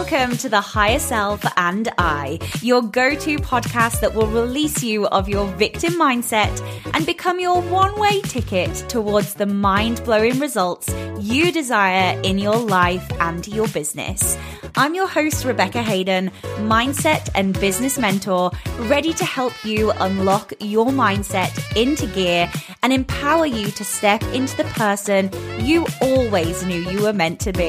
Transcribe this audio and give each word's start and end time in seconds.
Welcome 0.00 0.38
to 0.38 0.48
the 0.48 0.62
Higher 0.62 0.98
Self 0.98 1.44
and 1.58 1.86
I, 1.98 2.38
your 2.62 2.80
go 2.80 3.14
to 3.14 3.36
podcast 3.36 4.00
that 4.00 4.14
will 4.14 4.28
release 4.28 4.82
you 4.82 5.06
of 5.08 5.28
your 5.28 5.46
victim 5.56 5.92
mindset 5.92 6.58
and 6.94 7.04
become 7.04 7.38
your 7.38 7.60
one 7.60 8.00
way 8.00 8.22
ticket 8.22 8.74
towards 8.88 9.34
the 9.34 9.44
mind 9.44 10.02
blowing 10.02 10.40
results 10.40 10.88
you 11.18 11.52
desire 11.52 12.18
in 12.22 12.38
your 12.38 12.56
life 12.56 13.06
and 13.20 13.46
your 13.46 13.68
business. 13.68 14.38
I'm 14.80 14.94
your 14.94 15.08
host, 15.08 15.44
Rebecca 15.44 15.82
Hayden, 15.82 16.30
mindset 16.60 17.28
and 17.34 17.52
business 17.60 17.98
mentor, 17.98 18.50
ready 18.78 19.12
to 19.12 19.26
help 19.26 19.52
you 19.62 19.90
unlock 19.90 20.54
your 20.58 20.86
mindset 20.86 21.52
into 21.76 22.06
gear 22.06 22.50
and 22.82 22.90
empower 22.90 23.44
you 23.44 23.70
to 23.72 23.84
step 23.84 24.22
into 24.32 24.56
the 24.56 24.64
person 24.64 25.30
you 25.58 25.86
always 26.00 26.64
knew 26.64 26.80
you 26.90 27.02
were 27.02 27.12
meant 27.12 27.40
to 27.40 27.52
be 27.52 27.68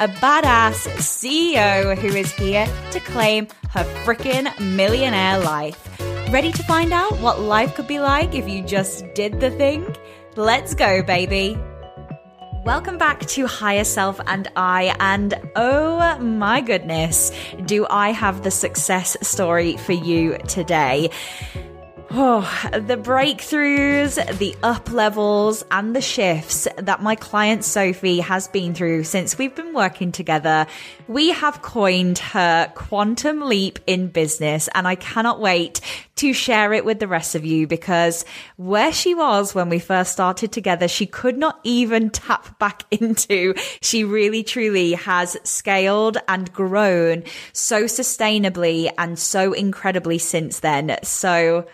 a 0.00 0.08
badass 0.08 0.88
CEO 0.98 1.96
who 1.96 2.08
is 2.08 2.32
here 2.32 2.66
to 2.90 2.98
claim 2.98 3.46
her 3.70 3.84
freaking 4.04 4.50
millionaire 4.58 5.38
life. 5.38 5.88
Ready 6.32 6.50
to 6.50 6.62
find 6.64 6.92
out 6.92 7.16
what 7.20 7.40
life 7.40 7.76
could 7.76 7.86
be 7.86 8.00
like 8.00 8.34
if 8.34 8.48
you 8.48 8.64
just 8.64 9.04
did 9.14 9.38
the 9.38 9.52
thing? 9.52 9.94
Let's 10.34 10.74
go, 10.74 11.04
baby. 11.04 11.56
Welcome 12.64 12.98
back 12.98 13.20
to 13.20 13.46
Higher 13.46 13.84
Self 13.84 14.20
and 14.26 14.48
I. 14.56 14.94
And 15.00 15.34
oh 15.56 16.18
my 16.18 16.60
goodness, 16.60 17.32
do 17.64 17.86
I 17.88 18.10
have 18.10 18.42
the 18.42 18.50
success 18.50 19.16
story 19.26 19.76
for 19.76 19.92
you 19.92 20.36
today? 20.48 21.10
Oh, 22.10 22.40
the 22.72 22.96
breakthroughs, 22.96 24.38
the 24.38 24.56
up 24.62 24.90
levels, 24.90 25.62
and 25.70 25.94
the 25.94 26.00
shifts 26.00 26.66
that 26.78 27.02
my 27.02 27.14
client 27.14 27.66
Sophie 27.66 28.20
has 28.20 28.48
been 28.48 28.72
through 28.72 29.04
since 29.04 29.36
we've 29.36 29.54
been 29.54 29.74
working 29.74 30.10
together. 30.10 30.66
We 31.06 31.32
have 31.32 31.60
coined 31.60 32.18
her 32.18 32.72
quantum 32.74 33.42
leap 33.42 33.78
in 33.86 34.08
business, 34.08 34.70
and 34.74 34.88
I 34.88 34.94
cannot 34.94 35.38
wait 35.38 35.82
to 36.16 36.32
share 36.32 36.72
it 36.72 36.86
with 36.86 36.98
the 36.98 37.06
rest 37.06 37.34
of 37.34 37.44
you 37.44 37.66
because 37.66 38.24
where 38.56 38.92
she 38.92 39.14
was 39.14 39.54
when 39.54 39.68
we 39.68 39.78
first 39.78 40.10
started 40.10 40.50
together, 40.50 40.88
she 40.88 41.04
could 41.04 41.36
not 41.36 41.60
even 41.62 42.08
tap 42.08 42.58
back 42.58 42.84
into. 42.90 43.54
She 43.82 44.04
really 44.04 44.42
truly 44.42 44.94
has 44.94 45.36
scaled 45.44 46.16
and 46.26 46.50
grown 46.54 47.24
so 47.52 47.84
sustainably 47.84 48.90
and 48.96 49.18
so 49.18 49.52
incredibly 49.52 50.16
since 50.16 50.60
then. 50.60 50.96
So, 51.02 51.66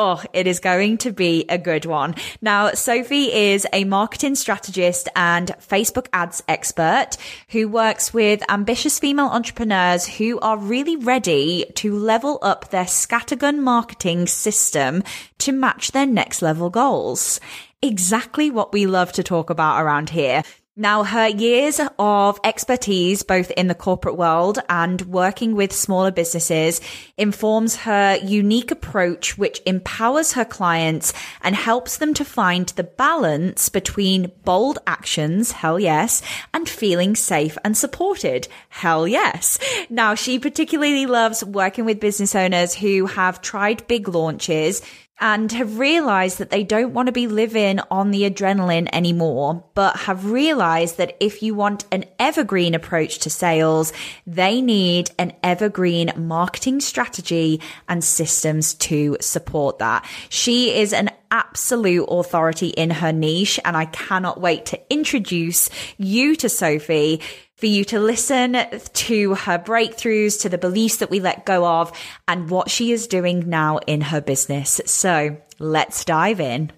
Oh, 0.00 0.22
it 0.32 0.46
is 0.46 0.60
going 0.60 0.98
to 0.98 1.10
be 1.10 1.44
a 1.48 1.58
good 1.58 1.84
one. 1.84 2.14
Now, 2.40 2.70
Sophie 2.70 3.32
is 3.32 3.66
a 3.72 3.82
marketing 3.82 4.36
strategist 4.36 5.08
and 5.16 5.48
Facebook 5.58 6.06
ads 6.12 6.40
expert 6.46 7.16
who 7.48 7.66
works 7.66 8.14
with 8.14 8.48
ambitious 8.48 9.00
female 9.00 9.26
entrepreneurs 9.26 10.06
who 10.06 10.38
are 10.38 10.56
really 10.56 10.94
ready 10.94 11.64
to 11.74 11.98
level 11.98 12.38
up 12.42 12.70
their 12.70 12.84
scattergun 12.84 13.58
marketing 13.58 14.28
system 14.28 15.02
to 15.38 15.50
match 15.50 15.90
their 15.90 16.06
next 16.06 16.42
level 16.42 16.70
goals. 16.70 17.40
Exactly 17.82 18.52
what 18.52 18.72
we 18.72 18.86
love 18.86 19.10
to 19.14 19.24
talk 19.24 19.50
about 19.50 19.82
around 19.82 20.10
here. 20.10 20.44
Now, 20.80 21.02
her 21.02 21.26
years 21.26 21.80
of 21.98 22.38
expertise, 22.44 23.24
both 23.24 23.50
in 23.50 23.66
the 23.66 23.74
corporate 23.74 24.16
world 24.16 24.60
and 24.68 25.02
working 25.02 25.56
with 25.56 25.72
smaller 25.72 26.12
businesses, 26.12 26.80
informs 27.16 27.78
her 27.78 28.16
unique 28.22 28.70
approach, 28.70 29.36
which 29.36 29.60
empowers 29.66 30.34
her 30.34 30.44
clients 30.44 31.12
and 31.42 31.56
helps 31.56 31.96
them 31.96 32.14
to 32.14 32.24
find 32.24 32.68
the 32.68 32.84
balance 32.84 33.68
between 33.68 34.30
bold 34.44 34.78
actions, 34.86 35.50
hell 35.50 35.80
yes, 35.80 36.22
and 36.54 36.68
feeling 36.68 37.16
safe 37.16 37.58
and 37.64 37.76
supported, 37.76 38.46
hell 38.68 39.08
yes. 39.08 39.58
Now, 39.90 40.14
she 40.14 40.38
particularly 40.38 41.06
loves 41.06 41.42
working 41.42 41.86
with 41.86 41.98
business 41.98 42.36
owners 42.36 42.72
who 42.72 43.06
have 43.06 43.42
tried 43.42 43.84
big 43.88 44.06
launches, 44.06 44.80
and 45.20 45.50
have 45.52 45.78
realized 45.78 46.38
that 46.38 46.50
they 46.50 46.62
don't 46.62 46.94
want 46.94 47.06
to 47.06 47.12
be 47.12 47.26
living 47.26 47.80
on 47.90 48.10
the 48.10 48.28
adrenaline 48.28 48.88
anymore, 48.92 49.64
but 49.74 49.96
have 49.96 50.30
realized 50.30 50.96
that 50.98 51.16
if 51.20 51.42
you 51.42 51.54
want 51.54 51.84
an 51.90 52.04
evergreen 52.18 52.74
approach 52.74 53.18
to 53.18 53.30
sales, 53.30 53.92
they 54.26 54.60
need 54.60 55.10
an 55.18 55.32
evergreen 55.42 56.12
marketing 56.16 56.80
strategy 56.80 57.60
and 57.88 58.04
systems 58.04 58.74
to 58.74 59.16
support 59.20 59.78
that. 59.78 60.06
She 60.28 60.74
is 60.74 60.92
an 60.92 61.10
absolute 61.30 62.04
authority 62.04 62.68
in 62.68 62.90
her 62.90 63.12
niche, 63.12 63.60
and 63.64 63.76
I 63.76 63.86
cannot 63.86 64.40
wait 64.40 64.66
to 64.66 64.80
introduce 64.90 65.68
you 65.96 66.36
to 66.36 66.48
Sophie 66.48 67.20
for 67.58 67.66
you 67.66 67.84
to 67.84 67.98
listen 67.98 68.56
to 68.92 69.34
her 69.34 69.58
breakthroughs, 69.58 70.40
to 70.42 70.48
the 70.48 70.58
beliefs 70.58 70.98
that 70.98 71.10
we 71.10 71.20
let 71.20 71.44
go 71.44 71.66
of, 71.66 71.92
and 72.28 72.50
what 72.50 72.70
she 72.70 72.92
is 72.92 73.08
doing 73.08 73.48
now 73.48 73.78
in 73.86 74.00
her 74.00 74.20
business. 74.20 74.80
So 74.86 75.36
let's 75.58 76.04
dive 76.04 76.40
in. 76.40 76.72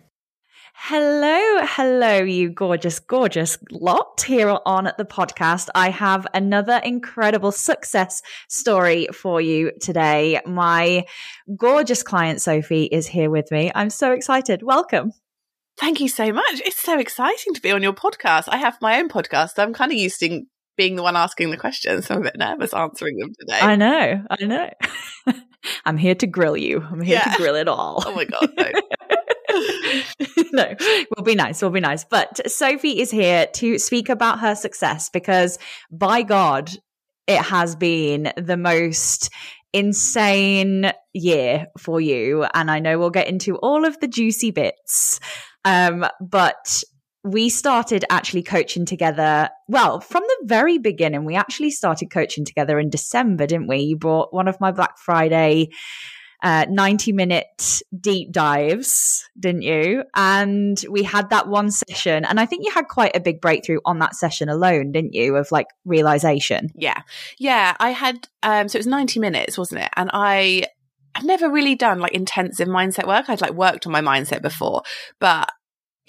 Hello, 0.75 1.61
hello, 1.67 2.23
you 2.23 2.49
gorgeous, 2.49 3.01
gorgeous 3.01 3.59
lot 3.71 4.23
here 4.27 4.57
on 4.65 4.91
the 4.97 5.05
podcast. 5.05 5.69
I 5.75 5.91
have 5.91 6.27
another 6.33 6.81
incredible 6.83 7.53
success 7.53 8.23
story 8.49 9.07
for 9.12 9.43
you 9.43 9.73
today. 9.83 10.41
My 10.47 11.05
gorgeous 11.55 12.03
client, 12.03 12.41
Sophie, 12.41 12.85
is 12.85 13.07
here 13.07 13.29
with 13.29 13.51
me. 13.51 13.71
I'm 13.75 13.91
so 13.91 14.12
excited. 14.12 14.62
Welcome. 14.62 15.12
Thank 15.79 16.01
you 16.01 16.09
so 16.09 16.33
much. 16.33 16.62
It's 16.65 16.81
so 16.81 16.99
exciting 16.99 17.53
to 17.53 17.61
be 17.61 17.73
on 17.73 17.83
your 17.83 17.93
podcast. 17.93 18.45
I 18.49 18.57
have 18.57 18.79
my 18.81 18.99
own 18.99 19.11
podcast. 19.11 19.59
I'm 19.59 19.75
kind 19.75 19.93
of 19.93 19.99
used 19.99 20.21
to 20.21 20.43
being 20.81 20.97
the 20.97 21.03
one 21.03 21.15
asking 21.15 21.51
the 21.51 21.59
questions. 21.59 22.07
So 22.07 22.15
I'm 22.15 22.23
a 22.23 22.25
bit 22.25 22.39
nervous 22.39 22.73
answering 22.73 23.19
them 23.19 23.35
today. 23.39 23.59
I 23.61 23.77
know. 23.77 24.25
I 24.31 24.45
know. 24.47 24.71
I'm 25.85 25.99
here 25.99 26.15
to 26.15 26.27
grill 26.27 26.57
you. 26.57 26.81
I'm 26.81 27.03
here 27.03 27.21
yeah. 27.23 27.33
to 27.33 27.37
grill 27.37 27.55
it 27.55 27.69
all. 27.69 28.03
Oh 28.07 28.15
my 28.15 28.25
God. 28.25 28.49
No. 28.57 28.65
no, 30.53 30.75
we'll 31.15 31.25
be 31.25 31.35
nice. 31.35 31.61
We'll 31.61 31.71
be 31.71 31.81
nice. 31.81 32.05
But 32.05 32.51
Sophie 32.51 32.99
is 32.99 33.11
here 33.11 33.47
to 33.57 33.79
speak 33.79 34.09
about 34.09 34.41
her 34.41 34.55
success 34.55 35.11
because 35.11 35.59
by 35.91 36.23
God, 36.23 36.71
it 37.27 37.43
has 37.43 37.77
been 37.77 38.33
the 38.39 38.57
most 38.57 39.29
insane 39.75 40.93
year 41.12 41.67
for 41.77 42.01
you. 42.01 42.47
And 42.55 42.71
I 42.71 42.79
know 42.79 42.99
we'll 42.99 43.11
get 43.11 43.29
into 43.29 43.57
all 43.57 43.85
of 43.85 44.01
the 44.01 44.09
juicy 44.09 44.51
bits. 44.51 45.21
Um, 45.67 46.07
but 46.23 46.83
we 47.22 47.48
started 47.48 48.04
actually 48.10 48.42
coaching 48.42 48.86
together. 48.86 49.50
Well, 49.69 50.00
from 50.00 50.22
the 50.22 50.47
very 50.47 50.78
beginning, 50.78 51.25
we 51.25 51.36
actually 51.36 51.70
started 51.70 52.10
coaching 52.10 52.44
together 52.44 52.78
in 52.78 52.91
December, 52.91 53.47
didn't 53.47 53.69
we? 53.69 53.78
You 53.78 53.97
brought 53.97 54.32
one 54.32 54.48
of 54.48 54.60
my 54.60 54.72
Black 54.72 54.98
Friday 54.98 55.70
uh, 56.42 56.66
90 56.69 57.12
minute 57.12 57.82
deep 57.98 58.32
dives, 58.32 59.28
didn't 59.38 59.62
you? 59.62 60.04
And 60.14 60.82
we 60.88 61.03
had 61.03 61.31
that 61.31 61.48
one 61.48 61.70
session. 61.70 62.25
And 62.25 62.41
I 62.41 62.47
think 62.47 62.64
you 62.64 62.72
had 62.72 62.88
quite 62.88 63.14
a 63.14 63.20
big 63.20 63.41
breakthrough 63.41 63.81
on 63.84 63.98
that 63.98 64.14
session 64.14 64.48
alone, 64.48 64.92
didn't 64.92 65.12
you? 65.12 65.37
Of 65.37 65.52
like 65.52 65.66
realization. 65.84 66.70
Yeah. 66.75 67.02
Yeah. 67.38 67.76
I 67.78 67.91
had, 67.91 68.28
um, 68.42 68.69
so 68.69 68.76
it 68.76 68.81
was 68.81 68.87
90 68.87 69.20
minutes, 69.20 69.58
wasn't 69.58 69.82
it? 69.82 69.91
And 69.97 70.10
I, 70.12 70.64
I've 71.14 71.25
never 71.25 71.50
really 71.50 71.75
done 71.75 71.98
like 71.98 72.12
intensive 72.12 72.69
mindset 72.69 73.06
work. 73.06 73.28
I'd 73.28 73.41
like 73.41 73.52
worked 73.52 73.87
on 73.87 73.92
my 73.92 74.00
mindset 74.00 74.42
before, 74.42 74.82
but 75.19 75.50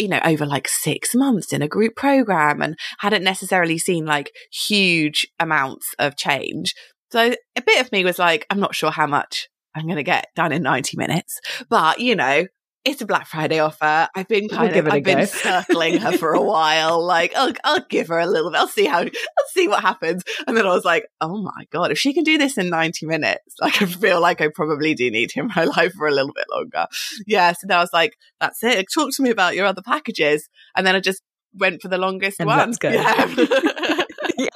you 0.02 0.08
know, 0.08 0.20
over 0.26 0.46
like 0.46 0.68
six 0.68 1.14
months 1.14 1.54
in 1.54 1.62
a 1.62 1.68
group 1.68 1.96
program 1.96 2.62
and 2.62 2.76
hadn't 3.00 3.24
necessarily 3.24 3.78
seen 3.78 4.06
like 4.06 4.32
huge 4.52 5.28
amounts 5.40 5.94
of 6.00 6.18
change. 6.18 6.74
So 7.12 7.36
a 7.56 7.62
bit 7.62 7.86
of 7.86 7.92
me 7.92 8.04
was 8.04 8.18
like, 8.18 8.46
I'm 8.50 8.60
not 8.60 8.76
sure 8.76 8.92
how 8.92 9.06
much 9.06 9.48
I'm 9.76 9.86
going 9.86 9.98
to 9.98 10.04
get 10.04 10.28
done 10.36 10.52
in 10.52 10.64
90 10.64 10.98
minutes, 10.98 11.40
but 11.70 12.00
you 12.00 12.16
know, 12.16 12.48
it's 12.84 13.02
a 13.02 13.06
Black 13.06 13.28
Friday 13.28 13.60
offer. 13.60 14.08
I've 14.16 14.28
been 14.28 14.50
kind 14.50 14.74
we'll 14.74 14.88
of, 14.88 14.94
I've 14.94 15.04
been 15.04 15.28
circling 15.28 15.98
her 16.00 16.18
for 16.18 16.34
a 16.34 16.42
while. 16.44 17.04
Like, 17.06 17.34
I'll, 17.36 17.54
I'll 17.64 17.86
give 17.90 18.08
her 18.08 18.18
a 18.18 18.26
little 18.26 18.50
bit. 18.50 18.60
I'll 18.60 18.68
see 18.68 18.86
how, 18.86 19.00
I'll 19.00 19.50
see 19.50 19.68
what 19.68 19.82
happens. 19.82 20.24
And 20.48 20.58
then 20.58 20.66
I 20.66 20.70
was 20.70 20.84
like, 20.84 21.06
oh 21.20 21.42
my 21.42 21.66
God, 21.72 21.92
if 21.92 22.00
she 22.00 22.14
can 22.14 22.24
do 22.24 22.38
this 22.38 22.58
in 22.58 22.70
90 22.70 23.06
minutes, 23.06 23.56
like 23.62 23.82
I 23.82 23.86
feel 23.86 24.20
like 24.20 24.42
I 24.42 24.50
probably 24.54 24.96
do 24.96 25.12
need 25.12 25.32
him 25.32 25.46
in 25.46 25.52
my 25.56 25.64
life 25.78 25.94
for 25.94 26.08
a 26.08 26.12
little 26.12 26.34
bit 26.34 26.46
longer. 26.52 26.88
Yeah. 27.28 27.52
So 27.54 27.68
then 27.68 27.78
I 27.78 27.82
was 27.82 27.94
like, 27.94 28.18
that's 28.40 28.64
it. 28.64 28.88
Talk 28.94 29.12
to 29.16 29.24
me 29.24 29.30
about 29.30 29.56
your 29.56 29.66
other 29.68 29.84
packages. 29.84 30.50
And 30.76 30.86
then 30.86 30.96
I 30.96 31.00
just 31.00 31.22
went 31.54 31.82
for 31.82 31.88
the 31.88 31.98
longest 31.98 32.40
and 32.40 32.48
one. 32.48 32.58
Let's 32.58 32.78
go. 32.78 32.90
Yeah. 32.90 33.36
yeah, 34.38 34.48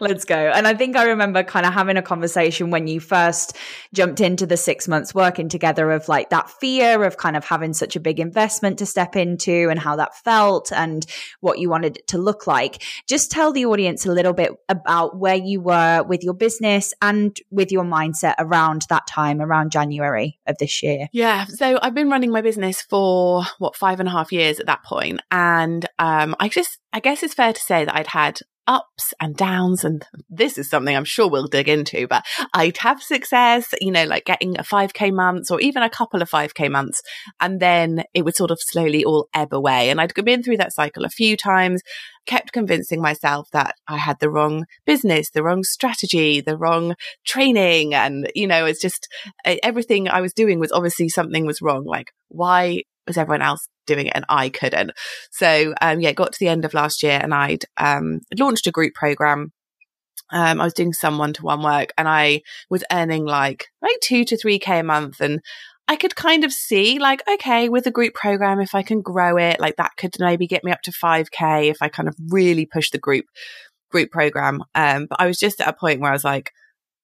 let's 0.00 0.24
go. 0.24 0.36
And 0.36 0.66
I 0.66 0.74
think 0.74 0.96
I 0.96 1.04
remember 1.04 1.42
kind 1.42 1.66
of 1.66 1.72
having 1.72 1.96
a 1.96 2.02
conversation 2.02 2.70
when 2.70 2.86
you 2.86 3.00
first 3.00 3.56
jumped 3.94 4.20
into 4.20 4.46
the 4.46 4.56
six 4.56 4.88
months 4.88 5.14
working 5.14 5.48
together 5.48 5.90
of 5.92 6.08
like 6.08 6.30
that 6.30 6.50
fear 6.50 7.04
of 7.04 7.16
kind 7.16 7.36
of 7.36 7.44
having 7.44 7.72
such 7.72 7.96
a 7.96 8.00
big 8.00 8.18
investment 8.20 8.78
to 8.78 8.86
step 8.86 9.16
into 9.16 9.68
and 9.70 9.78
how 9.78 9.96
that 9.96 10.16
felt 10.16 10.72
and 10.72 11.06
what 11.40 11.58
you 11.58 11.68
wanted 11.68 11.98
it 11.98 12.06
to 12.08 12.18
look 12.18 12.46
like. 12.46 12.82
Just 13.08 13.30
tell 13.30 13.52
the 13.52 13.66
audience 13.66 14.06
a 14.06 14.12
little 14.12 14.32
bit 14.32 14.52
about 14.68 15.18
where 15.18 15.36
you 15.36 15.60
were 15.60 16.02
with 16.02 16.22
your 16.22 16.34
business 16.34 16.92
and 17.00 17.36
with 17.50 17.70
your 17.70 17.84
mindset 17.84 18.34
around 18.38 18.86
that 18.88 19.06
time, 19.06 19.40
around 19.40 19.70
January 19.70 20.38
of 20.46 20.58
this 20.58 20.82
year. 20.82 21.08
Yeah. 21.12 21.44
So 21.46 21.78
I've 21.80 21.94
been 21.94 22.10
running 22.10 22.30
my 22.30 22.42
business 22.42 22.82
for 22.82 23.44
what, 23.58 23.76
five 23.76 24.00
and 24.00 24.08
a 24.08 24.12
half 24.12 24.32
years 24.32 24.60
at 24.60 24.66
that 24.66 24.84
point, 24.84 25.20
And 25.30 25.86
um, 25.98 26.36
I 26.38 26.48
just, 26.48 26.78
I 26.92 27.00
guess 27.00 27.22
it's 27.22 27.34
fair 27.34 27.52
to 27.52 27.60
say 27.60 27.84
that 27.84 27.94
I'd 27.94 28.06
had 28.06 28.40
ups 28.66 29.12
and 29.20 29.36
downs. 29.36 29.84
And 29.84 30.04
this 30.30 30.56
is 30.58 30.70
something 30.70 30.94
I'm 30.94 31.04
sure 31.04 31.28
we'll 31.28 31.46
dig 31.46 31.68
into, 31.68 32.06
but 32.06 32.24
I'd 32.54 32.78
have 32.78 33.02
success, 33.02 33.74
you 33.80 33.90
know, 33.90 34.04
like 34.04 34.24
getting 34.24 34.58
a 34.58 34.62
5K 34.62 35.12
months 35.12 35.50
or 35.50 35.60
even 35.60 35.82
a 35.82 35.90
couple 35.90 36.22
of 36.22 36.30
5K 36.30 36.70
months. 36.70 37.02
And 37.40 37.60
then 37.60 38.04
it 38.14 38.24
would 38.24 38.36
sort 38.36 38.50
of 38.50 38.58
slowly 38.60 39.04
all 39.04 39.28
ebb 39.34 39.52
away. 39.52 39.90
And 39.90 40.00
I'd 40.00 40.14
been 40.14 40.42
through 40.42 40.58
that 40.58 40.72
cycle 40.72 41.04
a 41.04 41.08
few 41.08 41.36
times, 41.36 41.82
kept 42.26 42.52
convincing 42.52 43.00
myself 43.00 43.48
that 43.52 43.74
I 43.88 43.96
had 43.96 44.20
the 44.20 44.30
wrong 44.30 44.66
business, 44.86 45.30
the 45.30 45.42
wrong 45.42 45.64
strategy, 45.64 46.40
the 46.40 46.56
wrong 46.56 46.94
training. 47.26 47.94
And, 47.94 48.30
you 48.34 48.46
know, 48.46 48.64
it's 48.64 48.80
just 48.80 49.08
everything 49.44 50.08
I 50.08 50.20
was 50.20 50.32
doing 50.32 50.60
was 50.60 50.70
obviously 50.70 51.08
something 51.08 51.46
was 51.46 51.60
wrong. 51.60 51.84
Like, 51.84 52.12
why 52.28 52.82
was 53.06 53.16
everyone 53.16 53.42
else 53.42 53.68
doing 53.86 54.06
it 54.06 54.12
and 54.14 54.24
I 54.28 54.48
couldn't. 54.48 54.92
So, 55.30 55.74
um, 55.80 56.00
yeah, 56.00 56.12
got 56.12 56.32
to 56.32 56.38
the 56.38 56.48
end 56.48 56.64
of 56.64 56.74
last 56.74 57.02
year 57.02 57.18
and 57.22 57.34
I'd, 57.34 57.64
um, 57.76 58.20
launched 58.38 58.66
a 58.66 58.72
group 58.72 58.94
program. 58.94 59.52
Um, 60.30 60.60
I 60.60 60.64
was 60.64 60.72
doing 60.72 60.92
some 60.92 61.18
one 61.18 61.32
to 61.34 61.42
one 61.42 61.62
work 61.62 61.92
and 61.98 62.08
I 62.08 62.42
was 62.70 62.84
earning 62.90 63.24
like, 63.24 63.66
like 63.82 63.98
two 64.02 64.24
to 64.24 64.36
three 64.36 64.58
K 64.58 64.78
a 64.78 64.82
month. 64.82 65.20
And 65.20 65.40
I 65.88 65.96
could 65.96 66.16
kind 66.16 66.44
of 66.44 66.52
see 66.52 66.98
like, 66.98 67.22
okay, 67.28 67.68
with 67.68 67.86
a 67.86 67.90
group 67.90 68.14
program, 68.14 68.60
if 68.60 68.74
I 68.74 68.82
can 68.82 69.02
grow 69.02 69.36
it, 69.36 69.60
like 69.60 69.76
that 69.76 69.92
could 69.98 70.14
maybe 70.18 70.46
get 70.46 70.64
me 70.64 70.72
up 70.72 70.80
to 70.82 70.92
5K 70.92 71.70
if 71.70 71.78
I 71.82 71.88
kind 71.88 72.08
of 72.08 72.16
really 72.30 72.66
push 72.66 72.90
the 72.90 72.98
group 72.98 73.26
group 73.90 74.10
program. 74.10 74.64
Um, 74.74 75.06
but 75.06 75.20
I 75.20 75.26
was 75.26 75.38
just 75.38 75.60
at 75.60 75.68
a 75.68 75.72
point 75.72 76.00
where 76.00 76.10
I 76.10 76.14
was 76.14 76.24
like, 76.24 76.52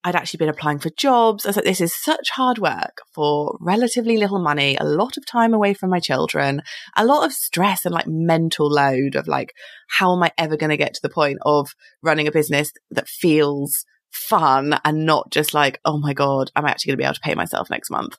I'd 0.05 0.17
actually 0.17 0.39
been 0.39 0.49
applying 0.49 0.79
for 0.79 0.91
jobs. 0.91 1.45
I 1.45 1.49
was 1.51 1.57
like, 1.57 1.65
this 1.65 1.81
is 1.81 1.95
such 1.95 2.31
hard 2.31 2.59
work 2.59 3.03
for 3.13 3.57
relatively 3.61 4.17
little 4.17 4.39
money, 4.39 4.77
a 4.77 4.85
lot 4.85 5.17
of 5.17 5.27
time 5.27 5.53
away 5.53 5.75
from 5.75 5.91
my 5.91 5.99
children, 5.99 6.63
a 6.97 7.05
lot 7.05 7.27
of 7.27 7.33
stress 7.33 7.85
and 7.85 7.95
like 7.95 8.07
mental 8.07 8.71
load 8.71 9.17
of 9.17 9.27
like, 9.27 9.53
how 9.89 10.15
am 10.15 10.23
I 10.23 10.33
ever 10.39 10.57
going 10.57 10.71
to 10.71 10.77
get 10.77 10.95
to 10.95 11.03
the 11.03 11.09
point 11.09 11.39
of 11.43 11.75
running 12.03 12.29
a 12.29 12.33
business 12.33 12.73
that 12.91 13.09
feels 13.09 13.85
fun 14.11 14.79
and 14.85 15.05
not 15.05 15.31
just 15.31 15.53
like, 15.53 15.81
oh 15.85 15.99
my 15.99 16.15
God, 16.15 16.51
I'm 16.55 16.65
actually 16.65 16.91
going 16.91 16.99
to 16.99 17.03
be 17.03 17.05
able 17.05 17.15
to 17.15 17.21
pay 17.21 17.35
myself 17.35 17.69
next 17.69 17.91
month. 17.91 18.17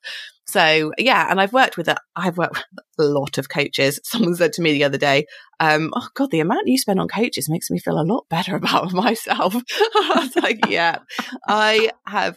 So 0.50 0.92
yeah, 0.98 1.28
and 1.30 1.40
I've 1.40 1.54
worked 1.54 1.78
with 1.78 1.88
a, 1.88 1.98
I've 2.16 2.38
worked 2.38 2.56
with 2.56 3.08
a 3.08 3.10
lot 3.10 3.38
of 3.38 3.50
coaches. 3.50 4.00
Someone 4.04 4.36
said 4.36 4.54
to 4.54 4.62
me 4.64 4.72
the 4.72 4.84
other 4.84 4.98
day, 4.98 5.28
um, 5.60 5.92
"Oh 5.96 6.08
God, 6.16 6.32
the 6.32 6.40
amount 6.40 6.68
you 6.68 6.78
spend 6.78 7.00
on 7.00 7.08
coaches 7.08 7.50
makes 7.50 7.70
me 7.70 7.78
feel 7.78 8.00
a 8.00 8.04
lot 8.04 8.26
better 8.30 8.56
about 8.56 8.92
myself." 8.92 9.56
I 9.80 10.14
was 10.16 10.36
like, 10.44 10.68
"Yeah, 10.68 11.00
I 11.48 11.92
have." 12.08 12.36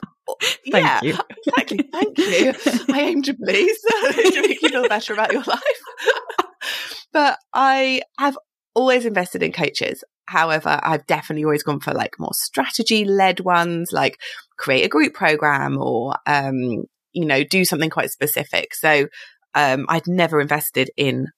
yeah, 0.64 1.00
you. 1.02 1.16
exactly. 1.46 1.88
Thank 1.90 2.18
you. 2.18 2.54
I 2.94 3.00
aim 3.00 3.22
to 3.22 3.34
please 3.34 3.80
to 3.80 4.42
make 4.42 4.62
you 4.62 4.68
feel 4.68 4.88
better 4.88 5.14
about 5.14 5.32
your 5.32 5.42
life. 5.42 5.82
but 7.12 7.38
I 7.52 8.02
have 8.18 8.38
always 8.74 9.04
invested 9.04 9.42
in 9.42 9.52
coaches. 9.52 10.04
However, 10.26 10.78
I've 10.82 11.06
definitely 11.06 11.44
always 11.44 11.64
gone 11.64 11.80
for 11.80 11.92
like 11.92 12.12
more 12.20 12.34
strategy 12.34 13.04
led 13.04 13.40
ones, 13.40 13.90
like 13.92 14.18
create 14.56 14.84
a 14.84 14.88
group 14.88 15.12
program 15.12 15.76
or 15.76 16.14
um, 16.26 16.84
you 17.12 17.24
know, 17.24 17.44
do 17.44 17.64
something 17.64 17.90
quite 17.90 18.10
specific. 18.10 18.74
So, 18.74 19.08
um, 19.54 19.86
I'd 19.88 20.06
never 20.06 20.40
invested 20.40 20.90
in 20.96 21.28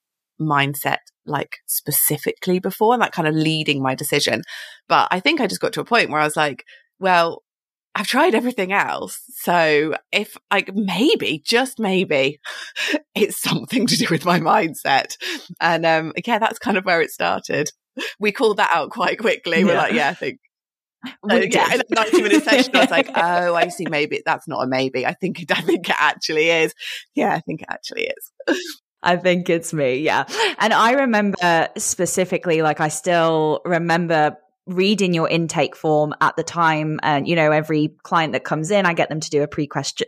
mindset 0.41 0.99
like 1.27 1.59
specifically 1.67 2.59
before 2.59 2.93
and 2.93 3.03
that 3.03 3.13
kind 3.13 3.29
of 3.29 3.35
leading 3.35 3.83
my 3.83 3.95
decision. 3.95 4.43
But 4.89 5.09
I 5.11 5.21
think 5.21 5.41
I 5.41 5.47
just 5.47 5.61
got 5.61 5.73
to 5.75 5.81
a 5.81 5.85
point 5.85 6.11
where 6.11 6.21
I 6.21 6.25
was 6.25 6.37
like, 6.37 6.65
well, 6.99 7.43
I've 7.95 8.07
tried 8.07 8.35
everything 8.35 8.73
else. 8.73 9.21
So 9.37 9.95
if 10.11 10.37
like 10.53 10.75
maybe, 10.75 11.43
just 11.45 11.79
maybe 11.79 12.41
it's 13.15 13.41
something 13.41 13.87
to 13.87 13.97
do 13.97 14.07
with 14.11 14.25
my 14.25 14.41
mindset. 14.41 15.17
And 15.61 15.87
um 15.87 16.13
yeah, 16.27 16.39
that's 16.39 16.59
kind 16.59 16.77
of 16.77 16.85
where 16.85 17.01
it 17.01 17.11
started. 17.11 17.71
We 18.19 18.33
called 18.33 18.57
that 18.57 18.73
out 18.75 18.91
quite 18.91 19.19
quickly. 19.19 19.61
Yeah. 19.61 19.67
We're 19.67 19.77
like, 19.77 19.93
yeah, 19.93 20.09
I 20.09 20.15
think 20.15 20.41
so, 21.31 21.37
yeah, 21.37 21.75
in 21.75 21.81
a 21.81 21.95
90 21.95 22.23
minute 22.23 22.45
session, 22.45 22.77
I 22.77 22.81
was 22.81 22.91
like, 22.91 23.11
oh, 23.15 23.55
I 23.55 23.69
see. 23.69 23.87
Maybe 23.89 24.23
that's 24.25 24.49
not 24.49 24.63
a 24.65 24.67
maybe. 24.67 25.07
I 25.07 25.15
think 25.15 25.43
it, 25.43 25.53
I 25.57 25.61
think 25.61 25.89
it 25.89 25.97
actually 25.99 26.51
is. 26.51 26.75
Yeah, 27.15 27.33
I 27.33 27.41
think 27.41 27.63
it 27.63 27.69
actually 27.71 28.09
is. 28.09 28.59
I 29.03 29.17
think 29.17 29.51
it's 29.51 29.73
me. 29.73 29.99
Yeah. 29.99 30.25
And 30.59 30.73
I 30.73 30.93
remember 30.93 31.69
specifically, 31.77 32.63
like, 32.63 32.81
I 32.81 32.89
still 32.89 33.61
remember 33.65 34.39
reading 34.67 35.13
your 35.13 35.29
intake 35.29 35.77
form 35.77 36.15
at 36.21 36.37
the 36.37 36.43
time. 36.43 36.99
And, 37.03 37.29
you 37.29 37.37
know, 37.37 37.53
every 37.53 37.95
client 38.03 38.33
that 38.33 38.45
comes 38.45 38.71
in, 38.71 38.87
I 38.87 38.95
get 38.95 39.11
them 39.11 39.21
to 39.21 39.31
do 39.31 39.43
a 39.43 39.47
pre 39.47 39.67
question 39.67 40.07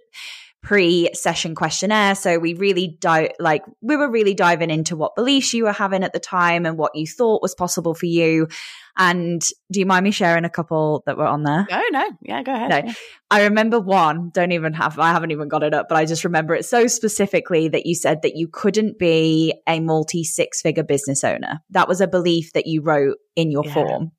pre-session 0.66 1.54
questionnaire. 1.54 2.16
So 2.16 2.40
we 2.40 2.54
really 2.54 2.98
di- 3.00 3.30
like 3.38 3.62
we 3.82 3.94
were 3.94 4.10
really 4.10 4.34
diving 4.34 4.68
into 4.68 4.96
what 4.96 5.14
beliefs 5.14 5.54
you 5.54 5.62
were 5.62 5.72
having 5.72 6.02
at 6.02 6.12
the 6.12 6.18
time 6.18 6.66
and 6.66 6.76
what 6.76 6.96
you 6.96 7.06
thought 7.06 7.40
was 7.40 7.54
possible 7.54 7.94
for 7.94 8.06
you. 8.06 8.48
And 8.96 9.40
do 9.70 9.78
you 9.78 9.86
mind 9.86 10.02
me 10.02 10.10
sharing 10.10 10.44
a 10.44 10.50
couple 10.50 11.04
that 11.06 11.16
were 11.16 11.26
on 11.26 11.44
there? 11.44 11.68
No, 11.70 11.82
no. 11.92 12.10
Yeah, 12.20 12.42
go 12.42 12.52
ahead. 12.52 12.70
No. 12.70 12.76
Yeah. 12.78 12.94
I 13.30 13.44
remember 13.44 13.78
one, 13.78 14.30
don't 14.30 14.50
even 14.50 14.72
have, 14.72 14.98
I 14.98 15.12
haven't 15.12 15.30
even 15.30 15.46
got 15.46 15.62
it 15.62 15.72
up, 15.72 15.88
but 15.88 15.98
I 15.98 16.04
just 16.04 16.24
remember 16.24 16.56
it 16.56 16.64
so 16.64 16.88
specifically 16.88 17.68
that 17.68 17.86
you 17.86 17.94
said 17.94 18.22
that 18.22 18.34
you 18.34 18.48
couldn't 18.48 18.98
be 18.98 19.54
a 19.68 19.78
multi 19.78 20.24
six 20.24 20.62
figure 20.62 20.82
business 20.82 21.22
owner. 21.22 21.60
That 21.70 21.86
was 21.86 22.00
a 22.00 22.08
belief 22.08 22.54
that 22.54 22.66
you 22.66 22.82
wrote 22.82 23.18
in 23.36 23.52
your 23.52 23.64
yeah. 23.66 23.74
form. 23.74 24.12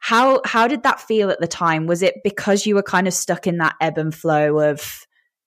How, 0.00 0.40
how 0.44 0.68
did 0.68 0.84
that 0.84 1.00
feel 1.00 1.30
at 1.30 1.40
the 1.40 1.48
time? 1.48 1.88
Was 1.88 2.02
it 2.02 2.22
because 2.22 2.64
you 2.64 2.76
were 2.76 2.82
kind 2.84 3.08
of 3.08 3.14
stuck 3.14 3.48
in 3.48 3.58
that 3.58 3.74
ebb 3.80 3.98
and 3.98 4.14
flow 4.14 4.70
of 4.70 5.04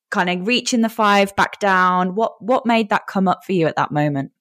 kind 0.09 0.30
of 0.30 0.48
reaching 0.48 0.81
the 0.81 0.89
five 0.89 1.36
back 1.36 1.59
down? 1.59 2.15
What, 2.15 2.42
what 2.42 2.65
made 2.65 2.89
that 2.89 3.07
come 3.07 3.27
up 3.27 3.44
for 3.45 3.54
you 3.54 3.68
at 3.68 3.75
that 3.75 3.92
moment? 3.92 4.31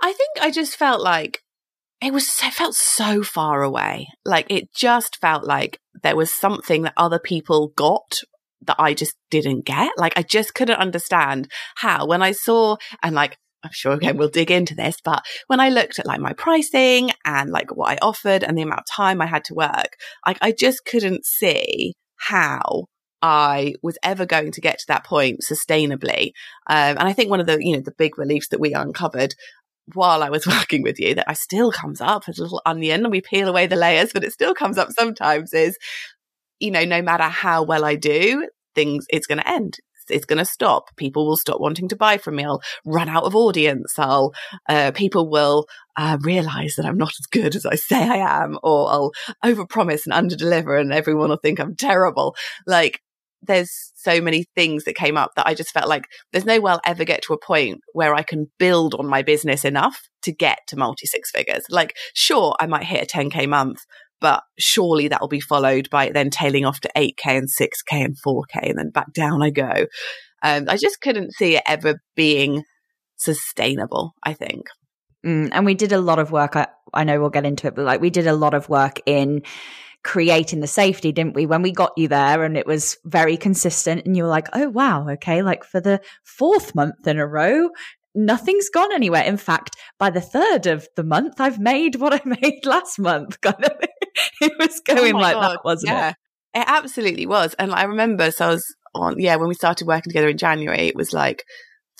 I 0.00 0.12
think 0.12 0.30
I 0.40 0.50
just 0.50 0.76
felt 0.76 1.00
like 1.00 1.42
it 2.02 2.12
was 2.12 2.24
it 2.42 2.52
felt 2.52 2.74
so 2.74 3.22
far 3.22 3.62
away. 3.62 4.08
Like 4.24 4.46
it 4.50 4.72
just 4.74 5.16
felt 5.16 5.44
like 5.44 5.80
there 6.02 6.16
was 6.16 6.30
something 6.30 6.82
that 6.82 6.92
other 6.96 7.18
people 7.18 7.68
got 7.68 8.20
that 8.66 8.76
I 8.78 8.94
just 8.94 9.14
didn't 9.30 9.64
get. 9.64 9.92
Like 9.96 10.18
I 10.18 10.22
just 10.22 10.54
couldn't 10.54 10.76
understand 10.76 11.50
how 11.76 12.06
when 12.06 12.22
I 12.22 12.32
saw 12.32 12.76
and 13.02 13.14
like 13.14 13.38
I'm 13.62 13.72
sure 13.72 13.92
again 13.92 14.18
we'll 14.18 14.28
dig 14.28 14.50
into 14.50 14.74
this, 14.74 14.98
but 15.02 15.24
when 15.46 15.60
I 15.60 15.70
looked 15.70 15.98
at 15.98 16.06
like 16.06 16.20
my 16.20 16.34
pricing 16.34 17.10
and 17.24 17.50
like 17.50 17.74
what 17.74 17.90
I 17.90 17.98
offered 18.02 18.44
and 18.44 18.56
the 18.56 18.62
amount 18.62 18.80
of 18.80 18.86
time 18.86 19.22
I 19.22 19.26
had 19.26 19.44
to 19.44 19.54
work, 19.54 19.96
like 20.26 20.38
I 20.42 20.52
just 20.52 20.84
couldn't 20.84 21.24
see 21.24 21.94
how 22.16 22.86
I 23.26 23.74
was 23.82 23.98
ever 24.04 24.24
going 24.24 24.52
to 24.52 24.60
get 24.60 24.78
to 24.78 24.86
that 24.86 25.04
point 25.04 25.40
sustainably. 25.40 26.26
Um, 26.68 26.96
and 26.96 27.02
I 27.02 27.12
think 27.12 27.28
one 27.28 27.40
of 27.40 27.46
the, 27.46 27.58
you 27.60 27.74
know, 27.74 27.82
the 27.82 27.90
big 27.90 28.18
reliefs 28.18 28.48
that 28.48 28.60
we 28.60 28.72
uncovered 28.72 29.34
while 29.94 30.22
I 30.22 30.30
was 30.30 30.46
working 30.46 30.84
with 30.84 31.00
you 31.00 31.16
that 31.16 31.28
I 31.28 31.32
still 31.32 31.72
comes 31.72 32.00
up 32.00 32.28
as 32.28 32.38
a 32.38 32.42
little 32.42 32.62
onion 32.64 33.04
and 33.04 33.10
we 33.10 33.20
peel 33.20 33.48
away 33.48 33.66
the 33.66 33.74
layers, 33.74 34.12
but 34.12 34.22
it 34.22 34.32
still 34.32 34.54
comes 34.54 34.78
up 34.78 34.92
sometimes 34.92 35.52
is, 35.52 35.76
you 36.60 36.70
know, 36.70 36.84
no 36.84 37.02
matter 37.02 37.24
how 37.24 37.64
well 37.64 37.84
I 37.84 37.96
do, 37.96 38.48
things, 38.76 39.06
it's 39.08 39.26
going 39.26 39.38
to 39.38 39.48
end. 39.48 39.78
It's 40.08 40.24
going 40.24 40.38
to 40.38 40.44
stop. 40.44 40.94
People 40.96 41.26
will 41.26 41.36
stop 41.36 41.60
wanting 41.60 41.88
to 41.88 41.96
buy 41.96 42.18
from 42.18 42.36
me. 42.36 42.44
I'll 42.44 42.62
run 42.84 43.08
out 43.08 43.24
of 43.24 43.34
audience. 43.34 43.98
I'll, 43.98 44.34
uh, 44.68 44.92
people 44.92 45.28
will, 45.28 45.66
uh, 45.96 46.16
realize 46.20 46.76
that 46.76 46.86
I'm 46.86 46.96
not 46.96 47.14
as 47.18 47.26
good 47.26 47.56
as 47.56 47.66
I 47.66 47.74
say 47.74 48.08
I 48.08 48.44
am, 48.44 48.56
or 48.62 48.88
I'll 48.88 49.10
overpromise 49.44 50.06
and 50.06 50.14
underdeliver 50.14 50.80
and 50.80 50.92
everyone 50.92 51.30
will 51.30 51.38
think 51.42 51.58
I'm 51.58 51.74
terrible. 51.74 52.36
Like, 52.68 53.00
there's 53.46 53.92
so 53.94 54.20
many 54.20 54.44
things 54.54 54.84
that 54.84 54.94
came 54.94 55.16
up 55.16 55.32
that 55.36 55.46
I 55.46 55.54
just 55.54 55.72
felt 55.72 55.88
like 55.88 56.04
there's 56.32 56.44
no 56.44 56.60
way 56.60 56.72
I'll 56.72 56.80
ever 56.84 57.04
get 57.04 57.22
to 57.22 57.34
a 57.34 57.38
point 57.38 57.80
where 57.92 58.14
I 58.14 58.22
can 58.22 58.50
build 58.58 58.94
on 58.94 59.06
my 59.06 59.22
business 59.22 59.64
enough 59.64 59.98
to 60.22 60.32
get 60.32 60.58
to 60.68 60.76
multi 60.76 61.06
six 61.06 61.30
figures. 61.30 61.64
Like, 61.70 61.96
sure, 62.14 62.54
I 62.60 62.66
might 62.66 62.84
hit 62.84 63.02
a 63.02 63.16
10K 63.16 63.48
month, 63.48 63.80
but 64.20 64.42
surely 64.58 65.08
that 65.08 65.20
will 65.20 65.28
be 65.28 65.40
followed 65.40 65.88
by 65.90 66.10
then 66.10 66.30
tailing 66.30 66.64
off 66.64 66.80
to 66.80 66.90
8K 66.96 67.14
and 67.24 67.48
6K 67.48 68.04
and 68.04 68.16
4K 68.26 68.70
and 68.70 68.78
then 68.78 68.90
back 68.90 69.12
down 69.12 69.42
I 69.42 69.50
go. 69.50 69.86
Um, 70.42 70.66
I 70.68 70.76
just 70.76 71.00
couldn't 71.00 71.32
see 71.32 71.56
it 71.56 71.62
ever 71.66 72.00
being 72.14 72.62
sustainable, 73.16 74.14
I 74.22 74.34
think. 74.34 74.66
Mm, 75.24 75.50
and 75.52 75.66
we 75.66 75.74
did 75.74 75.92
a 75.92 76.00
lot 76.00 76.18
of 76.18 76.30
work. 76.30 76.56
I, 76.56 76.68
I 76.94 77.04
know 77.04 77.18
we'll 77.20 77.30
get 77.30 77.46
into 77.46 77.66
it, 77.66 77.74
but 77.74 77.84
like 77.84 78.00
we 78.00 78.10
did 78.10 78.26
a 78.26 78.34
lot 78.34 78.54
of 78.54 78.68
work 78.68 79.00
in 79.06 79.42
creating 80.06 80.60
the 80.60 80.68
safety, 80.68 81.10
didn't 81.10 81.34
we? 81.34 81.46
When 81.46 81.62
we 81.62 81.72
got 81.72 81.92
you 81.96 82.06
there 82.06 82.44
and 82.44 82.56
it 82.56 82.64
was 82.64 82.96
very 83.04 83.36
consistent 83.36 84.06
and 84.06 84.16
you 84.16 84.22
were 84.22 84.28
like, 84.28 84.46
oh, 84.52 84.68
wow, 84.68 85.08
okay, 85.10 85.42
like 85.42 85.64
for 85.64 85.80
the 85.80 86.00
fourth 86.22 86.76
month 86.76 87.04
in 87.08 87.18
a 87.18 87.26
row, 87.26 87.70
nothing's 88.14 88.68
gone 88.68 88.92
anywhere. 88.92 89.24
In 89.24 89.36
fact, 89.36 89.74
by 89.98 90.10
the 90.10 90.20
third 90.20 90.68
of 90.68 90.86
the 90.94 91.02
month, 91.02 91.40
I've 91.40 91.58
made 91.58 91.96
what 91.96 92.14
I 92.14 92.20
made 92.40 92.64
last 92.64 93.00
month. 93.00 93.40
Kind 93.40 93.64
of, 93.64 93.72
it 94.40 94.52
was 94.60 94.80
oh 94.88 94.94
going 94.94 95.16
oh 95.16 95.18
like 95.18 95.34
God. 95.34 95.50
that, 95.50 95.64
wasn't 95.64 95.90
yeah. 95.92 96.10
it? 96.10 96.16
It 96.54 96.64
absolutely 96.68 97.26
was. 97.26 97.54
And 97.54 97.72
I 97.72 97.82
remember, 97.82 98.30
so 98.30 98.46
I 98.46 98.50
was 98.50 98.76
on, 98.94 99.18
yeah, 99.18 99.34
when 99.34 99.48
we 99.48 99.54
started 99.54 99.88
working 99.88 100.12
together 100.12 100.28
in 100.28 100.38
January, 100.38 100.86
it 100.86 100.94
was 100.94 101.12
like 101.12 101.42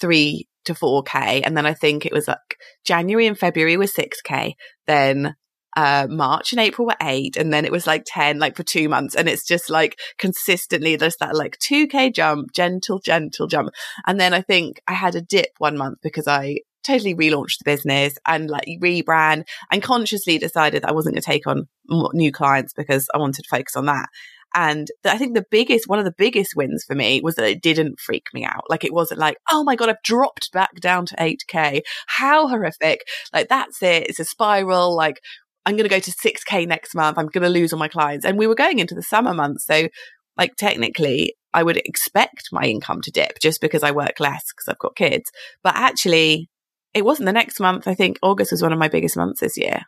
three 0.01 0.47
to 0.67 0.75
4K. 0.75 1.43
And 1.45 1.57
then 1.57 1.67
I 1.67 1.75
think 1.75 2.07
it 2.07 2.13
was 2.13 2.29
like 2.29 2.57
January 2.85 3.27
and 3.27 3.37
February 3.37 3.77
was 3.77 3.93
6K. 3.93 4.53
Then 4.87 5.35
uh, 5.77 6.07
March 6.09 6.53
and 6.53 6.61
April 6.61 6.87
were 6.87 6.97
eight, 7.03 7.37
and 7.37 7.53
then 7.53 7.65
it 7.65 7.73
was 7.73 7.87
like 7.87 8.05
10, 8.07 8.39
like 8.39 8.57
for 8.57 8.63
two 8.63 8.89
months. 8.89 9.15
And 9.15 9.29
it's 9.29 9.45
just 9.45 9.71
like 9.71 9.99
consistently 10.19 10.97
there's 10.97 11.17
that 11.19 11.37
like 11.37 11.59
2K 11.59 12.15
jump, 12.15 12.53
gentle, 12.53 12.99
gentle 12.99 13.47
jump. 13.47 13.71
And 14.07 14.19
then 14.19 14.33
I 14.35 14.41
think 14.41 14.81
I 14.89 14.95
had 14.95 15.15
a 15.15 15.21
dip 15.21 15.51
one 15.59 15.77
month 15.77 15.99
because 16.03 16.27
I 16.27 16.59
totally 16.85 17.15
relaunched 17.15 17.59
the 17.59 17.65
business 17.65 18.17
and 18.27 18.49
like 18.49 18.65
rebrand 18.81 19.45
and 19.71 19.83
consciously 19.83 20.39
decided 20.39 20.83
that 20.83 20.89
I 20.89 20.93
wasn't 20.93 21.15
going 21.15 21.23
to 21.23 21.27
take 21.27 21.47
on 21.47 21.69
new 22.15 22.33
clients 22.33 22.73
because 22.73 23.09
I 23.13 23.19
wanted 23.19 23.43
to 23.43 23.49
focus 23.49 23.77
on 23.77 23.87
that. 23.87 24.09
And 24.55 24.89
I 25.05 25.19
think 25.19 25.35
the 25.35 25.45
biggest, 25.51 25.87
one 25.87 25.99
of 25.99 26.07
the 26.07 26.15
biggest 26.17 26.55
wins 26.57 26.83
for 26.87 26.95
me 26.95 27.21
was 27.21 27.35
that 27.35 27.47
it 27.47 27.61
didn't 27.61 28.01
freak 28.01 28.29
me 28.33 28.45
out. 28.45 28.63
Like 28.71 28.85
it 28.85 28.95
wasn't 28.95 29.21
like, 29.21 29.37
oh 29.51 29.65
my 29.65 29.77
God, 29.77 29.91
I've 29.91 30.03
dropped 30.03 30.51
back 30.53 30.75
down 30.81 31.05
to 31.07 31.17
8K. 31.17 31.83
How 32.07 32.49
horrific. 32.49 33.01
Like 33.35 33.49
that's 33.49 33.83
it. 33.83 34.09
It's 34.09 34.21
a 34.21 34.25
spiral. 34.25 34.97
Like 34.97 35.21
I'm 35.67 35.77
going 35.77 35.89
to 35.89 35.95
go 35.95 35.99
to 35.99 36.11
6K 36.11 36.67
next 36.67 36.95
month. 36.95 37.19
I'm 37.19 37.27
going 37.27 37.43
to 37.43 37.51
lose 37.51 37.73
all 37.73 37.79
my 37.79 37.89
clients. 37.89 38.25
And 38.25 38.39
we 38.39 38.47
were 38.47 38.55
going 38.55 38.79
into 38.79 38.95
the 38.95 39.03
summer 39.03 39.35
months. 39.35 39.67
So 39.67 39.89
like 40.37 40.55
technically 40.57 41.35
I 41.53 41.63
would 41.63 41.77
expect 41.79 42.49
my 42.53 42.63
income 42.63 43.01
to 43.03 43.11
dip 43.11 43.41
just 43.41 43.61
because 43.61 43.83
I 43.83 43.91
work 43.91 44.21
less 44.21 44.45
because 44.53 44.69
I've 44.69 44.79
got 44.79 44.97
kids. 44.97 45.31
But 45.63 45.75
actually 45.77 46.49
it 46.95 47.05
wasn't 47.05 47.27
the 47.27 47.33
next 47.33 47.61
month. 47.61 47.87
I 47.89 47.95
think 47.95 48.19
August 48.23 48.53
was 48.53 48.63
one 48.63 48.73
of 48.73 48.79
my 48.79 48.89
biggest 48.89 49.17
months 49.17 49.41
this 49.41 49.59
year. 49.59 49.83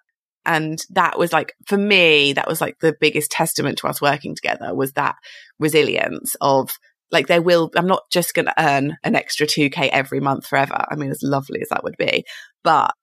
And 0.45 0.79
that 0.91 1.19
was 1.19 1.33
like, 1.33 1.53
for 1.67 1.77
me, 1.77 2.33
that 2.33 2.49
was 2.49 2.61
like 2.61 2.79
the 2.81 2.97
biggest 2.99 3.31
testament 3.31 3.79
to 3.79 3.87
us 3.87 4.01
working 4.01 4.35
together 4.35 4.75
was 4.75 4.93
that 4.93 5.15
resilience 5.59 6.37
of 6.41 6.71
like, 7.11 7.27
there 7.27 7.43
will, 7.43 7.71
I'm 7.77 7.87
not 7.87 8.03
just 8.11 8.35
going 8.35 8.47
to 8.47 8.63
earn 8.63 8.97
an 9.05 9.15
extra 9.15 9.47
2K 9.47 9.89
every 9.89 10.21
month 10.21 10.47
forever. 10.47 10.85
I 10.91 10.97
mean, 10.97 11.11
as 11.11 11.23
lovely 11.23 11.61
as 11.61 11.69
that 11.69 11.85
would 11.85 11.97
be, 11.99 12.25
but 12.65 12.95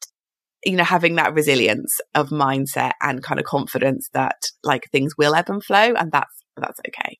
you 0.66 0.76
know, 0.76 0.84
having 0.84 1.16
that 1.16 1.34
resilience 1.34 2.00
of 2.14 2.30
mindset 2.30 2.94
and 3.02 3.24
kind 3.24 3.40
of 3.40 3.46
confidence 3.46 4.10
that 4.14 4.50
like 4.64 4.90
things 4.92 5.14
will 5.18 5.36
ebb 5.36 5.50
and 5.50 5.64
flow 5.64 5.94
and 5.94 6.12
that's, 6.12 6.34
that's 6.58 6.80
okay. 6.88 7.20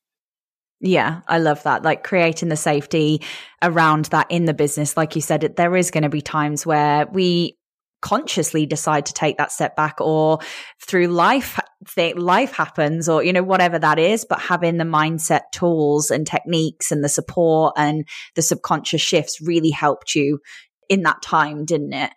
Yeah, 0.80 1.22
I 1.26 1.38
love 1.38 1.62
that. 1.62 1.82
Like 1.82 2.04
creating 2.04 2.48
the 2.48 2.56
safety 2.56 3.22
around 3.62 4.06
that 4.06 4.26
in 4.30 4.44
the 4.44 4.54
business. 4.54 4.96
Like 4.96 5.16
you 5.16 5.22
said, 5.22 5.54
there 5.56 5.76
is 5.76 5.90
going 5.90 6.02
to 6.02 6.10
be 6.10 6.20
times 6.20 6.66
where 6.66 7.06
we 7.06 7.56
consciously 8.02 8.66
decide 8.66 9.06
to 9.06 9.14
take 9.14 9.38
that 9.38 9.50
step 9.50 9.74
back 9.74 10.00
or 10.00 10.38
through 10.86 11.06
life 11.06 11.58
life 12.14 12.52
happens 12.52 13.08
or 13.08 13.24
you 13.24 13.32
know 13.32 13.42
whatever 13.42 13.78
that 13.78 13.98
is 13.98 14.26
but 14.28 14.38
having 14.38 14.76
the 14.76 14.84
mindset 14.84 15.42
tools 15.52 16.10
and 16.10 16.26
techniques 16.26 16.92
and 16.92 17.02
the 17.02 17.08
support 17.08 17.72
and 17.76 18.06
the 18.34 18.42
subconscious 18.42 19.00
shifts 19.00 19.40
really 19.40 19.70
helped 19.70 20.14
you 20.14 20.38
in 20.88 21.02
that 21.02 21.20
time 21.22 21.64
didn't 21.64 21.92
it 21.92 22.10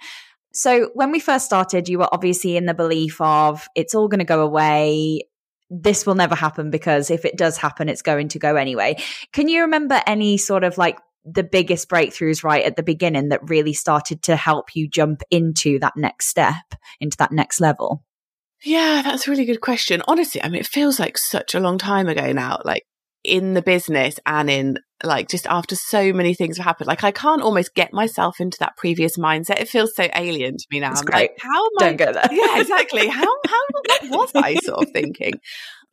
so 0.54 0.90
when 0.94 1.12
we 1.12 1.20
first 1.20 1.46
started 1.46 1.88
you 1.90 2.00
were 2.00 2.10
obviously 2.12 2.58
in 2.58 2.66
the 2.66 2.74
belief 2.74 3.20
of 3.22 3.68
it's 3.76 3.96
all 3.96 4.08
going 4.08 4.20
to 4.20 4.26
go 4.26 4.42
away 4.42 5.22
this 5.70 6.06
will 6.06 6.16
never 6.16 6.36
happen 6.36 6.72
because 6.72 7.12
if 7.12 7.26
it 7.26 7.38
does 7.38 7.58
happen, 7.58 7.90
it's 7.90 8.02
going 8.02 8.30
to 8.30 8.40
go 8.40 8.56
anyway. 8.56 8.96
Can 9.34 9.48
you 9.48 9.62
remember 9.62 10.02
any 10.08 10.38
sort 10.38 10.64
of 10.64 10.78
like 10.78 10.98
the 11.26 11.44
biggest 11.44 11.90
breakthroughs 11.90 12.44
right 12.44 12.66
at 12.66 12.76
the 12.76 12.84
beginning 12.84 13.30
that 13.30 13.50
really 13.50 13.74
started 13.74 14.24
to 14.24 14.36
help 14.36 14.76
you 14.76 14.88
jump 14.88 15.22
into 15.30 15.80
that 15.80 15.96
next 15.96 16.28
step, 16.28 16.56
into 17.00 17.18
that 17.18 17.32
next 17.32 17.60
level? 17.62 18.04
Yeah, 18.64 19.02
that's 19.04 19.28
a 19.28 19.32
really 19.32 19.46
good 19.46 19.62
question. 19.62 20.02
Honestly, 20.08 20.44
I 20.44 20.50
mean, 20.50 20.60
it 20.60 20.68
feels 20.68 21.00
like 21.00 21.18
such 21.18 21.56
a 21.56 21.60
long 21.60 21.78
time 21.78 22.08
ago 22.08 22.32
now, 22.34 22.62
like 22.66 22.84
in 23.30 23.54
the 23.54 23.62
business 23.62 24.20
and 24.26 24.50
in 24.50 24.78
like 25.04 25.30
just 25.30 25.48
after 25.48 25.76
so 25.76 26.12
many 26.12 26.34
things 26.34 26.58
have 26.58 26.66
happened. 26.66 26.88
Like 26.88 27.04
I 27.04 27.12
can't 27.12 27.42
almost 27.42 27.74
get 27.74 27.94
myself 27.94 28.40
into 28.40 28.58
that 28.60 28.76
previous 28.76 29.18
mindset. 29.18 29.60
It 29.62 29.70
feels 29.70 29.96
so 29.96 30.08
alien 30.16 30.58
to 30.58 30.66
me 30.72 30.80
now. 30.80 30.90
That's 30.90 31.02
I'm 31.02 31.06
great. 31.06 31.32
like, 31.32 31.38
how 31.42 31.66
am 31.66 31.72
Don't 31.80 32.02
I? 32.02 32.06
go 32.06 32.14
there. 32.14 32.28
Yeah, 32.32 32.60
exactly. 32.60 33.08
How 33.20 33.26
how 33.48 33.62
what 34.10 34.12
was 34.12 34.32
I 34.36 34.56
sort 34.56 34.84
of 34.84 34.92
thinking? 34.92 35.34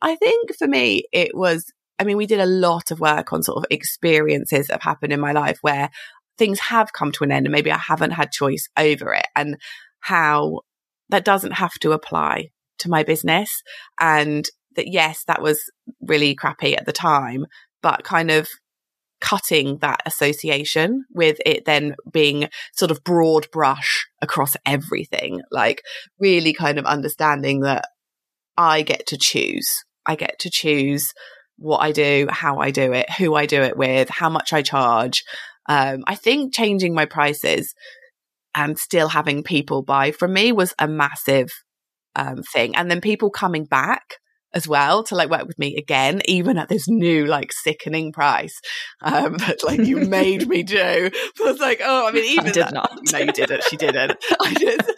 I 0.01 0.15
think 0.15 0.55
for 0.57 0.67
me 0.67 1.03
it 1.11 1.31
was 1.33 1.65
I 1.99 2.03
mean, 2.03 2.17
we 2.17 2.27
did 2.27 2.39
a 2.39 2.45
lot 2.45 2.91
of 2.91 2.99
work 2.99 3.33
on 3.33 3.41
sort 3.43 3.57
of 3.57 3.65
experiences 3.71 4.67
that 4.67 4.73
have 4.73 4.83
happened 4.83 5.13
in 5.13 5.19
my 5.19 5.31
life 5.31 5.57
where 5.61 5.89
things 6.37 6.59
have 6.59 6.93
come 6.93 7.11
to 7.13 7.23
an 7.23 7.31
end 7.31 7.45
and 7.47 7.51
maybe 7.51 7.71
I 7.71 7.77
haven't 7.77 8.11
had 8.11 8.31
choice 8.31 8.67
over 8.77 9.13
it 9.13 9.25
and 9.35 9.57
how 10.01 10.61
that 11.09 11.25
doesn't 11.25 11.53
have 11.53 11.73
to 11.79 11.93
apply 11.93 12.49
to 12.79 12.89
my 12.89 13.01
business. 13.03 13.63
And 13.99 14.45
that, 14.77 14.87
yes, 14.87 15.23
that 15.27 15.41
was 15.41 15.59
really 16.01 16.33
crappy 16.33 16.75
at 16.77 16.85
the 16.85 16.93
time, 16.93 17.45
but 17.81 18.03
kind 18.03 18.31
of 18.31 18.47
cutting 19.19 19.77
that 19.79 20.01
association 20.05 21.03
with 21.13 21.37
it 21.45 21.65
then 21.65 21.95
being 22.11 22.47
sort 22.73 22.91
of 22.91 23.03
broad 23.03 23.47
brush 23.51 24.05
across 24.21 24.55
everything, 24.65 25.41
like 25.51 25.81
really 26.19 26.53
kind 26.53 26.77
of 26.77 26.85
understanding 26.85 27.61
that 27.61 27.85
I 28.57 28.81
get 28.81 29.07
to 29.07 29.17
choose. 29.17 29.67
I 30.05 30.15
get 30.15 30.39
to 30.39 30.49
choose 30.49 31.13
what 31.57 31.79
I 31.79 31.91
do, 31.91 32.27
how 32.29 32.59
I 32.59 32.71
do 32.71 32.93
it, 32.93 33.09
who 33.11 33.35
I 33.35 33.45
do 33.45 33.61
it 33.61 33.77
with, 33.77 34.09
how 34.09 34.29
much 34.29 34.53
I 34.53 34.61
charge. 34.61 35.23
Um, 35.67 36.03
I 36.07 36.15
think 36.15 36.53
changing 36.53 36.93
my 36.93 37.05
prices 37.05 37.73
and 38.55 38.77
still 38.79 39.09
having 39.09 39.43
people 39.43 39.83
buy 39.83 40.11
from 40.11 40.33
me 40.33 40.51
was 40.51 40.73
a 40.79 40.87
massive 40.87 41.49
um, 42.15 42.43
thing. 42.53 42.75
And 42.75 42.89
then 42.89 43.01
people 43.01 43.29
coming 43.29 43.65
back 43.65 44.17
as 44.53 44.67
well 44.67 45.03
to 45.03 45.15
like 45.15 45.29
work 45.29 45.45
with 45.45 45.59
me 45.59 45.75
again, 45.75 46.21
even 46.25 46.57
at 46.57 46.69
this 46.69 46.87
new 46.87 47.25
like 47.25 47.51
sickening 47.51 48.11
price 48.11 48.59
um, 49.01 49.37
that 49.37 49.63
like 49.63 49.79
you 49.79 49.97
made 49.97 50.47
me 50.47 50.63
do. 50.63 51.09
I 51.39 51.43
was 51.43 51.59
like, 51.59 51.81
oh, 51.83 52.07
I 52.07 52.11
mean, 52.11 52.25
even 52.25 52.47
I 52.47 52.51
did 52.51 52.63
that, 52.63 52.73
not. 52.73 52.99
No, 53.11 53.19
you 53.19 53.31
didn't. 53.31 53.63
She 53.63 53.77
didn't. 53.77 54.17
I 54.41 54.53
just, 54.53 54.91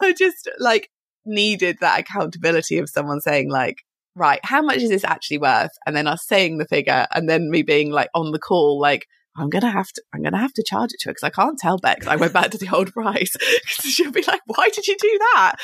I 0.00 0.12
just 0.12 0.48
like 0.58 0.90
needed 1.24 1.78
that 1.80 2.00
accountability 2.00 2.78
of 2.78 2.88
someone 2.88 3.20
saying 3.20 3.50
like, 3.50 3.76
right, 4.14 4.40
how 4.42 4.62
much 4.62 4.78
is 4.78 4.90
this 4.90 5.04
actually 5.04 5.38
worth? 5.38 5.70
And 5.86 5.96
then 5.96 6.06
us 6.06 6.26
saying 6.26 6.58
the 6.58 6.66
figure 6.66 7.06
and 7.14 7.28
then 7.28 7.50
me 7.50 7.62
being 7.62 7.90
like 7.90 8.10
on 8.14 8.32
the 8.32 8.38
call, 8.38 8.80
like, 8.80 9.06
I'm 9.36 9.50
gonna 9.50 9.70
have 9.70 9.86
to, 9.88 10.02
I'm 10.12 10.22
gonna 10.22 10.38
have 10.38 10.52
to 10.54 10.64
charge 10.66 10.90
it 10.92 11.00
to 11.00 11.08
her 11.08 11.12
because 11.12 11.22
I 11.22 11.30
can't 11.30 11.58
tell 11.58 11.78
Bex 11.78 12.08
I 12.08 12.16
went 12.16 12.32
back 12.32 12.50
to 12.50 12.58
the 12.58 12.74
old 12.74 12.92
price. 12.92 13.32
She'll 13.66 14.10
be 14.10 14.24
like, 14.26 14.40
why 14.46 14.68
did 14.70 14.88
you 14.88 14.96
do 14.98 15.18
that? 15.34 15.54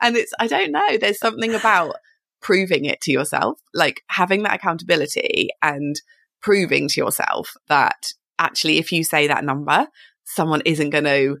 And 0.00 0.16
it's, 0.16 0.32
I 0.38 0.46
don't 0.46 0.70
know. 0.70 0.96
There's 0.98 1.18
something 1.18 1.52
about 1.52 1.96
proving 2.40 2.84
it 2.84 3.00
to 3.02 3.12
yourself, 3.12 3.58
like 3.74 4.02
having 4.08 4.42
that 4.42 4.54
accountability 4.54 5.48
and 5.62 5.96
proving 6.40 6.88
to 6.88 7.00
yourself 7.00 7.54
that 7.68 8.12
actually, 8.38 8.78
if 8.78 8.92
you 8.92 9.02
say 9.02 9.26
that 9.26 9.44
number, 9.44 9.86
someone 10.24 10.62
isn't 10.64 10.90
going 10.90 11.04
to 11.04 11.38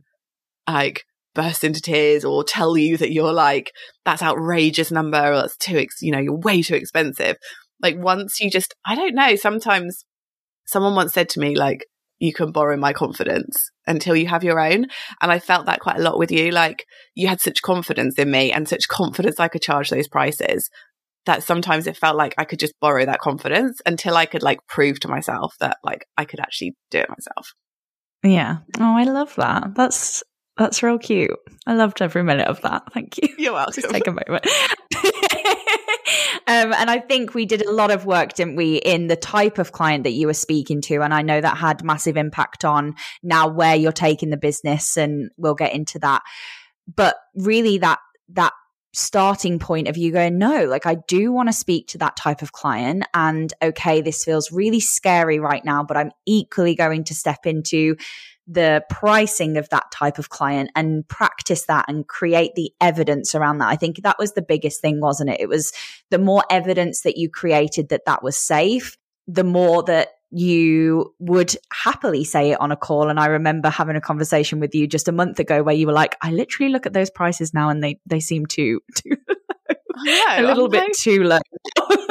like 0.68 1.04
burst 1.34 1.62
into 1.62 1.80
tears 1.80 2.24
or 2.24 2.42
tell 2.42 2.76
you 2.76 2.96
that 2.96 3.12
you're 3.12 3.32
like, 3.32 3.72
that's 4.04 4.22
outrageous 4.22 4.90
number 4.90 5.32
or 5.32 5.36
that's 5.36 5.56
too, 5.56 5.78
ex- 5.78 6.02
you 6.02 6.10
know, 6.10 6.18
you're 6.18 6.38
way 6.38 6.62
too 6.62 6.74
expensive. 6.74 7.36
Like 7.80 7.96
once 7.96 8.40
you 8.40 8.50
just, 8.50 8.74
I 8.84 8.96
don't 8.96 9.14
know, 9.14 9.36
sometimes 9.36 10.04
someone 10.66 10.94
once 10.94 11.12
said 11.12 11.28
to 11.30 11.40
me, 11.40 11.54
like, 11.54 11.84
you 12.18 12.32
can 12.32 12.50
borrow 12.50 12.76
my 12.76 12.92
confidence 12.92 13.70
until 13.86 14.16
you 14.16 14.26
have 14.26 14.44
your 14.44 14.60
own. 14.60 14.86
And 15.20 15.30
I 15.30 15.38
felt 15.38 15.66
that 15.66 15.80
quite 15.80 15.98
a 15.98 16.02
lot 16.02 16.18
with 16.18 16.32
you. 16.32 16.50
Like 16.50 16.84
you 17.14 17.28
had 17.28 17.40
such 17.40 17.62
confidence 17.62 18.18
in 18.18 18.30
me 18.30 18.52
and 18.52 18.68
such 18.68 18.88
confidence 18.88 19.38
I 19.38 19.48
could 19.48 19.62
charge 19.62 19.90
those 19.90 20.08
prices 20.08 20.68
that 21.28 21.42
sometimes 21.42 21.86
it 21.86 21.94
felt 21.94 22.16
like 22.16 22.34
I 22.38 22.44
could 22.44 22.58
just 22.58 22.72
borrow 22.80 23.04
that 23.04 23.20
confidence 23.20 23.82
until 23.84 24.16
I 24.16 24.24
could 24.24 24.42
like 24.42 24.66
prove 24.66 24.98
to 25.00 25.08
myself 25.08 25.54
that 25.60 25.76
like 25.84 26.06
I 26.16 26.24
could 26.24 26.40
actually 26.40 26.74
do 26.90 26.98
it 26.98 27.10
myself. 27.10 27.54
Yeah. 28.24 28.58
Oh, 28.80 28.96
I 28.96 29.04
love 29.04 29.34
that. 29.36 29.74
That's 29.74 30.24
that's 30.56 30.82
real 30.82 30.98
cute. 30.98 31.36
I 31.66 31.74
loved 31.74 32.00
every 32.00 32.22
minute 32.22 32.48
of 32.48 32.62
that. 32.62 32.82
Thank 32.94 33.18
you. 33.18 33.28
You're 33.36 33.52
welcome. 33.52 33.74
Just 33.82 33.90
take 33.90 34.06
a 34.06 34.10
moment. 34.10 34.46
um, 36.46 36.72
and 36.72 36.90
I 36.90 36.98
think 37.06 37.34
we 37.34 37.44
did 37.44 37.60
a 37.60 37.72
lot 37.72 37.90
of 37.90 38.06
work, 38.06 38.32
didn't 38.32 38.56
we, 38.56 38.76
in 38.76 39.08
the 39.08 39.14
type 39.14 39.58
of 39.58 39.72
client 39.72 40.04
that 40.04 40.12
you 40.12 40.26
were 40.26 40.34
speaking 40.34 40.80
to. 40.82 41.02
And 41.02 41.12
I 41.12 41.20
know 41.20 41.42
that 41.42 41.58
had 41.58 41.84
massive 41.84 42.16
impact 42.16 42.64
on 42.64 42.94
now 43.22 43.48
where 43.48 43.76
you're 43.76 43.92
taking 43.92 44.30
the 44.30 44.38
business, 44.38 44.96
and 44.96 45.30
we'll 45.36 45.54
get 45.54 45.74
into 45.74 45.98
that. 45.98 46.22
But 46.92 47.16
really, 47.34 47.76
that 47.78 47.98
that 48.30 48.54
starting 48.92 49.58
point 49.58 49.88
of 49.88 49.96
you 49.96 50.12
going, 50.12 50.38
no, 50.38 50.64
like 50.64 50.86
I 50.86 50.96
do 51.06 51.30
want 51.30 51.48
to 51.48 51.52
speak 51.52 51.88
to 51.88 51.98
that 51.98 52.16
type 52.16 52.42
of 52.42 52.52
client. 52.52 53.04
And 53.14 53.52
okay, 53.62 54.00
this 54.00 54.24
feels 54.24 54.50
really 54.50 54.80
scary 54.80 55.38
right 55.38 55.64
now, 55.64 55.82
but 55.82 55.96
I'm 55.96 56.10
equally 56.26 56.74
going 56.74 57.04
to 57.04 57.14
step 57.14 57.46
into 57.46 57.96
the 58.46 58.82
pricing 58.88 59.58
of 59.58 59.68
that 59.68 59.90
type 59.92 60.18
of 60.18 60.30
client 60.30 60.70
and 60.74 61.06
practice 61.06 61.66
that 61.66 61.84
and 61.86 62.08
create 62.08 62.54
the 62.54 62.72
evidence 62.80 63.34
around 63.34 63.58
that. 63.58 63.68
I 63.68 63.76
think 63.76 64.02
that 64.02 64.18
was 64.18 64.32
the 64.32 64.42
biggest 64.42 64.80
thing, 64.80 65.00
wasn't 65.00 65.30
it? 65.30 65.40
It 65.40 65.50
was 65.50 65.72
the 66.10 66.18
more 66.18 66.42
evidence 66.50 67.02
that 67.02 67.18
you 67.18 67.28
created 67.28 67.90
that 67.90 68.06
that 68.06 68.22
was 68.22 68.38
safe, 68.38 68.96
the 69.26 69.44
more 69.44 69.82
that 69.82 70.08
you 70.30 71.14
would 71.18 71.54
happily 71.72 72.24
say 72.24 72.50
it 72.52 72.60
on 72.60 72.70
a 72.70 72.76
call. 72.76 73.08
And 73.08 73.18
I 73.18 73.26
remember 73.26 73.70
having 73.70 73.96
a 73.96 74.00
conversation 74.00 74.60
with 74.60 74.74
you 74.74 74.86
just 74.86 75.08
a 75.08 75.12
month 75.12 75.38
ago 75.40 75.62
where 75.62 75.74
you 75.74 75.86
were 75.86 75.92
like, 75.92 76.16
I 76.20 76.32
literally 76.32 76.70
look 76.70 76.86
at 76.86 76.92
those 76.92 77.10
prices 77.10 77.54
now 77.54 77.70
and 77.70 77.82
they, 77.82 77.98
they 78.06 78.20
seem 78.20 78.46
too, 78.46 78.80
too 78.94 79.16
yeah, 80.04 80.40
a 80.40 80.42
little 80.42 80.68
bit 80.68 80.94
too 80.96 81.22
low. 81.24 81.38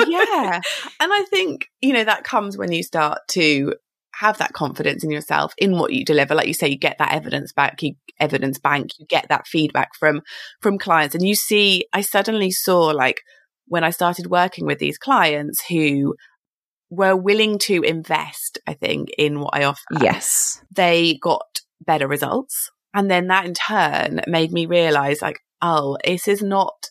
yeah. 0.08 0.60
And 1.00 1.14
I 1.14 1.26
think, 1.30 1.68
you 1.82 1.94
know, 1.94 2.04
that 2.04 2.24
comes 2.24 2.58
when 2.58 2.72
you 2.72 2.84
start 2.84 3.20
to 3.32 3.74
have 4.20 4.40
that 4.40 4.54
confidence 4.54 5.04
in 5.04 5.12
yourself 5.12 5.54
in 5.60 5.78
what 5.78 5.94
you 5.94 6.04
deliver 6.04 6.34
like 6.34 6.48
you 6.48 6.54
say 6.54 6.68
you 6.68 6.78
get 6.78 6.98
that 6.98 7.14
evidence 7.14 7.54
back 7.54 7.84
you 7.84 7.94
evidence 8.20 8.58
bank 8.58 8.90
you 8.98 9.06
get 9.06 9.28
that 9.30 9.46
feedback 9.46 9.90
from 9.94 10.22
from 10.60 10.80
clients 10.80 11.14
and 11.14 11.28
you 11.28 11.36
see 11.36 11.86
i 11.94 12.02
suddenly 12.02 12.50
saw 12.50 12.86
like 12.86 13.22
when 13.68 13.84
i 13.84 13.92
started 13.92 14.26
working 14.26 14.66
with 14.66 14.80
these 14.80 14.98
clients 14.98 15.64
who 15.70 16.16
were 16.90 17.16
willing 17.16 17.60
to 17.60 17.82
invest 17.82 18.60
i 18.68 18.74
think 18.74 19.10
in 19.18 19.40
what 19.40 19.54
i 19.54 19.64
offer. 19.64 19.82
Yes. 20.02 20.62
They 20.74 21.18
got 21.22 21.62
better 21.86 22.08
results. 22.08 22.72
And 22.94 23.10
then 23.10 23.28
that 23.28 23.46
in 23.46 23.54
turn 23.54 24.22
made 24.28 24.52
me 24.52 24.66
realize 24.66 25.22
like, 25.22 25.40
oh, 25.62 25.98
this 26.04 26.28
is 26.28 26.42
not, 26.42 26.90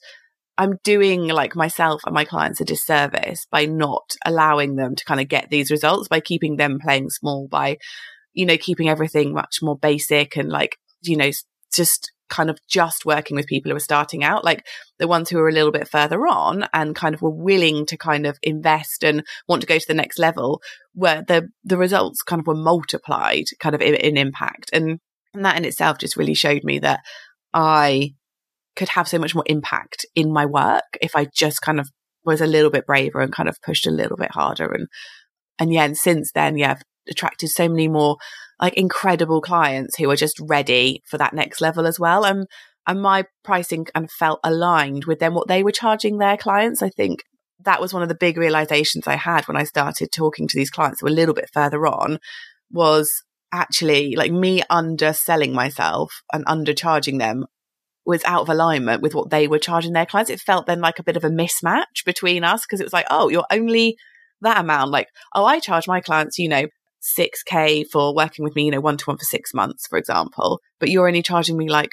I'm 0.59 0.79
doing 0.85 1.27
like 1.29 1.57
myself 1.57 2.03
and 2.05 2.15
my 2.15 2.25
clients 2.25 2.61
a 2.61 2.65
disservice 2.65 3.47
by 3.51 3.67
not 3.67 4.17
allowing 4.25 4.77
them 4.77 4.95
to 4.95 5.05
kind 5.05 5.21
of 5.21 5.29
get 5.29 5.51
these 5.51 5.71
results, 5.71 6.09
by 6.09 6.21
keeping 6.21 6.57
them 6.57 6.79
playing 6.81 7.11
small, 7.11 7.49
by, 7.49 7.79
you 8.33 8.47
know, 8.47 8.57
keeping 8.57 8.89
everything 8.89 9.33
much 9.33 9.59
more 9.63 9.77
basic 9.77 10.37
and 10.37 10.49
like, 10.49 10.77
you 11.03 11.17
know, 11.17 11.31
just 11.73 12.13
kind 12.29 12.51
of 12.51 12.59
just 12.69 13.05
working 13.05 13.37
with 13.37 13.47
people 13.47 13.71
who 13.71 13.77
are 13.77 13.81
starting 13.81 14.25
out, 14.25 14.45
like 14.45 14.67
the 14.99 15.09
ones 15.09 15.31
who 15.31 15.39
are 15.39 15.49
a 15.49 15.53
little 15.53 15.73
bit 15.73 15.89
further 15.89 16.27
on 16.27 16.67
and 16.73 16.95
kind 16.95 17.15
of 17.15 17.23
were 17.23 17.31
willing 17.31 17.87
to 17.87 17.97
kind 17.97 18.27
of 18.27 18.39
invest 18.43 19.05
and 19.05 19.25
want 19.49 19.61
to 19.61 19.67
go 19.67 19.79
to 19.79 19.87
the 19.87 19.95
next 19.95 20.19
level, 20.19 20.61
where 20.95 21.23
the 21.23 21.49
the 21.65 21.77
results 21.77 22.23
kind 22.23 22.41
of 22.41 22.47
were 22.47 22.55
multiplied 22.55 23.45
kind 23.61 23.75
of 23.75 23.83
in, 23.83 23.95
in 23.95 24.17
impact. 24.17 24.71
And, 24.73 24.99
and 25.35 25.45
that 25.45 25.57
in 25.57 25.65
itself 25.65 25.99
just 25.99 26.17
really 26.17 26.35
showed 26.35 26.65
me 26.65 26.79
that 26.81 27.01
I 27.53 28.15
could 28.75 28.89
have 28.91 29.09
so 29.09 29.19
much 29.19 29.35
more 29.35 29.45
impact 29.47 30.05
in 30.15 30.33
my 30.33 30.47
work 30.47 30.85
if 31.01 31.17
I 31.17 31.27
just 31.35 31.63
kind 31.63 31.81
of 31.81 31.89
was 32.25 32.41
a 32.41 32.47
little 32.47 32.71
bit 32.71 32.87
braver 32.87 33.21
and 33.21 33.33
kind 33.33 33.49
of 33.49 33.63
pushed 33.63 33.87
a 33.87 33.91
little 33.91 34.17
bit 34.17 34.33
harder. 34.33 34.73
And 34.73 34.89
and 35.59 35.73
yeah, 35.73 35.85
and 35.85 35.97
since 35.97 36.33
then, 36.33 36.59
yeah, 36.59 36.73
I've 36.73 36.83
attracted 37.09 37.49
so 37.49 37.69
many 37.69 37.89
more 37.89 38.17
like 38.61 38.75
incredible 38.75 39.41
clients 39.41 39.97
who 39.97 40.11
are 40.11 40.17
just 40.17 40.41
ready 40.41 41.03
for 41.07 41.19
that 41.19 41.35
next 41.35 41.61
level 41.61 41.87
as 41.87 42.01
well. 42.01 42.25
And 42.25 42.47
and 42.87 43.03
my 43.03 43.25
pricing 43.43 43.85
kind 43.85 44.05
of 44.05 44.13
felt 44.13 44.41
aligned 44.45 45.07
with 45.07 45.19
them 45.19 45.35
what 45.35 45.49
they 45.49 45.63
were 45.63 45.73
charging 45.73 46.19
their 46.19 46.37
clients. 46.37 46.83
I 46.83 46.89
think 46.89 47.25
that 47.65 47.81
was 47.81 47.93
one 47.93 48.03
of 48.03 48.09
the 48.09 48.15
big 48.15 48.37
realizations 48.37 49.07
I 49.07 49.17
had 49.17 49.49
when 49.49 49.57
I 49.57 49.65
started 49.65 50.13
talking 50.13 50.47
to 50.47 50.57
these 50.57 50.71
clients 50.71 51.01
who 51.01 51.07
were 51.07 51.11
a 51.11 51.15
little 51.15 51.35
bit 51.35 51.51
further 51.53 51.85
on 51.87 52.19
was 52.71 53.23
actually 53.53 54.15
like 54.15 54.31
me 54.31 54.63
underselling 54.71 55.53
myself 55.53 56.23
and 56.33 56.47
undercharging 56.47 57.19
them 57.19 57.47
was 58.05 58.25
out 58.25 58.43
of 58.43 58.49
alignment 58.49 59.03
with 59.03 59.15
what 59.15 59.31
they 59.31 59.49
were 59.49 59.59
charging 59.59 59.93
their 59.93 60.07
clients. 60.07 60.31
It 60.31 60.41
felt 60.41 60.67
then 60.67 60.81
like 60.81 60.99
a 60.99 61.03
bit 61.03 61.17
of 61.17 61.25
a 61.25 61.31
mismatch 61.31 62.05
between 62.05 62.45
us 62.45 62.65
because 62.65 62.81
it 62.81 62.85
was 62.85 62.93
like, 62.93 63.07
oh, 63.11 63.29
you're 63.29 63.47
only 63.51 63.97
that 64.43 64.61
amount. 64.61 64.93
Like, 64.93 65.09
oh, 65.35 65.45
I 65.45 65.59
charge 65.59 65.89
my 65.89 66.01
clients, 66.01 66.39
you 66.39 66.49
know, 66.49 66.67
6k 67.03 67.87
for 67.91 68.15
working 68.15 68.45
with 68.45 68.55
me, 68.57 68.65
you 68.65 68.71
know, 68.71 68.81
one 68.81 68.97
to 68.97 69.05
one 69.05 69.19
for 69.19 69.25
six 69.25 69.55
months, 69.55 69.87
for 69.87 69.99
example, 69.99 70.61
but 70.81 70.91
you're 70.91 71.07
only 71.07 71.23
charging 71.23 71.57
me 71.57 71.69
like 71.69 71.93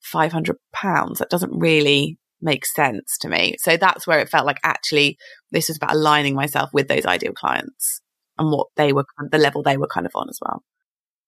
500 0.00 0.56
pounds. 0.72 1.18
That 1.18 1.30
doesn't 1.30 1.58
really 1.58 2.18
make 2.40 2.66
sense 2.66 3.16
to 3.18 3.28
me. 3.28 3.56
So 3.58 3.76
that's 3.76 4.06
where 4.06 4.20
it 4.20 4.28
felt 4.28 4.46
like 4.46 4.58
actually 4.62 5.16
this 5.50 5.68
was 5.68 5.78
about 5.78 5.94
aligning 5.94 6.34
myself 6.34 6.70
with 6.72 6.88
those 6.88 7.06
ideal 7.06 7.32
clients 7.32 8.00
and 8.38 8.50
what 8.50 8.68
they 8.76 8.92
were, 8.92 9.06
the 9.30 9.38
level 9.38 9.62
they 9.62 9.76
were 9.76 9.88
kind 9.88 10.06
of 10.06 10.12
on 10.14 10.28
as 10.28 10.38
well. 10.40 10.62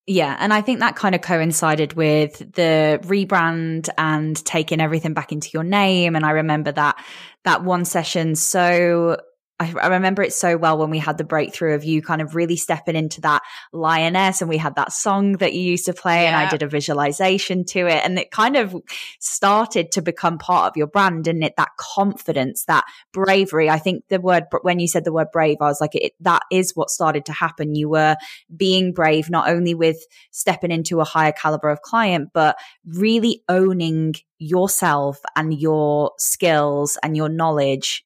Yeah. 0.06 0.36
And 0.38 0.54
I 0.54 0.60
think 0.60 0.78
that 0.80 0.94
kind 0.94 1.16
of 1.16 1.20
coincided 1.20 1.94
with 1.94 2.38
the 2.52 3.00
rebrand 3.02 3.88
and 3.98 4.36
taking 4.44 4.80
everything 4.80 5.14
back 5.14 5.32
into 5.32 5.50
your 5.52 5.64
name. 5.64 6.14
And 6.14 6.24
I 6.24 6.30
remember 6.30 6.70
that, 6.72 7.04
that 7.44 7.64
one 7.64 7.84
session 7.84 8.36
so 8.36 9.16
I, 9.58 9.74
I, 9.80 9.86
remember 9.88 10.22
it 10.22 10.34
so 10.34 10.58
well 10.58 10.76
when 10.76 10.90
we 10.90 10.98
had 10.98 11.16
the 11.16 11.24
breakthrough 11.24 11.74
of 11.74 11.84
you 11.84 12.02
kind 12.02 12.20
of 12.20 12.34
really 12.34 12.56
stepping 12.56 12.94
into 12.94 13.22
that 13.22 13.42
lioness 13.72 14.42
and 14.42 14.50
we 14.50 14.58
had 14.58 14.74
that 14.74 14.92
song 14.92 15.32
that 15.38 15.54
you 15.54 15.62
used 15.62 15.86
to 15.86 15.94
play 15.94 16.24
yeah. 16.24 16.28
and 16.28 16.36
I 16.36 16.50
did 16.50 16.62
a 16.62 16.68
visualization 16.68 17.64
to 17.66 17.86
it 17.86 18.04
and 18.04 18.18
it 18.18 18.30
kind 18.30 18.56
of 18.56 18.76
started 19.18 19.92
to 19.92 20.02
become 20.02 20.36
part 20.36 20.70
of 20.70 20.76
your 20.76 20.86
brand 20.86 21.24
didn't 21.24 21.42
it? 21.42 21.54
That 21.56 21.70
confidence 21.78 22.64
that 22.66 22.84
bravery. 23.12 23.70
I 23.70 23.78
think 23.78 24.04
the 24.08 24.20
word 24.20 24.44
when 24.60 24.78
you 24.78 24.88
said 24.88 25.04
the 25.04 25.12
word 25.12 25.28
brave 25.32 25.56
I 25.60 25.66
was 25.66 25.80
like 25.80 25.94
it, 25.94 26.12
that 26.20 26.42
is 26.52 26.72
what 26.74 26.90
started 26.90 27.24
to 27.26 27.32
happen. 27.32 27.74
You 27.74 27.88
were 27.88 28.16
being 28.54 28.92
brave 28.92 29.30
not 29.30 29.48
only 29.48 29.74
with 29.74 30.04
stepping 30.32 30.70
into 30.70 31.00
a 31.00 31.04
higher 31.04 31.32
caliber 31.32 31.70
of 31.70 31.80
client 31.80 32.28
but 32.34 32.56
really 32.84 33.42
owning 33.48 34.14
yourself 34.38 35.18
and 35.34 35.58
your 35.58 36.12
skills 36.18 36.98
and 37.02 37.16
your 37.16 37.30
knowledge 37.30 38.04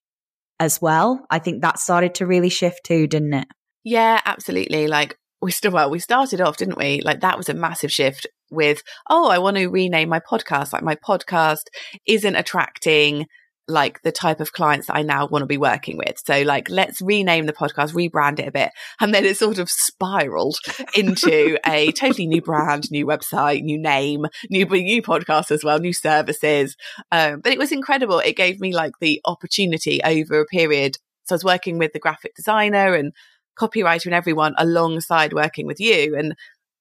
as 0.60 0.80
well. 0.80 1.26
I 1.30 1.40
think 1.40 1.62
that 1.62 1.80
started 1.80 2.14
to 2.16 2.26
really 2.26 2.50
shift 2.50 2.84
too, 2.84 3.08
didn't 3.08 3.34
it? 3.34 3.48
Yeah, 3.82 4.20
absolutely. 4.24 4.86
Like 4.86 5.16
we 5.42 5.50
still 5.50 5.72
well, 5.72 5.90
we 5.90 5.98
started 5.98 6.40
off, 6.40 6.58
didn't 6.58 6.78
we? 6.78 7.00
Like 7.00 7.20
that 7.20 7.38
was 7.38 7.48
a 7.48 7.54
massive 7.54 7.90
shift 7.90 8.26
with, 8.50 8.82
oh, 9.08 9.28
I 9.28 9.38
want 9.38 9.56
to 9.56 9.68
rename 9.68 10.10
my 10.10 10.20
podcast. 10.20 10.72
Like 10.72 10.82
my 10.82 10.96
podcast 10.96 11.62
isn't 12.06 12.36
attracting 12.36 13.26
like 13.70 14.02
the 14.02 14.12
type 14.12 14.40
of 14.40 14.52
clients 14.52 14.86
that 14.86 14.96
I 14.96 15.02
now 15.02 15.26
want 15.26 15.42
to 15.42 15.46
be 15.46 15.56
working 15.56 15.96
with. 15.96 16.20
So 16.24 16.42
like, 16.42 16.68
let's 16.68 17.00
rename 17.00 17.46
the 17.46 17.52
podcast, 17.52 17.94
rebrand 17.94 18.38
it 18.38 18.48
a 18.48 18.52
bit. 18.52 18.70
And 19.00 19.14
then 19.14 19.24
it 19.24 19.36
sort 19.36 19.58
of 19.58 19.70
spiraled 19.70 20.58
into 20.94 21.58
a 21.66 21.92
totally 21.92 22.26
new 22.26 22.42
brand, 22.42 22.90
new 22.90 23.06
website, 23.06 23.62
new 23.62 23.78
name, 23.78 24.26
new, 24.50 24.66
new 24.66 25.02
podcast 25.02 25.50
as 25.50 25.64
well, 25.64 25.78
new 25.78 25.92
services. 25.92 26.76
Um, 27.10 27.40
but 27.40 27.52
it 27.52 27.58
was 27.58 27.72
incredible. 27.72 28.18
It 28.18 28.36
gave 28.36 28.60
me 28.60 28.74
like 28.74 28.92
the 29.00 29.20
opportunity 29.24 30.00
over 30.04 30.40
a 30.40 30.46
period. 30.46 30.96
So 31.24 31.34
I 31.34 31.36
was 31.36 31.44
working 31.44 31.78
with 31.78 31.92
the 31.92 32.00
graphic 32.00 32.34
designer 32.34 32.94
and 32.94 33.12
copywriter 33.58 34.06
and 34.06 34.14
everyone 34.14 34.54
alongside 34.58 35.32
working 35.32 35.66
with 35.66 35.80
you. 35.80 36.16
And 36.16 36.34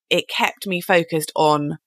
it 0.10 0.28
kept 0.28 0.66
me 0.66 0.82
focused 0.82 1.32
on 1.36 1.78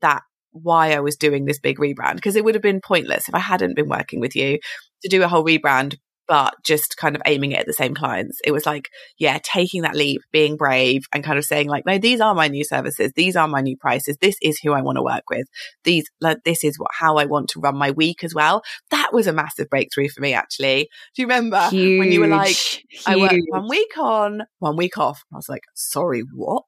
that 0.00 0.22
why 0.52 0.92
I 0.92 1.00
was 1.00 1.16
doing 1.16 1.44
this 1.44 1.58
big 1.58 1.78
rebrand 1.78 2.16
because 2.16 2.36
it 2.36 2.44
would 2.44 2.54
have 2.54 2.62
been 2.62 2.80
pointless 2.80 3.28
if 3.28 3.34
I 3.34 3.40
hadn't 3.40 3.76
been 3.76 3.88
working 3.88 4.20
with 4.20 4.36
you 4.36 4.58
to 5.02 5.08
do 5.08 5.22
a 5.22 5.28
whole 5.28 5.44
rebrand, 5.44 5.96
but 6.28 6.54
just 6.64 6.96
kind 6.96 7.16
of 7.16 7.22
aiming 7.26 7.52
it 7.52 7.60
at 7.60 7.66
the 7.66 7.72
same 7.72 7.94
clients. 7.94 8.38
It 8.44 8.52
was 8.52 8.64
like, 8.64 8.88
yeah, 9.18 9.38
taking 9.42 9.82
that 9.82 9.96
leap, 9.96 10.20
being 10.32 10.56
brave 10.56 11.02
and 11.12 11.24
kind 11.24 11.38
of 11.38 11.44
saying 11.44 11.68
like, 11.68 11.84
no, 11.84 11.98
these 11.98 12.20
are 12.20 12.34
my 12.34 12.48
new 12.48 12.64
services. 12.64 13.12
These 13.14 13.36
are 13.36 13.48
my 13.48 13.60
new 13.60 13.76
prices. 13.76 14.16
This 14.20 14.36
is 14.40 14.58
who 14.62 14.72
I 14.72 14.82
want 14.82 14.96
to 14.96 15.02
work 15.02 15.24
with. 15.30 15.46
These, 15.84 16.04
like, 16.20 16.38
this 16.44 16.64
is 16.64 16.78
what, 16.78 16.90
how 16.92 17.16
I 17.16 17.24
want 17.24 17.48
to 17.50 17.60
run 17.60 17.76
my 17.76 17.90
week 17.90 18.22
as 18.22 18.34
well. 18.34 18.62
That 18.90 19.10
was 19.12 19.26
a 19.26 19.32
massive 19.32 19.68
breakthrough 19.68 20.08
for 20.08 20.20
me, 20.20 20.32
actually. 20.32 20.88
Do 21.14 21.22
you 21.22 21.26
remember 21.26 21.68
huge, 21.68 21.98
when 21.98 22.12
you 22.12 22.20
were 22.20 22.28
like, 22.28 22.56
huge. 22.56 23.02
I 23.06 23.16
work 23.16 23.32
one 23.48 23.68
week 23.68 23.98
on, 23.98 24.42
one 24.60 24.76
week 24.76 24.98
off? 24.98 25.24
I 25.32 25.36
was 25.36 25.48
like, 25.48 25.64
sorry, 25.74 26.22
what? 26.34 26.64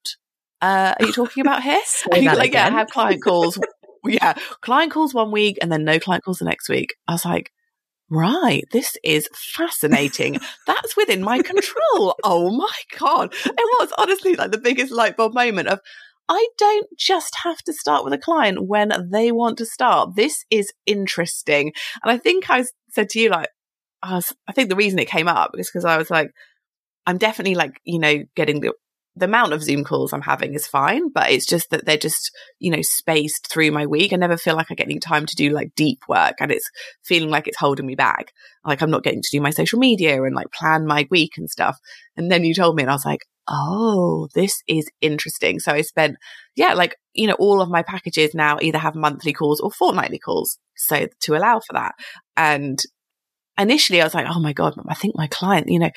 uh, 0.65 0.95
are 0.99 1.07
you 1.07 1.13
talking 1.13 1.43
about 1.43 1.63
here? 1.69 1.81
like, 2.11 2.53
yeah, 2.53 2.67
I 2.67 2.71
have 2.71 2.89
client 2.89 3.23
calls. 3.23 3.59
Yeah, 4.07 4.35
client 4.61 4.93
calls 4.93 5.15
one 5.15 5.31
week 5.31 5.59
and 5.61 5.71
then 5.71 5.85
no 5.85 5.99
client 5.99 6.25
calls 6.25 6.39
the 6.39 6.45
next 6.45 6.69
week. 6.69 6.95
I 7.09 7.13
was 7.13 7.25
like, 7.25 7.53
right, 8.11 8.65
this 8.73 8.97
is 9.03 9.29
fascinating. 9.35 10.39
That's 10.67 10.97
within 10.97 11.23
my 11.23 11.43
control. 11.43 12.15
oh 12.23 12.51
my 12.51 12.99
God. 12.99 13.33
It 13.33 13.55
was 13.57 13.93
honestly 13.99 14.37
like 14.37 14.51
the 14.51 14.59
biggest 14.59 14.93
light 14.93 15.17
bulb 15.17 15.35
moment 15.35 15.69
of, 15.69 15.81
I 16.29 16.49
don't 16.57 16.87
just 16.99 17.35
have 17.43 17.59
to 17.63 17.73
start 17.73 18.05
with 18.05 18.15
a 18.15 18.19
client 18.19 18.67
when 18.67 18.93
they 19.11 19.31
want 19.31 19.59
to 19.59 19.67
start. 19.67 20.17
This 20.17 20.45
is 20.51 20.73
interesting. 20.87 21.73
And 22.03 22.11
I 22.11 22.17
think 22.17 22.49
I 22.49 22.65
said 22.91 23.11
to 23.11 23.21
you, 23.21 23.29
like, 23.29 23.49
I 24.03 24.15
was, 24.15 24.33
I 24.49 24.53
think 24.53 24.69
the 24.69 24.77
reason 24.77 24.99
it 24.99 25.09
came 25.09 25.29
up 25.29 25.53
is 25.59 25.71
because 25.71 25.85
I 25.85 25.99
was 25.99 26.11
like, 26.11 26.31
I'm 27.07 27.19
definitely 27.19 27.55
like, 27.55 27.81
you 27.85 27.99
know, 27.99 28.25
getting 28.35 28.61
the 28.61 28.73
the 29.17 29.27
amount 29.27 29.53
of 29.53 29.63
Zoom 29.63 29.85
calls 29.85 30.13
I'm 30.13 30.23
having 30.23 30.55
is 30.55 30.67
fine, 30.67 31.09
but 31.11 31.31
it's 31.31 31.47
just 31.47 31.71
that 31.71 31.87
they're 31.87 31.97
just, 31.97 32.33
you 32.59 32.71
know, 32.71 32.83
spaced 32.83 33.49
through 33.49 33.71
my 33.71 33.87
week. 33.87 34.13
I 34.13 34.17
never 34.17 34.37
feel 34.37 34.57
like 34.57 34.67
I 34.71 34.75
get 34.75 34.89
any 34.89 34.99
time 34.99 35.25
to 35.27 35.37
do 35.37 35.51
like 35.51 35.75
deep 35.77 36.01
work 36.09 36.35
and 36.41 36.51
it's 36.51 36.69
feeling 37.05 37.31
like 37.31 37.47
it's 37.47 37.59
holding 37.59 37.87
me 37.87 37.95
back. 37.95 38.33
Like 38.65 38.83
I'm 38.83 38.91
not 38.91 39.05
getting 39.05 39.23
to 39.23 39.29
do 39.31 39.41
my 39.41 39.51
social 39.51 39.79
media 39.79 40.21
and 40.23 40.35
like 40.35 40.51
plan 40.53 40.87
my 40.87 41.07
week 41.11 41.33
and 41.37 41.49
stuff. 41.49 41.79
And 42.17 42.31
then 42.31 42.45
you 42.45 42.55
told 42.55 42.75
me 42.75 42.83
and 42.83 42.91
I 42.91 42.95
was 42.95 43.05
like, 43.05 43.21
oh, 43.49 44.29
this 44.35 44.63
is 44.67 44.91
interesting. 45.01 45.61
So 45.61 45.73
I 45.73 45.83
spent, 45.83 46.17
yeah, 46.57 46.75
like, 46.75 46.97
you 47.13 47.29
know, 47.29 47.35
all 47.35 47.61
of 47.61 47.71
my 47.71 47.83
packages 47.83 48.35
now 48.35 48.59
either 48.61 48.79
have 48.79 48.97
monthly 48.97 49.33
calls 49.33 49.61
or 49.61 49.71
fortnightly 49.71 50.19
calls. 50.19 50.59
So 50.77 51.07
to 51.21 51.37
allow 51.37 51.61
for 51.61 51.75
that. 51.75 51.95
And 52.37 52.81
initially 53.59 54.01
I 54.01 54.05
was 54.05 54.15
like, 54.15 54.27
oh 54.29 54.41
my 54.41 54.53
God, 54.53 54.75
I 54.89 54.95
think 54.95 55.15
my 55.17 55.29
client, 55.29 55.69
you 55.69 55.79
know, 55.79 55.91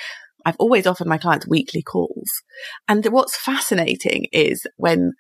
I've 0.47 0.55
always 0.59 0.87
offered 0.87 1.07
my 1.07 1.17
clients 1.17 1.45
weekly 1.45 1.81
calls. 1.81 2.41
And 2.87 3.05
what's 3.07 3.35
fascinating 3.35 4.27
is 4.31 4.65
when 4.77 5.11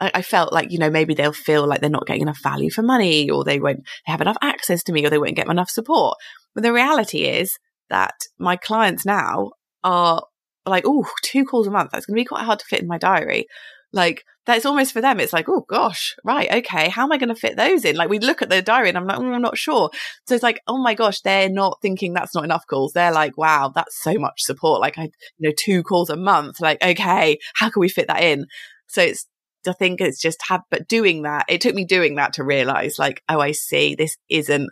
I, 0.00 0.20
felt 0.20 0.52
like, 0.52 0.70
you 0.70 0.78
know, 0.78 0.90
maybe 0.90 1.14
they'll 1.14 1.32
feel 1.32 1.66
like 1.66 1.80
they're 1.80 1.88
not 1.88 2.06
getting 2.06 2.20
enough 2.20 2.42
value 2.42 2.70
for 2.70 2.82
money 2.82 3.30
or 3.30 3.42
they 3.42 3.58
won't 3.58 3.84
have 4.04 4.20
enough 4.20 4.36
access 4.42 4.82
to 4.84 4.92
me 4.92 5.06
or 5.06 5.08
they 5.08 5.16
won't 5.16 5.34
get 5.34 5.48
enough 5.48 5.70
support. 5.70 6.18
But 6.54 6.62
the 6.62 6.74
reality 6.74 7.24
is 7.24 7.58
that 7.88 8.12
my 8.38 8.56
clients 8.56 9.06
now 9.06 9.52
are 9.82 10.22
like, 10.66 10.84
oh, 10.86 11.06
two 11.22 11.46
calls 11.46 11.66
a 11.66 11.70
month. 11.70 11.92
That's 11.92 12.04
going 12.04 12.16
to 12.16 12.20
be 12.20 12.26
quite 12.26 12.44
hard 12.44 12.58
to 12.58 12.66
fit 12.66 12.82
in 12.82 12.86
my 12.86 12.98
diary. 12.98 13.46
Like 13.92 14.24
that's 14.44 14.66
almost 14.66 14.92
for 14.92 15.00
them. 15.00 15.20
It's 15.20 15.32
like, 15.32 15.48
oh 15.48 15.64
gosh, 15.68 16.14
right, 16.24 16.50
okay, 16.56 16.88
how 16.88 17.04
am 17.04 17.12
I 17.12 17.18
going 17.18 17.30
to 17.30 17.34
fit 17.34 17.56
those 17.56 17.84
in? 17.84 17.96
Like 17.96 18.08
we 18.08 18.18
look 18.18 18.42
at 18.42 18.50
the 18.50 18.62
diary 18.62 18.88
and 18.88 18.98
I'm 18.98 19.06
like, 19.06 19.18
mm, 19.18 19.34
I'm 19.34 19.42
not 19.42 19.56
sure. 19.56 19.90
So 20.26 20.34
it's 20.34 20.42
like, 20.42 20.60
oh 20.66 20.78
my 20.78 20.94
gosh, 20.94 21.20
they're 21.20 21.48
not 21.48 21.78
thinking 21.80 22.12
that's 22.12 22.34
not 22.34 22.44
enough 22.44 22.66
calls. 22.66 22.92
They're 22.92 23.12
like, 23.12 23.36
wow, 23.38 23.72
that's 23.74 24.00
so 24.02 24.14
much 24.14 24.42
support. 24.42 24.80
Like 24.80 24.98
I, 24.98 25.10
you 25.38 25.48
know, 25.48 25.52
two 25.56 25.82
calls 25.82 26.10
a 26.10 26.16
month. 26.16 26.60
Like 26.60 26.82
okay, 26.82 27.38
how 27.54 27.70
can 27.70 27.80
we 27.80 27.88
fit 27.88 28.08
that 28.08 28.22
in? 28.22 28.46
So 28.88 29.02
it's 29.02 29.26
I 29.68 29.72
think 29.72 30.00
it's 30.00 30.20
just 30.20 30.40
have, 30.48 30.62
but 30.70 30.88
doing 30.88 31.22
that, 31.22 31.46
it 31.48 31.60
took 31.60 31.74
me 31.74 31.84
doing 31.84 32.16
that 32.16 32.34
to 32.34 32.44
realize 32.44 32.98
like, 32.98 33.22
oh, 33.28 33.40
I 33.40 33.52
see, 33.52 33.94
this 33.94 34.16
isn't, 34.28 34.70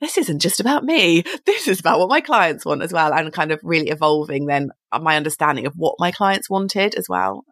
this 0.00 0.16
isn't 0.18 0.40
just 0.40 0.60
about 0.60 0.84
me. 0.84 1.24
This 1.46 1.68
is 1.68 1.80
about 1.80 1.98
what 1.98 2.08
my 2.08 2.20
clients 2.20 2.64
want 2.64 2.82
as 2.82 2.92
well. 2.92 3.12
And 3.12 3.32
kind 3.32 3.52
of 3.52 3.60
really 3.62 3.88
evolving 3.88 4.46
then 4.46 4.70
my 5.00 5.16
understanding 5.16 5.66
of 5.66 5.74
what 5.76 5.96
my 5.98 6.10
clients 6.10 6.48
wanted 6.48 6.94
as 6.94 7.08
well. 7.08 7.44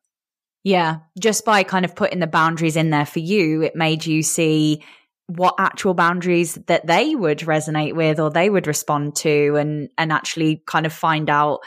Yeah. 0.65 0.99
Just 1.19 1.45
by 1.45 1.63
kind 1.63 1.85
of 1.85 1.95
putting 1.95 2.19
the 2.19 2.27
boundaries 2.27 2.77
in 2.77 2.91
there 2.91 3.07
for 3.07 3.21
you, 3.21 3.63
it 3.63 3.77
made 3.77 4.05
you 4.07 4.23
see 4.23 4.85
what 5.27 5.55
actual 5.59 5.95
boundaries 5.95 6.55
that 6.67 6.87
they 6.87 7.15
would 7.15 7.41
resonate 7.41 7.95
with 7.95 8.19
or 8.19 8.31
they 8.31 8.49
would 8.49 8.67
respond 8.67 9.15
to 9.15 9.57
and 9.57 9.91
and 9.99 10.11
actually 10.11 10.63
kind 10.67 10.87
of 10.87 10.93
find 10.93 11.29
out 11.29 11.61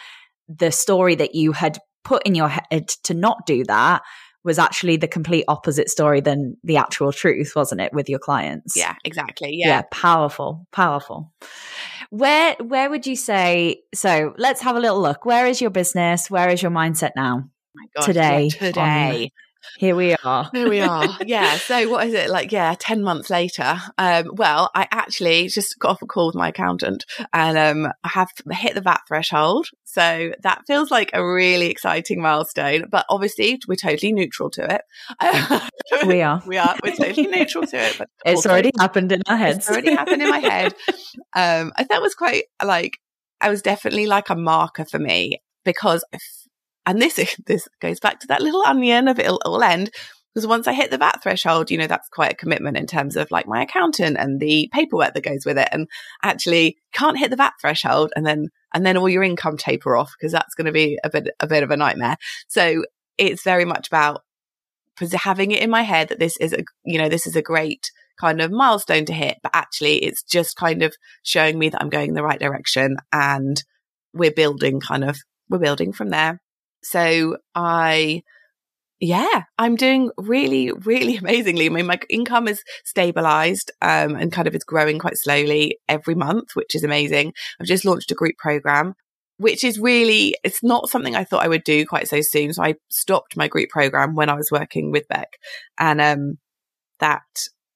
the 0.49 0.71
story 0.71 1.15
that 1.15 1.35
you 1.35 1.51
had 1.51 1.77
put 2.03 2.23
in 2.25 2.33
your 2.33 2.49
head 2.49 2.87
to 3.03 3.13
not 3.13 3.45
do 3.45 3.63
that 3.65 4.01
was 4.43 4.57
actually 4.57 4.97
the 4.97 5.07
complete 5.07 5.45
opposite 5.47 5.89
story 5.89 6.19
than 6.19 6.57
the 6.63 6.77
actual 6.77 7.11
truth, 7.11 7.53
wasn't 7.55 7.79
it, 7.79 7.93
with 7.93 8.09
your 8.09 8.17
clients? 8.17 8.75
Yeah, 8.75 8.95
exactly. 9.05 9.55
Yeah. 9.55 9.67
yeah 9.67 9.81
powerful, 9.91 10.67
powerful. 10.71 11.31
Where 12.09 12.55
where 12.55 12.89
would 12.89 13.05
you 13.05 13.15
say 13.15 13.83
so 13.93 14.33
let's 14.37 14.61
have 14.61 14.75
a 14.75 14.79
little 14.79 14.99
look. 14.99 15.23
Where 15.25 15.45
is 15.45 15.61
your 15.61 15.69
business? 15.69 16.31
Where 16.31 16.49
is 16.49 16.61
your 16.63 16.71
mindset 16.71 17.11
now? 17.15 17.50
My 17.75 17.85
gosh, 17.95 18.05
today. 18.05 18.49
yeah, 18.53 18.67
today. 18.67 19.31
Here 19.77 19.95
we 19.95 20.15
are. 20.15 20.49
Here 20.53 20.69
we 20.69 20.81
are. 20.81 21.07
yeah. 21.25 21.55
So 21.57 21.89
what 21.89 22.07
is 22.07 22.13
it 22.13 22.29
like? 22.29 22.51
Yeah, 22.51 22.75
ten 22.79 23.03
months 23.03 23.29
later. 23.29 23.77
Um, 23.97 24.31
well, 24.33 24.71
I 24.73 24.87
actually 24.91 25.47
just 25.47 25.77
got 25.79 25.91
off 25.91 26.01
a 26.01 26.07
call 26.07 26.27
with 26.27 26.35
my 26.35 26.49
accountant, 26.49 27.05
and 27.31 27.57
um, 27.57 27.91
I 28.03 28.09
have 28.09 28.29
hit 28.51 28.75
the 28.75 28.81
VAT 28.81 29.01
threshold. 29.07 29.67
So 29.83 30.33
that 30.41 30.63
feels 30.67 30.89
like 30.89 31.11
a 31.13 31.25
really 31.25 31.67
exciting 31.67 32.21
milestone. 32.21 32.85
But 32.89 33.05
obviously, 33.09 33.59
we're 33.67 33.75
totally 33.75 34.13
neutral 34.13 34.49
to 34.51 34.75
it. 34.75 34.81
we 36.07 36.21
are. 36.21 36.41
we 36.47 36.57
are. 36.57 36.75
We're 36.83 36.95
totally 36.95 37.27
neutral 37.27 37.65
to 37.67 37.77
it. 37.77 37.95
But 37.97 38.09
it's 38.25 38.37
also, 38.37 38.49
already 38.49 38.71
happened 38.79 39.11
in 39.11 39.21
our 39.27 39.37
heads. 39.37 39.59
It's 39.59 39.69
already 39.69 39.91
happened 39.91 40.21
in 40.21 40.29
my 40.29 40.39
head. 40.39 40.73
Um, 41.35 41.71
I 41.75 41.83
thought 41.83 42.01
was 42.01 42.15
quite 42.15 42.45
like 42.63 42.97
I 43.39 43.49
was 43.49 43.61
definitely 43.61 44.07
like 44.07 44.29
a 44.29 44.35
marker 44.35 44.85
for 44.85 44.99
me 44.99 45.41
because 45.63 46.03
and 46.85 47.01
this 47.01 47.19
this 47.47 47.67
goes 47.79 47.99
back 47.99 48.19
to 48.21 48.27
that 48.27 48.41
little 48.41 48.63
onion 48.63 49.07
of 49.07 49.19
it'll, 49.19 49.41
it'll 49.45 49.63
end 49.63 49.91
because 50.33 50.47
once 50.47 50.67
I 50.67 50.73
hit 50.73 50.91
the 50.91 50.97
VAT 50.97 51.21
threshold, 51.21 51.69
you 51.69 51.77
know, 51.77 51.87
that's 51.87 52.07
quite 52.07 52.31
a 52.31 52.35
commitment 52.35 52.77
in 52.77 52.87
terms 52.87 53.17
of 53.17 53.29
like 53.31 53.47
my 53.47 53.63
accountant 53.63 54.17
and 54.17 54.39
the 54.39 54.69
paperwork 54.71 55.13
that 55.13 55.25
goes 55.25 55.45
with 55.45 55.57
it. 55.57 55.67
And 55.71 55.87
actually 56.23 56.77
can't 56.93 57.17
hit 57.17 57.31
the 57.31 57.35
VAT 57.35 57.53
threshold 57.59 58.13
and 58.15 58.25
then, 58.25 58.47
and 58.73 58.85
then 58.85 58.95
all 58.95 59.09
your 59.09 59.23
income 59.23 59.57
taper 59.57 59.97
off 59.97 60.13
because 60.17 60.31
that's 60.31 60.55
going 60.55 60.67
to 60.67 60.71
be 60.71 60.97
a 61.03 61.09
bit, 61.09 61.27
a 61.41 61.47
bit 61.47 61.63
of 61.63 61.71
a 61.71 61.77
nightmare. 61.77 62.15
So 62.47 62.85
it's 63.17 63.43
very 63.43 63.65
much 63.65 63.87
about 63.87 64.21
having 65.13 65.51
it 65.51 65.61
in 65.61 65.69
my 65.69 65.81
head 65.81 66.09
that 66.09 66.19
this 66.19 66.37
is 66.37 66.53
a, 66.53 66.63
you 66.85 66.97
know, 66.97 67.09
this 67.09 67.27
is 67.27 67.35
a 67.35 67.41
great 67.41 67.91
kind 68.17 68.39
of 68.39 68.51
milestone 68.51 69.03
to 69.05 69.13
hit, 69.13 69.37
but 69.43 69.51
actually 69.53 69.97
it's 69.97 70.23
just 70.23 70.55
kind 70.55 70.81
of 70.81 70.95
showing 71.23 71.59
me 71.59 71.69
that 71.69 71.81
I'm 71.81 71.89
going 71.89 72.09
in 72.09 72.15
the 72.15 72.23
right 72.23 72.39
direction 72.39 72.97
and 73.11 73.61
we're 74.13 74.31
building 74.31 74.79
kind 74.79 75.03
of, 75.03 75.17
we're 75.49 75.57
building 75.57 75.91
from 75.91 76.09
there. 76.09 76.39
So 76.83 77.37
I, 77.55 78.23
yeah, 78.99 79.43
I'm 79.57 79.75
doing 79.75 80.11
really, 80.17 80.71
really 80.71 81.17
amazingly. 81.17 81.65
I 81.65 81.69
mean, 81.69 81.87
my 81.87 81.99
income 82.09 82.47
is 82.47 82.63
stabilized 82.85 83.71
um, 83.81 84.15
and 84.15 84.31
kind 84.31 84.47
of 84.47 84.55
is 84.55 84.63
growing 84.63 84.99
quite 84.99 85.17
slowly 85.17 85.77
every 85.89 86.15
month, 86.15 86.55
which 86.55 86.75
is 86.75 86.83
amazing. 86.83 87.33
I've 87.59 87.67
just 87.67 87.85
launched 87.85 88.11
a 88.11 88.15
group 88.15 88.37
program, 88.37 88.93
which 89.37 89.63
is 89.63 89.79
really, 89.79 90.35
it's 90.43 90.63
not 90.63 90.89
something 90.89 91.15
I 91.15 91.23
thought 91.23 91.43
I 91.43 91.47
would 91.47 91.63
do 91.63 91.85
quite 91.85 92.07
so 92.07 92.21
soon. 92.21 92.53
So 92.53 92.63
I 92.63 92.75
stopped 92.89 93.35
my 93.35 93.47
group 93.47 93.69
program 93.69 94.15
when 94.15 94.29
I 94.29 94.35
was 94.35 94.51
working 94.51 94.91
with 94.91 95.07
Beck. 95.07 95.37
And 95.79 95.99
um, 95.99 96.37
that 96.99 97.23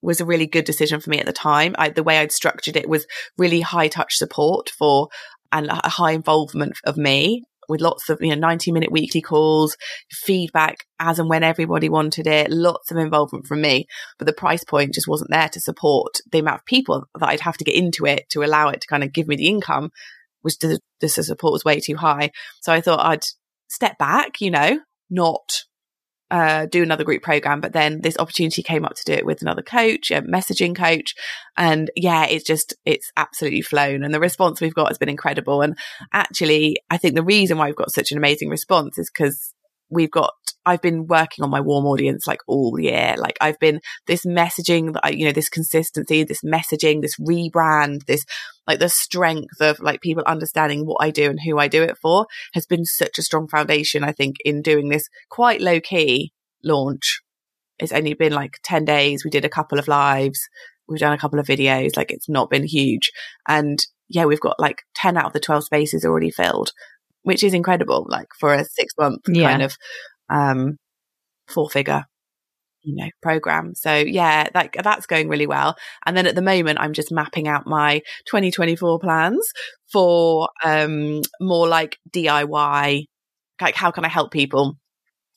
was 0.04 0.22
a 0.22 0.26
really 0.26 0.46
good 0.46 0.66
decision 0.66 1.02
for 1.02 1.10
me 1.10 1.20
at 1.20 1.26
the 1.26 1.34
time. 1.34 1.76
I, 1.80 1.90
the 1.90 2.04
way 2.04 2.20
I'd 2.20 2.32
structured 2.32 2.78
it 2.78 2.88
was 2.88 3.08
really 3.38 3.62
high 3.62 3.88
touch 3.88 4.16
support 4.18 4.70
for 4.70 5.10
and 5.52 5.68
a 5.68 5.90
high 5.90 6.12
involvement 6.12 6.74
of 6.84 6.98
me 6.98 7.44
with 7.68 7.82
lots 7.82 8.10
of, 8.10 8.20
you 8.22 8.30
know, 8.30 8.36
90 8.36 8.72
minute 8.72 8.92
weekly 8.92 9.22
calls, 9.22 9.78
feedback 10.12 10.86
as 11.00 11.20
and 11.20 11.30
when 11.30 11.44
everybody 11.44 11.90
wanted 11.90 12.28
it, 12.28 12.52
lots 12.52 12.92
of 12.92 12.98
involvement 12.98 13.48
from 13.48 13.62
me. 13.62 13.86
But 14.18 14.26
the 14.28 14.34
price 14.34 14.64
point 14.64 14.94
just 14.94 15.08
wasn't 15.08 15.32
there 15.32 15.50
to 15.50 15.60
support 15.60 16.20
the 16.32 16.40
amount 16.40 16.62
of 16.62 16.66
people 16.66 17.06
that 17.20 17.30
I'd 17.30 17.42
have 17.42 17.58
to 17.58 17.66
get 17.66 17.76
into 17.76 18.06
it 18.06 18.30
to 18.30 18.44
allow 18.44 18.70
it 18.70 18.82
to 18.82 18.88
kind 18.88 19.04
of 19.04 19.14
give 19.14 19.28
me 19.28 19.36
the 19.36 19.48
income, 19.48 19.92
which 20.42 20.60
the, 20.60 20.80
the 21.02 21.10
support 21.10 21.54
was 21.54 21.66
way 21.66 21.80
too 21.80 21.96
high. 21.96 22.32
So 22.62 22.74
I 22.74 22.82
thought 22.82 23.06
I'd 23.06 23.26
step 23.68 23.98
back, 23.98 24.42
you 24.42 24.52
know, 24.52 24.80
not 25.10 25.64
uh, 26.32 26.66
do 26.66 26.82
another 26.82 27.04
group 27.04 27.22
program, 27.22 27.62
but 27.62 27.74
then 27.74 28.02
this 28.02 28.18
opportunity 28.18 28.64
came 28.64 28.86
up 28.86 28.96
to 28.96 29.04
do 29.06 29.14
it 29.14 29.26
with 29.26 29.42
another 29.42 29.62
coach, 29.62 30.12
a 30.12 30.22
messaging 30.22 30.76
coach. 30.76 31.14
And 31.56 31.92
yeah, 31.96 32.26
it's 32.26 32.44
just, 32.44 32.74
it's 32.86 33.12
absolutely 33.16 33.62
flown. 33.62 34.04
And 34.04 34.14
the 34.14 34.20
response 34.20 34.60
we've 34.60 34.74
got 34.74 34.88
has 34.88 34.98
been 34.98 35.10
incredible. 35.10 35.62
And 35.62 35.78
actually, 36.14 36.78
I 36.90 36.98
think 36.98 37.16
the 37.16 37.24
reason 37.24 37.58
why 37.58 37.68
we've 37.68 37.76
got 37.76 37.94
such 37.94 38.12
an 38.12 38.18
amazing 38.18 38.50
response 38.50 38.98
is 38.98 39.10
because 39.10 39.54
we've 39.90 40.12
got 40.12 40.34
I've 40.66 40.82
been 40.82 41.08
working 41.08 41.44
on 41.44 41.50
my 41.50 41.62
warm 41.62 41.86
audience 41.86 42.26
like 42.28 42.40
all 42.48 42.80
year. 42.80 43.16
Like 43.18 43.38
I've 43.40 43.60
been 43.60 43.82
this 44.08 44.26
messaging 44.26 44.94
that 44.94 45.02
I, 45.04 45.10
you 45.10 45.26
know, 45.26 45.32
this 45.32 45.50
consistency, 45.50 46.24
this 46.24 46.42
messaging, 46.42 47.02
this 47.02 47.20
rebrand, 47.20 48.06
this 48.06 48.26
like 48.68 48.80
the 48.80 48.90
strength 48.90 49.62
of 49.62 49.80
like 49.80 50.02
people 50.02 50.24
understanding 50.26 50.86
what 50.86 50.98
I 51.00 51.12
do 51.12 51.30
and 51.30 51.40
who 51.46 51.60
I 51.60 51.68
do 51.68 51.84
it 51.84 51.98
for 52.02 52.26
has 52.54 52.66
been 52.66 52.86
such 52.86 53.20
a 53.20 53.24
strong 53.24 53.48
foundation, 53.48 54.04
I 54.04 54.12
think, 54.12 54.38
in 54.44 54.62
doing 54.62 54.90
this 54.90 55.08
quite 55.30 55.62
low 55.62 55.80
key 55.80 56.34
launch. 56.64 57.22
It's 57.78 57.92
only 57.92 58.14
been 58.14 58.34
like 58.34 58.60
10 58.64 58.86
days. 58.86 59.24
We 59.24 59.32
did 59.32 59.46
a 59.46 59.50
couple 59.50 59.78
of 59.78 59.88
lives. 59.88 60.40
We've 60.88 61.00
done 61.00 61.14
a 61.14 61.18
couple 61.18 61.40
of 61.40 61.46
videos. 61.46 61.96
Like 61.96 62.12
it's 62.12 62.30
not 62.30 62.50
been 62.50 62.66
huge. 62.66 63.12
And 63.48 63.80
yeah, 64.10 64.26
we've 64.26 64.40
got 64.40 64.60
like 64.60 64.82
10 64.96 65.18
out 65.18 65.26
of 65.26 65.34
the 65.34 65.40
12 65.40 65.66
spaces 65.66 66.06
already 66.06 66.32
filled 66.32 66.72
which 67.26 67.44
is 67.44 67.56
incredible, 67.56 68.06
like 68.08 68.28
for 68.40 68.54
a 68.54 68.64
six 68.64 68.94
month 69.00 69.22
yeah. 69.28 69.50
kind 69.50 69.64
of 69.64 69.76
um, 70.30 70.78
four 71.48 71.70
figure 71.70 72.04
you 72.84 72.96
know 72.96 73.10
program. 73.22 73.74
So 73.76 73.96
yeah 73.96 74.48
like 74.54 74.78
that's 74.84 75.06
going 75.08 75.28
really 75.28 75.48
well. 75.48 75.76
And 76.06 76.16
then 76.16 76.28
at 76.28 76.36
the 76.36 76.42
moment 76.42 76.80
i'm 76.80 76.94
just 76.94 77.12
mapping 77.12 77.48
out 77.48 77.68
my 77.68 78.02
2024 78.28 79.00
plans 79.00 79.48
for 79.92 80.50
um 80.64 81.22
more 81.40 81.68
like 81.68 81.98
diy 82.12 83.06
like 83.62 83.76
how 83.76 83.92
can 83.92 84.04
i 84.06 84.10
help 84.10 84.32
people 84.32 84.78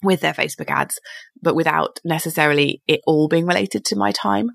with 0.02 0.20
their 0.20 0.32
facebook 0.32 0.70
ads 0.70 0.98
but 1.42 1.54
without 1.54 1.98
necessarily 2.04 2.82
it 2.86 3.00
all 3.06 3.28
being 3.28 3.46
related 3.46 3.84
to 3.86 3.96
my 3.96 4.12
time. 4.12 4.50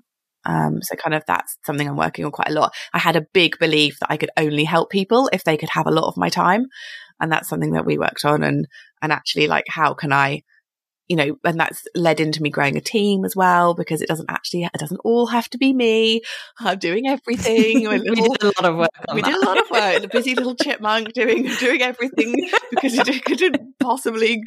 Um, 0.46 0.82
so 0.82 0.94
kind 0.96 1.14
of 1.14 1.22
that's 1.26 1.56
something 1.64 1.88
I'm 1.88 1.96
working 1.96 2.24
on 2.26 2.30
quite 2.30 2.50
a 2.50 2.52
lot. 2.52 2.74
I 2.92 2.98
had 2.98 3.16
a 3.16 3.26
big 3.32 3.58
belief 3.58 3.98
that 4.00 4.10
I 4.10 4.18
could 4.18 4.28
only 4.36 4.64
help 4.64 4.90
people 4.90 5.30
if 5.32 5.42
they 5.42 5.56
could 5.56 5.70
have 5.70 5.86
a 5.86 5.90
lot 5.90 6.06
of 6.06 6.18
my 6.18 6.28
time 6.28 6.66
and 7.20 7.30
that's 7.30 7.48
something 7.48 7.72
that 7.72 7.86
we 7.86 7.98
worked 7.98 8.24
on 8.24 8.42
and 8.42 8.66
and 9.02 9.12
actually 9.12 9.46
like 9.46 9.64
how 9.68 9.94
can 9.94 10.12
i 10.12 10.42
you 11.08 11.16
know 11.16 11.36
and 11.44 11.60
that's 11.60 11.84
led 11.94 12.20
into 12.20 12.42
me 12.42 12.50
growing 12.50 12.76
a 12.76 12.80
team 12.80 13.24
as 13.24 13.36
well 13.36 13.74
because 13.74 14.00
it 14.00 14.08
doesn't 14.08 14.30
actually 14.30 14.64
it 14.64 14.78
doesn't 14.78 15.00
all 15.04 15.26
have 15.26 15.48
to 15.50 15.58
be 15.58 15.72
me. 15.72 16.22
I'm 16.58 16.78
doing 16.78 17.06
everything. 17.06 17.88
We 17.94 17.98
did 18.00 18.42
a 18.42 18.46
lot 18.46 18.64
of 18.64 18.76
work 18.76 18.90
we 19.12 19.22
that. 19.22 19.30
did 19.30 19.42
a 19.42 19.46
lot 19.46 19.58
of 19.60 19.70
work. 19.70 20.02
The 20.02 20.08
busy 20.08 20.34
little 20.34 20.54
chipmunk 20.62 21.12
doing 21.12 21.44
doing 21.58 21.82
everything 21.82 22.34
because 22.70 22.94
you 22.94 23.20
couldn't 23.26 23.78
possibly 23.78 24.42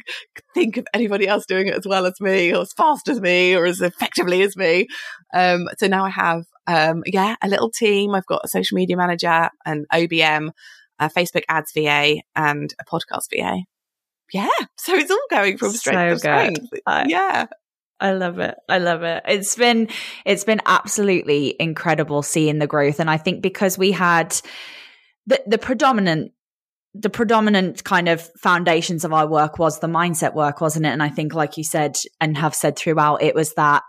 think 0.54 0.76
of 0.76 0.86
anybody 0.92 1.28
else 1.28 1.46
doing 1.46 1.68
it 1.68 1.74
as 1.74 1.86
well 1.86 2.06
as 2.06 2.20
me 2.20 2.52
or 2.52 2.62
as 2.62 2.72
fast 2.72 3.08
as 3.08 3.20
me 3.20 3.54
or 3.54 3.64
as 3.64 3.80
effectively 3.80 4.42
as 4.42 4.56
me. 4.56 4.88
Um, 5.32 5.68
so 5.78 5.86
now 5.86 6.04
i 6.04 6.10
have 6.10 6.44
um, 6.66 7.02
yeah 7.06 7.36
a 7.42 7.48
little 7.48 7.70
team. 7.70 8.14
I've 8.14 8.26
got 8.26 8.42
a 8.44 8.48
social 8.48 8.76
media 8.76 8.96
manager 8.96 9.48
and 9.64 9.86
obm 9.92 10.50
a 10.98 11.08
Facebook 11.08 11.44
ads 11.48 11.72
VA 11.72 12.22
and 12.34 12.74
a 12.80 12.84
podcast 12.84 13.28
VA. 13.30 13.62
Yeah. 14.32 14.48
So 14.76 14.94
it's 14.94 15.10
all 15.10 15.18
going 15.30 15.58
from 15.58 15.70
strength 15.72 15.98
so 15.98 16.14
to 16.14 16.18
strength. 16.18 16.68
I, 16.86 17.06
yeah. 17.08 17.46
I 18.00 18.12
love 18.12 18.38
it. 18.38 18.54
I 18.68 18.78
love 18.78 19.02
it. 19.02 19.24
It's 19.26 19.54
been 19.56 19.88
it's 20.24 20.44
been 20.44 20.60
absolutely 20.66 21.56
incredible 21.58 22.22
seeing 22.22 22.58
the 22.58 22.66
growth. 22.66 23.00
And 23.00 23.10
I 23.10 23.16
think 23.16 23.42
because 23.42 23.76
we 23.76 23.92
had 23.92 24.40
the 25.26 25.42
the 25.46 25.58
predominant 25.58 26.32
the 26.94 27.10
predominant 27.10 27.84
kind 27.84 28.08
of 28.08 28.28
foundations 28.40 29.04
of 29.04 29.12
our 29.12 29.26
work 29.26 29.58
was 29.58 29.80
the 29.80 29.86
mindset 29.86 30.34
work, 30.34 30.60
wasn't 30.60 30.86
it? 30.86 30.90
And 30.90 31.02
I 31.02 31.08
think, 31.08 31.34
like 31.34 31.56
you 31.56 31.64
said, 31.64 31.96
and 32.20 32.36
have 32.36 32.54
said 32.54 32.76
throughout, 32.76 33.22
it 33.22 33.34
was 33.34 33.54
that 33.54 33.82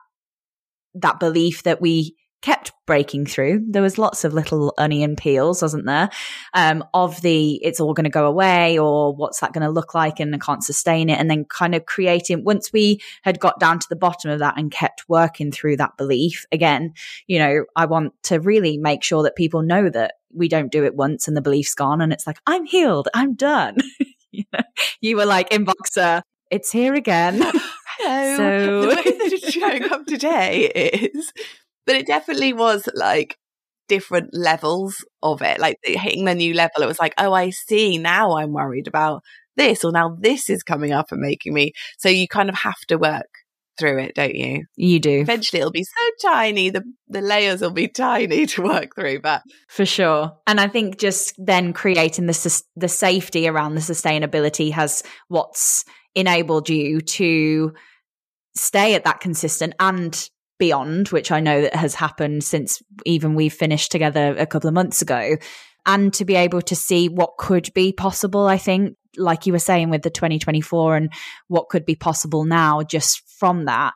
that 0.96 1.20
belief 1.20 1.64
that 1.64 1.82
we 1.82 2.16
kept 2.42 2.72
breaking 2.90 3.24
through. 3.28 3.64
There 3.70 3.84
was 3.84 4.00
lots 4.00 4.24
of 4.24 4.34
little 4.34 4.74
onion 4.80 5.16
peels, 5.16 5.62
wasn't 5.62 5.86
there? 5.86 6.10
Um, 6.56 6.84
of 6.96 7.22
the, 7.22 7.64
it's 7.64 7.80
all 7.80 7.94
going 7.94 8.06
to 8.06 8.10
go 8.10 8.26
away 8.26 8.80
or 8.80 9.16
what's 9.16 9.42
that 9.42 9.54
going 9.54 9.62
to 9.62 9.70
look 9.70 9.94
like 9.94 10.20
and 10.20 10.34
I 10.34 10.40
can't 10.40 10.64
sustain 10.64 11.08
it. 11.08 11.20
And 11.20 11.30
then 11.30 11.46
kind 11.46 11.76
of 11.76 11.86
creating, 11.86 12.44
once 12.44 12.74
we 12.74 13.00
had 13.22 13.40
got 13.40 13.60
down 13.60 13.78
to 13.78 13.86
the 13.88 13.96
bottom 13.96 14.32
of 14.32 14.40
that 14.40 14.58
and 14.58 14.72
kept 14.72 15.04
working 15.08 15.52
through 15.52 15.78
that 15.78 15.98
belief 15.98 16.48
again, 16.52 16.94
you 17.28 17.38
know, 17.38 17.66
I 17.76 17.86
want 17.86 18.14
to 18.24 18.40
really 18.40 18.80
make 18.80 19.04
sure 19.04 19.22
that 19.22 19.36
people 19.36 19.62
know 19.62 19.88
that 19.92 20.16
we 20.34 20.48
don't 20.48 20.72
do 20.72 20.84
it 20.84 20.96
once 20.96 21.28
and 21.28 21.38
the 21.38 21.44
belief's 21.44 21.76
gone 21.76 22.02
and 22.02 22.12
it's 22.12 22.26
like, 22.26 22.40
I'm 22.48 22.66
healed. 22.66 23.08
I'm 23.14 23.36
done. 23.36 23.78
you, 24.32 24.46
know, 24.52 24.64
you 25.00 25.16
were 25.16 25.28
like 25.28 25.54
in 25.54 25.64
Voxer, 25.64 26.24
it's 26.50 26.72
here 26.72 26.96
again. 26.96 27.40
Hello. 28.00 28.38
So 28.38 28.82
the 28.82 28.88
way 28.88 28.96
that 28.96 29.34
it's 29.34 29.52
showing 29.52 29.92
up 29.92 30.06
today 30.06 30.66
is 30.68 31.34
but 31.90 31.96
it 31.96 32.06
definitely 32.06 32.54
was 32.54 32.88
like 32.94 33.36
different 33.88 34.30
levels 34.32 35.04
of 35.24 35.42
it. 35.42 35.60
Like 35.60 35.78
hitting 35.84 36.26
the 36.26 36.36
new 36.36 36.54
level, 36.54 36.84
it 36.84 36.86
was 36.86 37.00
like, 37.00 37.16
oh, 37.18 37.34
I 37.34 37.50
see. 37.50 37.98
Now 37.98 38.38
I'm 38.38 38.54
worried 38.54 38.88
about 38.88 39.24
this, 39.58 39.84
or 39.84 39.92
now 39.92 40.16
this 40.22 40.52
is 40.52 40.62
coming 40.62 40.92
up 40.92 41.12
and 41.12 41.20
making 41.20 41.52
me. 41.52 41.74
So 41.98 42.08
you 42.08 42.28
kind 42.28 42.48
of 42.48 42.54
have 42.54 42.80
to 42.90 43.00
work 43.00 43.26
through 43.80 44.02
it, 44.02 44.14
don't 44.14 44.36
you? 44.36 44.66
You 44.76 45.00
do. 45.00 45.22
Eventually 45.22 45.62
it'll 45.62 45.72
be 45.72 45.84
so 45.84 46.30
tiny, 46.30 46.70
the 46.70 46.84
the 47.08 47.22
layers 47.22 47.62
will 47.62 47.72
be 47.72 47.88
tiny 47.88 48.46
to 48.54 48.62
work 48.62 48.94
through, 48.94 49.22
but 49.22 49.42
for 49.68 49.84
sure. 49.84 50.38
And 50.46 50.62
I 50.62 50.68
think 50.68 51.00
just 51.00 51.34
then 51.40 51.74
creating 51.74 52.28
the 52.28 52.62
the 52.76 52.88
safety 52.88 53.48
around 53.48 53.74
the 53.74 53.82
sustainability 53.82 54.72
has 54.74 55.02
what's 55.28 55.86
enabled 56.14 56.70
you 56.70 57.02
to 57.02 57.74
stay 58.54 58.94
at 58.94 59.06
that 59.06 59.22
consistent 59.22 59.74
and 59.80 60.30
beyond, 60.60 61.08
which 61.10 61.32
I 61.32 61.40
know 61.40 61.62
that 61.62 61.76
has 61.76 61.96
happened 61.96 62.44
since 62.44 62.84
even 63.06 63.34
we 63.34 63.50
finished 63.50 63.92
together 63.92 64.36
a 64.38 64.46
couple 64.46 64.68
of 64.68 64.74
months 64.74 65.02
ago. 65.02 65.38
And 65.86 66.14
to 66.16 66.26
be 66.26 66.36
able 66.36 66.62
to 66.64 66.76
see 66.76 67.10
what 67.10 67.38
could 67.38 67.74
be 67.74 67.92
possible, 67.92 68.46
I 68.46 68.58
think, 68.58 68.96
like 69.18 69.48
you 69.48 69.54
were 69.54 69.60
saying 69.60 69.90
with 69.90 70.04
the 70.04 70.10
2024 70.10 70.98
and 70.98 71.14
what 71.48 71.70
could 71.70 71.86
be 71.86 71.96
possible 71.96 72.46
now 72.46 72.84
just 72.84 73.28
from 73.40 73.66
that. 73.66 73.94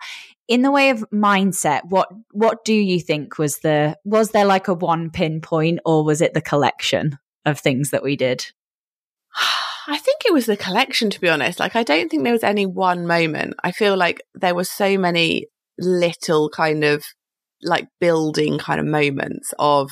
In 0.48 0.62
the 0.62 0.72
way 0.72 0.90
of 0.90 1.06
mindset, 1.14 1.82
what 1.88 2.10
what 2.32 2.66
do 2.66 2.74
you 2.74 3.00
think 3.00 3.38
was 3.38 3.60
the 3.60 3.98
was 4.04 4.32
there 4.32 4.46
like 4.46 4.68
a 4.68 4.74
one 4.74 5.10
pinpoint 5.10 5.80
or 5.86 6.04
was 6.04 6.22
it 6.22 6.34
the 6.34 6.42
collection 6.42 7.18
of 7.46 7.60
things 7.60 7.92
that 7.92 8.04
we 8.04 8.16
did? 8.16 8.48
I 9.88 9.98
think 9.98 10.22
it 10.26 10.34
was 10.34 10.46
the 10.46 10.58
collection, 10.58 11.10
to 11.10 11.20
be 11.20 11.30
honest. 11.30 11.60
Like, 11.60 11.76
I 11.76 11.84
don't 11.84 12.10
think 12.10 12.24
there 12.24 12.32
was 12.32 12.44
any 12.44 12.66
one 12.66 13.06
moment. 13.06 13.56
I 13.64 13.72
feel 13.72 13.98
like 13.98 14.22
there 14.34 14.56
were 14.56 14.64
so 14.64 14.98
many 14.98 15.48
little 15.80 16.50
kind 16.50 16.84
of 16.84 17.04
like 17.62 17.88
building 18.00 18.58
kind 18.58 18.80
of 18.80 18.86
moments 18.86 19.54
of, 19.58 19.92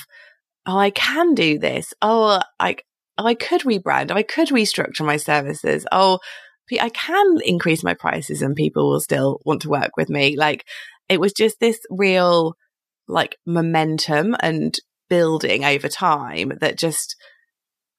oh, 0.65 0.77
I 0.77 0.89
can 0.89 1.33
do 1.33 1.57
this. 1.57 1.93
Oh, 2.01 2.41
I, 2.59 2.77
oh, 3.17 3.25
I 3.25 3.35
could 3.35 3.61
rebrand. 3.61 4.11
Oh, 4.11 4.15
I 4.15 4.23
could 4.23 4.49
restructure 4.49 5.05
my 5.05 5.17
services. 5.17 5.85
Oh, 5.91 6.19
I 6.79 6.89
can 6.89 7.39
increase 7.43 7.83
my 7.83 7.93
prices 7.93 8.41
and 8.41 8.55
people 8.55 8.89
will 8.89 9.01
still 9.01 9.41
want 9.45 9.63
to 9.63 9.69
work 9.69 9.97
with 9.97 10.09
me. 10.09 10.37
Like, 10.37 10.65
it 11.09 11.19
was 11.19 11.33
just 11.33 11.59
this 11.59 11.79
real 11.89 12.55
like 13.07 13.35
momentum 13.45 14.35
and 14.41 14.77
building 15.09 15.65
over 15.65 15.89
time 15.89 16.53
that 16.61 16.77
just 16.77 17.17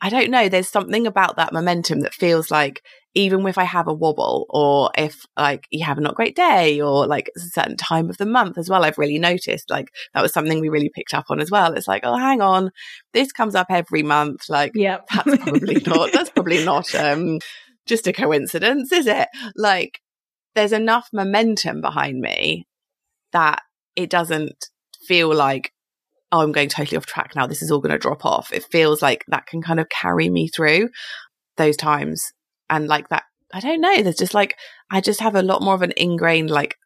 I 0.00 0.08
don't 0.08 0.30
know. 0.30 0.48
There's 0.48 0.68
something 0.68 1.06
about 1.06 1.36
that 1.36 1.52
momentum 1.52 2.00
that 2.00 2.14
feels 2.14 2.50
like 2.50 2.82
even 3.14 3.46
if 3.46 3.58
I 3.58 3.64
have 3.64 3.88
a 3.88 3.94
wobble 3.94 4.46
or 4.48 4.90
if 4.96 5.26
like 5.36 5.66
you 5.70 5.84
have 5.84 5.98
a 5.98 6.00
not 6.00 6.14
great 6.14 6.34
day 6.34 6.80
or 6.80 7.06
like 7.06 7.30
a 7.36 7.40
certain 7.40 7.76
time 7.76 8.08
of 8.08 8.16
the 8.16 8.26
month 8.26 8.56
as 8.56 8.70
well, 8.70 8.84
I've 8.84 8.98
really 8.98 9.18
noticed 9.18 9.70
like 9.70 9.88
that 10.14 10.22
was 10.22 10.32
something 10.32 10.60
we 10.60 10.68
really 10.68 10.90
picked 10.94 11.14
up 11.14 11.26
on 11.28 11.40
as 11.40 11.50
well. 11.50 11.74
It's 11.74 11.88
like, 11.88 12.02
oh, 12.04 12.16
hang 12.16 12.40
on, 12.40 12.70
this 13.12 13.32
comes 13.32 13.54
up 13.54 13.66
every 13.70 14.02
month. 14.02 14.48
Like, 14.48 14.72
yeah, 14.74 14.98
that's 15.14 15.36
probably 15.36 15.82
not, 15.86 16.12
that's 16.12 16.30
probably 16.30 16.64
not, 16.64 16.94
um, 16.94 17.38
just 17.86 18.06
a 18.06 18.12
coincidence, 18.12 18.92
is 18.92 19.06
it? 19.06 19.28
Like, 19.56 20.00
there's 20.54 20.72
enough 20.72 21.08
momentum 21.12 21.80
behind 21.80 22.20
me 22.20 22.66
that 23.32 23.62
it 23.96 24.08
doesn't 24.08 24.68
feel 25.06 25.34
like 25.34 25.72
oh, 26.32 26.40
I'm 26.40 26.52
going 26.52 26.70
totally 26.70 26.96
off 26.96 27.06
track 27.06 27.36
now. 27.36 27.46
This 27.46 27.62
is 27.62 27.70
all 27.70 27.80
going 27.80 27.92
to 27.92 27.98
drop 27.98 28.24
off. 28.24 28.52
It 28.52 28.64
feels 28.72 29.02
like 29.02 29.22
that 29.28 29.46
can 29.46 29.60
kind 29.60 29.78
of 29.78 29.90
carry 29.90 30.30
me 30.30 30.48
through 30.48 30.88
those 31.58 31.76
times. 31.76 32.32
And 32.72 32.88
like 32.88 33.10
that, 33.10 33.24
I 33.52 33.60
don't 33.60 33.82
know. 33.82 34.02
There's 34.02 34.16
just 34.16 34.32
like, 34.32 34.56
I 34.90 35.02
just 35.02 35.20
have 35.20 35.34
a 35.34 35.42
lot 35.42 35.60
more 35.60 35.74
of 35.74 35.82
an 35.82 35.92
ingrained 35.94 36.50
like 36.50 36.76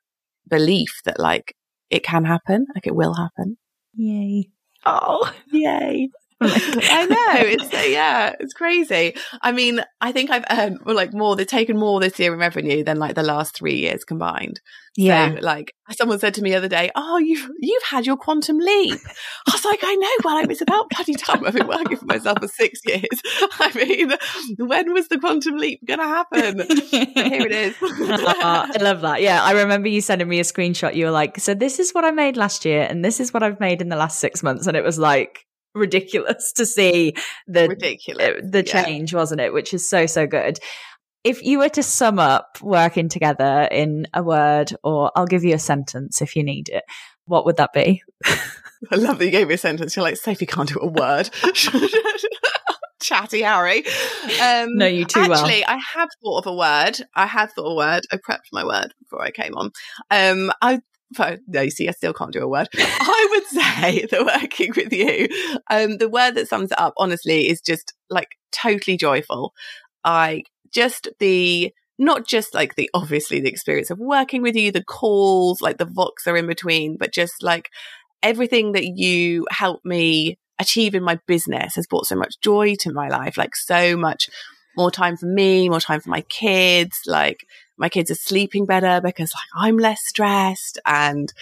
belief 0.49 1.01
that 1.05 1.21
like 1.21 1.55
it 1.91 2.03
can 2.03 2.25
happen, 2.25 2.67
like 2.75 2.89
it 2.89 2.97
will 2.97 3.15
happen. 3.15 3.57
Yay. 3.95 4.51
Oh, 4.85 5.33
yay. 5.53 6.11
I 6.43 7.07
know 7.07 7.49
it's 7.49 7.73
uh, 7.73 7.85
yeah, 7.89 8.35
it's 8.39 8.53
crazy. 8.53 9.15
I 9.41 9.53
mean, 9.53 9.81
I 10.03 10.13
think 10.13 10.31
I've 10.31 10.45
earned 10.51 10.81
like 10.85 11.15
more. 11.15 11.35
They've 11.35 11.47
taken 11.47 11.79
more 11.79 11.99
this 11.99 12.19
year 12.19 12.35
in 12.35 12.39
revenue 12.39 12.85
than 12.85 12.99
like 12.99 13.15
the 13.15 13.23
last 13.23 13.57
three 13.57 13.77
years 13.79 14.05
combined. 14.05 14.61
Yeah, 14.99 15.35
so, 15.35 15.41
like 15.41 15.73
someone 15.93 16.19
said 16.19 16.35
to 16.35 16.43
me 16.43 16.51
the 16.51 16.57
other 16.57 16.69
day, 16.69 16.91
"Oh, 16.95 17.17
you've 17.17 17.49
you've 17.59 17.83
had 17.85 18.05
your 18.05 18.19
quantum 18.19 18.59
leap." 18.59 18.99
I 19.47 19.51
was 19.51 19.65
like, 19.65 19.81
"I 19.83 19.95
know." 19.95 20.11
Well, 20.25 20.51
it's 20.51 20.61
about 20.61 20.91
bloody 20.91 21.15
time. 21.15 21.43
I've 21.47 21.55
been 21.55 21.69
working 21.69 21.97
for 21.97 22.05
myself 22.05 22.39
for 22.43 22.49
six 22.49 22.81
years. 22.85 23.03
I 23.59 23.73
mean, 23.75 24.13
when 24.59 24.93
was 24.93 25.09
the 25.09 25.19
quantum 25.19 25.57
leap 25.57 25.81
going 25.87 26.01
to 26.01 26.07
happen? 26.07 26.59
here 26.91 27.47
it 27.47 27.53
is. 27.53 27.77
I 27.81 28.77
love 28.79 29.01
that. 29.01 29.23
Yeah, 29.23 29.43
I 29.43 29.53
remember 29.53 29.89
you 29.89 30.03
sending 30.03 30.29
me 30.29 30.39
a 30.41 30.45
screenshot. 30.45 30.95
You 30.95 31.07
were 31.07 31.11
like, 31.13 31.41
"So 31.41 31.55
this 31.55 31.79
is 31.79 31.93
what 31.93 32.05
I 32.05 32.11
made 32.11 32.37
last 32.37 32.67
year, 32.67 32.83
and 32.83 33.03
this 33.03 33.21
is 33.21 33.33
what 33.33 33.43
I've 33.43 33.59
made 33.59 33.81
in 33.81 33.89
the 33.89 33.97
last 33.97 34.19
six 34.19 34.43
months," 34.43 34.67
and 34.67 34.77
it 34.77 34.85
was 34.85 34.99
like 34.99 35.46
ridiculous 35.77 36.53
to 36.57 36.67
see 36.67 37.15
the 37.47 37.69
ridiculous 37.69 38.41
the 38.43 38.63
change, 38.63 39.13
yeah. 39.13 39.19
wasn't 39.19 39.41
it? 39.41 39.53
Which 39.53 39.73
is 39.75 39.89
so 39.89 40.07
so 40.07 40.27
good. 40.27 40.59
If 41.25 41.43
you 41.43 41.59
were 41.59 41.69
to 41.71 41.83
sum 41.83 42.19
up 42.19 42.59
working 42.63 43.09
together 43.09 43.69
in 43.71 44.07
a 44.15 44.23
word, 44.23 44.73
or 44.85 45.11
I'll 45.17 45.27
give 45.27 45.45
you 45.45 45.55
a 45.55 45.59
sentence 45.59 46.23
if 46.23 46.37
you 46.37 46.45
need 46.45 46.69
it, 46.69 46.85
what 47.25 47.45
would 47.45 47.57
that 47.57 47.73
be? 47.73 48.03
I 48.25 48.97
love 48.97 49.19
that 49.19 49.25
you 49.25 49.31
gave 49.31 49.49
me 49.49 49.55
a 49.55 49.59
sentence. 49.59 49.97
You're 49.97 50.05
like, 50.05 50.17
Sophie 50.17 50.47
can't 50.47 50.69
do 50.69 50.79
a 50.81 50.87
word. 50.87 51.31
Chatty 53.03 53.43
Harry. 53.43 53.85
Um, 54.41 54.77
no, 54.77 54.87
you 54.87 55.05
too 55.05 55.21
actually, 55.21 55.31
well. 55.31 55.45
Actually, 55.45 55.67
I 55.67 55.79
have 55.95 56.09
thought 56.23 56.39
of 56.39 56.47
a 56.47 56.55
word. 56.55 56.99
I 57.15 57.27
have 57.27 57.53
thought 57.53 57.67
of 57.67 57.73
a 57.73 57.75
word. 57.75 58.03
I 58.13 58.17
prepped 58.17 58.49
my 58.53 58.65
word 58.65 58.95
before 59.01 59.23
I 59.23 59.31
came 59.31 59.55
on. 59.55 59.71
Um, 60.11 60.53
I 60.63 60.81
no, 61.47 61.61
you 61.63 61.71
see, 61.71 61.89
I 61.89 61.93
still 61.93 62.13
can't 62.13 62.33
do 62.33 62.43
a 62.43 62.49
word. 62.49 62.69
I 62.77 63.29
would 63.31 63.47
say 63.47 64.07
that 64.11 64.43
working 64.43 64.73
with 64.77 64.93
you, 64.93 65.29
um, 65.71 65.99
the 65.99 66.09
word 66.09 66.33
that 66.33 66.49
sums 66.49 66.73
it 66.73 66.81
up, 66.81 66.95
honestly, 66.97 67.49
is 67.49 67.61
just 67.61 67.95
like 68.11 68.37
totally 68.53 68.97
joyful. 68.97 69.53
I 70.05 70.43
just 70.73 71.09
the 71.19 71.73
not 71.99 72.27
just 72.27 72.55
like 72.55 72.75
the 72.75 72.91
obviously 72.93 73.41
the 73.41 73.49
experience 73.49 73.91
of 73.91 73.99
working 73.99 74.43
with 74.43 74.55
you, 74.55 74.71
the 74.71 74.85
calls, 74.85 75.61
like 75.61 75.79
the 75.79 75.87
Voxer 75.87 76.39
in 76.39 76.47
between, 76.47 76.97
but 76.99 77.13
just 77.13 77.43
like 77.43 77.71
everything 78.23 78.73
that 78.73 78.85
you 78.85 79.47
help 79.51 79.85
me 79.85 80.39
achieve 80.59 80.95
in 80.95 81.03
my 81.03 81.19
business 81.27 81.75
has 81.77 81.87
brought 81.87 82.07
so 82.07 82.17
much 82.17 82.41
joy 82.41 82.75
to 82.81 82.93
my 82.93 83.09
life, 83.09 83.37
like 83.37 83.55
so 83.57 83.97
much 83.97 84.29
more 84.77 84.91
time 84.91 85.17
for 85.17 85.27
me, 85.27 85.69
more 85.69 85.81
time 85.81 86.01
for 86.01 86.11
my 86.11 86.21
kids, 86.23 87.01
like 87.07 87.47
my 87.77 87.89
kids 87.89 88.11
are 88.11 88.17
sleeping 88.17 88.67
better 88.67 89.01
because 89.03 89.33
like 89.35 89.65
I'm 89.65 89.79
less 89.79 90.01
stressed 90.07 90.79
and 90.87 91.33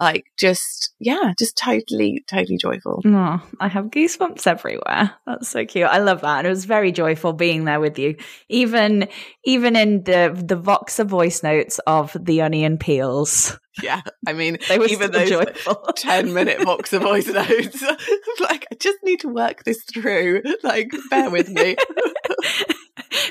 like 0.00 0.26
just 0.36 0.94
yeah 1.00 1.32
just 1.38 1.56
totally 1.56 2.24
totally 2.28 2.56
joyful. 2.56 3.02
Oh, 3.04 3.42
i 3.60 3.68
have 3.68 3.86
goosebumps 3.86 4.46
everywhere. 4.46 5.12
That's 5.26 5.48
so 5.48 5.64
cute. 5.66 5.86
I 5.86 5.98
love 5.98 6.20
that. 6.20 6.38
And 6.38 6.46
it 6.46 6.50
was 6.50 6.64
very 6.66 6.92
joyful 6.92 7.32
being 7.32 7.64
there 7.64 7.80
with 7.80 7.98
you. 7.98 8.16
Even 8.48 9.08
even 9.44 9.76
in 9.76 10.04
the 10.04 10.32
the 10.34 10.56
voxer 10.56 11.06
voice 11.06 11.42
notes 11.42 11.80
of 11.86 12.16
the 12.18 12.42
onion 12.42 12.78
peels. 12.78 13.58
Yeah 13.82 14.02
i 14.26 14.32
mean 14.32 14.58
they 14.68 14.78
were 14.78 14.86
even 14.86 15.12
those 15.12 15.28
joyful. 15.28 15.74
10 15.96 16.32
minute 16.32 16.58
voxer 16.58 17.00
voice 17.00 17.28
notes 17.28 17.80
like 18.40 18.66
i 18.72 18.74
just 18.74 18.98
need 19.04 19.20
to 19.20 19.28
work 19.28 19.64
this 19.64 19.82
through. 19.84 20.42
Like 20.62 20.90
bear 21.10 21.30
with 21.30 21.48
me 21.48 21.76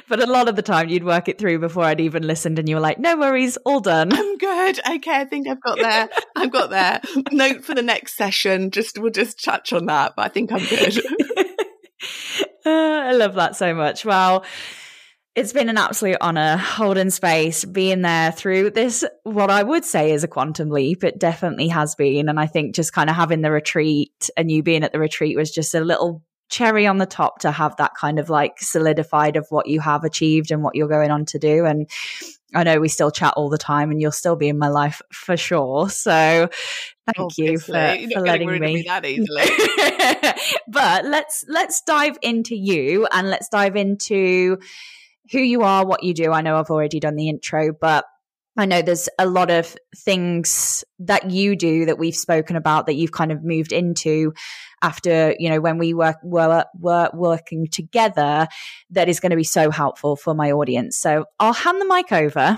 but 0.08 0.22
a 0.22 0.26
lot 0.26 0.48
of 0.48 0.56
the 0.56 0.62
time 0.62 0.90
you'd 0.90 1.04
work 1.04 1.28
it 1.28 1.38
through 1.38 1.60
before 1.60 1.84
I'd 1.84 2.00
even 2.00 2.26
listened 2.26 2.60
and 2.60 2.68
you 2.68 2.76
were 2.76 2.82
like, 2.82 3.00
no 3.00 3.18
worries, 3.18 3.58
all 3.66 3.80
done. 3.80 4.14
I'm 4.14 4.38
good. 4.38 4.80
Okay, 4.88 5.16
I 5.16 5.26
think 5.26 5.48
I've 5.48 5.62
got 5.62 5.78
there. 5.78 6.10
I've 6.36 6.52
got 6.52 6.70
there. 6.70 7.02
Note 7.32 7.64
for 7.64 7.76
the 7.76 7.82
next 7.82 8.16
session. 8.16 8.72
Just 8.72 8.98
we'll 8.98 9.12
just 9.12 9.44
touch 9.44 9.74
on 9.74 9.86
that, 9.88 10.14
but 10.16 10.26
I 10.26 10.30
think 10.30 10.52
I'm 10.52 10.66
good. 10.66 10.98
uh, 12.66 12.70
I 12.70 13.12
love 13.14 13.36
that 13.36 13.56
so 13.56 13.74
much. 13.74 14.06
Wow. 14.06 14.44
It's 15.36 15.54
been 15.54 15.70
an 15.70 15.78
absolute 15.78 16.18
honor 16.20 16.58
holding 16.58 17.12
space, 17.12 17.64
being 17.64 18.02
there 18.02 18.32
through 18.32 18.72
this, 18.72 19.06
what 19.22 19.52
I 19.52 19.62
would 19.62 19.86
say 19.86 20.12
is 20.12 20.24
a 20.24 20.28
quantum 20.28 20.72
leap. 20.72 21.04
It 21.04 21.20
definitely 21.20 21.68
has 21.68 21.94
been. 21.94 22.28
And 22.28 22.40
I 22.40 22.48
think 22.48 22.74
just 22.74 22.92
kind 22.92 23.08
of 23.08 23.16
having 23.16 23.42
the 23.42 23.52
retreat 23.52 24.32
and 24.36 24.50
you 24.50 24.64
being 24.64 24.84
at 24.84 24.94
the 24.94 25.00
retreat 25.00 25.38
was 25.38 25.52
just 25.52 25.76
a 25.76 25.80
little 25.80 26.24
cherry 26.50 26.88
on 26.88 26.98
the 26.98 27.06
top 27.06 27.40
to 27.40 27.52
have 27.52 27.76
that 27.78 27.94
kind 27.96 28.20
of 28.20 28.30
like 28.30 28.60
solidified 28.60 29.36
of 29.36 29.48
what 29.50 29.68
you 29.68 29.80
have 29.80 30.04
achieved 30.04 30.52
and 30.52 30.64
what 30.64 30.76
you're 30.76 30.88
going 30.88 31.12
on 31.12 31.26
to 31.26 31.40
do. 31.40 31.66
And 31.66 31.90
I 32.56 32.64
know 32.64 32.80
we 32.80 32.88
still 32.88 33.12
chat 33.12 33.34
all 33.36 33.50
the 33.50 33.58
time 33.58 33.92
and 33.92 34.02
you'll 34.02 34.12
still 34.12 34.36
be 34.36 34.48
in 34.48 34.58
my 34.58 34.70
life 34.70 35.02
for 35.12 35.36
sure. 35.36 35.90
So 35.90 36.50
thank 37.06 37.20
Obviously. 37.20 37.52
you 37.52 37.60
for, 37.60 38.14
for 38.14 38.22
letting 38.22 38.50
me. 38.50 38.60
me 38.60 38.84
that 38.88 39.06
easily. 39.06 39.44
but 40.68 41.06
let's 41.06 41.44
let's 41.48 41.82
dive 41.82 42.18
into 42.22 42.56
you 42.56 43.08
and 43.12 43.30
let's 43.30 43.50
dive 43.50 43.76
into 43.76 44.58
who 45.32 45.40
you 45.40 45.64
are, 45.64 45.86
what 45.86 46.04
you 46.04 46.14
do. 46.14 46.32
I 46.32 46.42
know 46.42 46.58
I've 46.58 46.70
already 46.70 47.00
done 47.00 47.16
the 47.16 47.28
intro, 47.28 47.74
but 47.74 48.06
I 48.58 48.66
know 48.66 48.82
there's 48.82 49.08
a 49.20 49.28
lot 49.28 49.52
of 49.52 49.78
things 49.96 50.84
that 51.00 51.30
you 51.30 51.56
do 51.56 51.86
that 51.86 52.00
we've 52.00 52.16
spoken 52.16 52.56
about 52.56 52.88
that 52.88 52.96
you've 52.96 53.12
kind 53.12 53.32
of 53.32 53.44
moved 53.44 53.72
into 53.72 54.34
after, 54.82 55.36
you 55.38 55.50
know, 55.50 55.62
when 55.62 55.78
we 55.78 55.94
were, 55.94 56.16
were 56.24 57.10
working 57.14 57.68
together 57.72 58.48
that 58.90 59.10
is 59.10 59.20
going 59.20 59.30
to 59.30 59.36
be 59.36 59.44
so 59.44 59.70
helpful 59.70 60.16
for 60.16 60.34
my 60.34 60.52
audience. 60.52 60.98
So 60.98 61.26
I'll 61.40 61.54
hand 61.54 61.80
the 61.80 61.86
mic 61.86 62.12
over. 62.12 62.58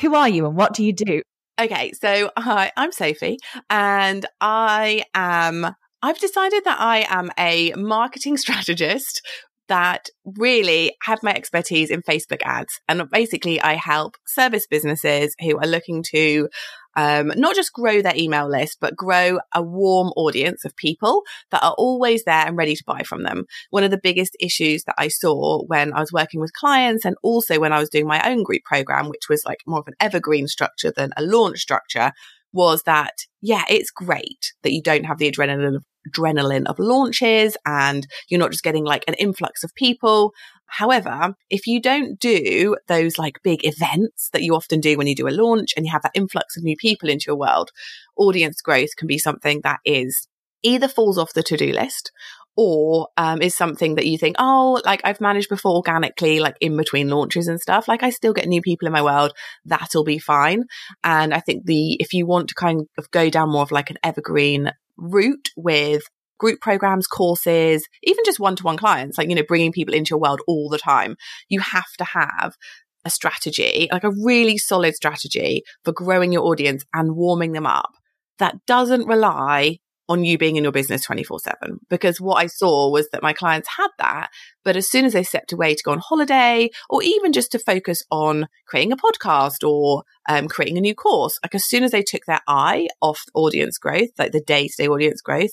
Who 0.00 0.14
are 0.14 0.28
you 0.28 0.46
and 0.46 0.54
what 0.54 0.74
do 0.74 0.84
you 0.84 0.92
do? 0.92 1.22
Okay. 1.60 1.92
So 1.92 2.30
hi, 2.36 2.70
I'm 2.76 2.92
Sophie 2.92 3.38
and 3.68 4.24
I 4.40 5.04
am 5.14 5.74
I've 6.00 6.18
decided 6.18 6.64
that 6.64 6.80
I 6.80 7.06
am 7.08 7.32
a 7.36 7.72
marketing 7.74 8.36
strategist 8.36 9.26
that 9.68 10.08
really 10.24 10.96
have 11.02 11.22
my 11.22 11.32
expertise 11.32 11.90
in 11.90 12.02
Facebook 12.02 12.40
ads. 12.44 12.80
And 12.88 13.08
basically, 13.10 13.60
I 13.60 13.74
help 13.74 14.16
service 14.26 14.66
businesses 14.66 15.34
who 15.40 15.58
are 15.58 15.66
looking 15.66 16.02
to 16.10 16.48
um, 16.96 17.32
not 17.36 17.54
just 17.54 17.72
grow 17.72 18.02
their 18.02 18.16
email 18.16 18.50
list, 18.50 18.78
but 18.80 18.96
grow 18.96 19.38
a 19.54 19.62
warm 19.62 20.08
audience 20.16 20.64
of 20.64 20.74
people 20.74 21.22
that 21.50 21.62
are 21.62 21.74
always 21.78 22.24
there 22.24 22.46
and 22.46 22.56
ready 22.56 22.74
to 22.74 22.84
buy 22.84 23.02
from 23.02 23.22
them. 23.22 23.44
One 23.70 23.84
of 23.84 23.92
the 23.92 24.00
biggest 24.02 24.36
issues 24.40 24.82
that 24.84 24.96
I 24.98 25.08
saw 25.08 25.62
when 25.66 25.92
I 25.92 26.00
was 26.00 26.12
working 26.12 26.40
with 26.40 26.52
clients 26.54 27.04
and 27.04 27.16
also 27.22 27.60
when 27.60 27.72
I 27.72 27.78
was 27.78 27.88
doing 27.88 28.08
my 28.08 28.28
own 28.28 28.42
group 28.42 28.62
program, 28.64 29.08
which 29.08 29.28
was 29.28 29.44
like 29.44 29.60
more 29.64 29.78
of 29.78 29.86
an 29.86 29.94
evergreen 30.00 30.48
structure 30.48 30.92
than 30.94 31.12
a 31.16 31.22
launch 31.22 31.60
structure, 31.60 32.12
was 32.52 32.82
that, 32.84 33.12
yeah, 33.42 33.64
it's 33.68 33.90
great 33.90 34.52
that 34.62 34.72
you 34.72 34.82
don't 34.82 35.04
have 35.04 35.18
the 35.18 35.30
adrenaline 35.30 35.76
of 35.76 35.84
adrenaline 36.08 36.66
of 36.66 36.78
launches 36.78 37.56
and 37.66 38.06
you're 38.28 38.40
not 38.40 38.50
just 38.50 38.64
getting 38.64 38.84
like 38.84 39.04
an 39.08 39.14
influx 39.14 39.64
of 39.64 39.74
people. 39.74 40.32
However, 40.66 41.34
if 41.48 41.66
you 41.66 41.80
don't 41.80 42.18
do 42.20 42.76
those 42.88 43.18
like 43.18 43.42
big 43.42 43.64
events 43.64 44.28
that 44.32 44.42
you 44.42 44.54
often 44.54 44.80
do 44.80 44.96
when 44.96 45.06
you 45.06 45.14
do 45.14 45.28
a 45.28 45.30
launch 45.30 45.72
and 45.76 45.86
you 45.86 45.92
have 45.92 46.02
that 46.02 46.12
influx 46.14 46.56
of 46.56 46.62
new 46.62 46.76
people 46.76 47.08
into 47.08 47.24
your 47.28 47.36
world, 47.36 47.70
audience 48.16 48.60
growth 48.60 48.94
can 48.96 49.08
be 49.08 49.18
something 49.18 49.60
that 49.64 49.80
is 49.84 50.28
either 50.62 50.88
falls 50.88 51.18
off 51.18 51.32
the 51.32 51.42
to-do 51.42 51.72
list 51.72 52.12
or 52.60 53.06
um, 53.16 53.40
is 53.40 53.54
something 53.54 53.94
that 53.94 54.06
you 54.06 54.18
think, 54.18 54.34
oh, 54.40 54.80
like 54.84 55.00
I've 55.04 55.20
managed 55.20 55.48
before 55.48 55.76
organically, 55.76 56.40
like 56.40 56.56
in 56.60 56.76
between 56.76 57.08
launches 57.08 57.46
and 57.46 57.60
stuff. 57.60 57.86
Like 57.86 58.02
I 58.02 58.10
still 58.10 58.32
get 58.32 58.48
new 58.48 58.60
people 58.60 58.86
in 58.86 58.92
my 58.92 59.00
world. 59.00 59.32
That'll 59.64 60.02
be 60.02 60.18
fine. 60.18 60.64
And 61.04 61.32
I 61.32 61.38
think 61.38 61.66
the, 61.66 61.94
if 62.00 62.12
you 62.12 62.26
want 62.26 62.48
to 62.48 62.56
kind 62.56 62.88
of 62.98 63.10
go 63.12 63.30
down 63.30 63.52
more 63.52 63.62
of 63.62 63.70
like 63.70 63.90
an 63.90 63.98
evergreen 64.02 64.72
route 64.98 65.50
with 65.56 66.02
group 66.38 66.60
programs, 66.60 67.06
courses, 67.06 67.86
even 68.04 68.24
just 68.24 68.40
one 68.40 68.56
to 68.56 68.62
one 68.62 68.76
clients, 68.76 69.18
like, 69.18 69.28
you 69.28 69.34
know, 69.34 69.42
bringing 69.46 69.72
people 69.72 69.94
into 69.94 70.10
your 70.10 70.20
world 70.20 70.40
all 70.46 70.68
the 70.68 70.78
time, 70.78 71.16
you 71.48 71.60
have 71.60 71.92
to 71.98 72.04
have 72.04 72.56
a 73.04 73.10
strategy, 73.10 73.88
like 73.90 74.04
a 74.04 74.10
really 74.10 74.58
solid 74.58 74.94
strategy 74.94 75.62
for 75.84 75.92
growing 75.92 76.32
your 76.32 76.42
audience 76.42 76.84
and 76.94 77.16
warming 77.16 77.52
them 77.52 77.66
up 77.66 77.90
that 78.38 78.54
doesn't 78.66 79.06
rely 79.06 79.78
on 80.08 80.24
you 80.24 80.38
being 80.38 80.56
in 80.56 80.64
your 80.64 80.72
business 80.72 81.04
24 81.04 81.40
7. 81.40 81.80
Because 81.88 82.20
what 82.20 82.36
I 82.36 82.46
saw 82.46 82.90
was 82.90 83.08
that 83.10 83.22
my 83.22 83.32
clients 83.32 83.68
had 83.76 83.88
that. 83.98 84.30
But 84.64 84.76
as 84.76 84.88
soon 84.88 85.04
as 85.04 85.12
they 85.12 85.22
stepped 85.22 85.52
away 85.52 85.74
to 85.74 85.82
go 85.82 85.92
on 85.92 85.98
holiday 85.98 86.70
or 86.88 87.02
even 87.02 87.32
just 87.32 87.52
to 87.52 87.58
focus 87.58 88.02
on 88.10 88.48
creating 88.66 88.92
a 88.92 88.96
podcast 88.96 89.68
or 89.68 90.04
um, 90.28 90.48
creating 90.48 90.78
a 90.78 90.82
new 90.82 90.94
course, 90.94 91.38
like 91.42 91.54
as 91.54 91.64
soon 91.64 91.84
as 91.84 91.90
they 91.90 92.02
took 92.02 92.24
their 92.26 92.40
eye 92.48 92.88
off 93.00 93.24
audience 93.34 93.78
growth, 93.78 94.10
like 94.18 94.32
the 94.32 94.40
day 94.40 94.68
to 94.68 94.74
day 94.76 94.88
audience 94.88 95.20
growth, 95.20 95.52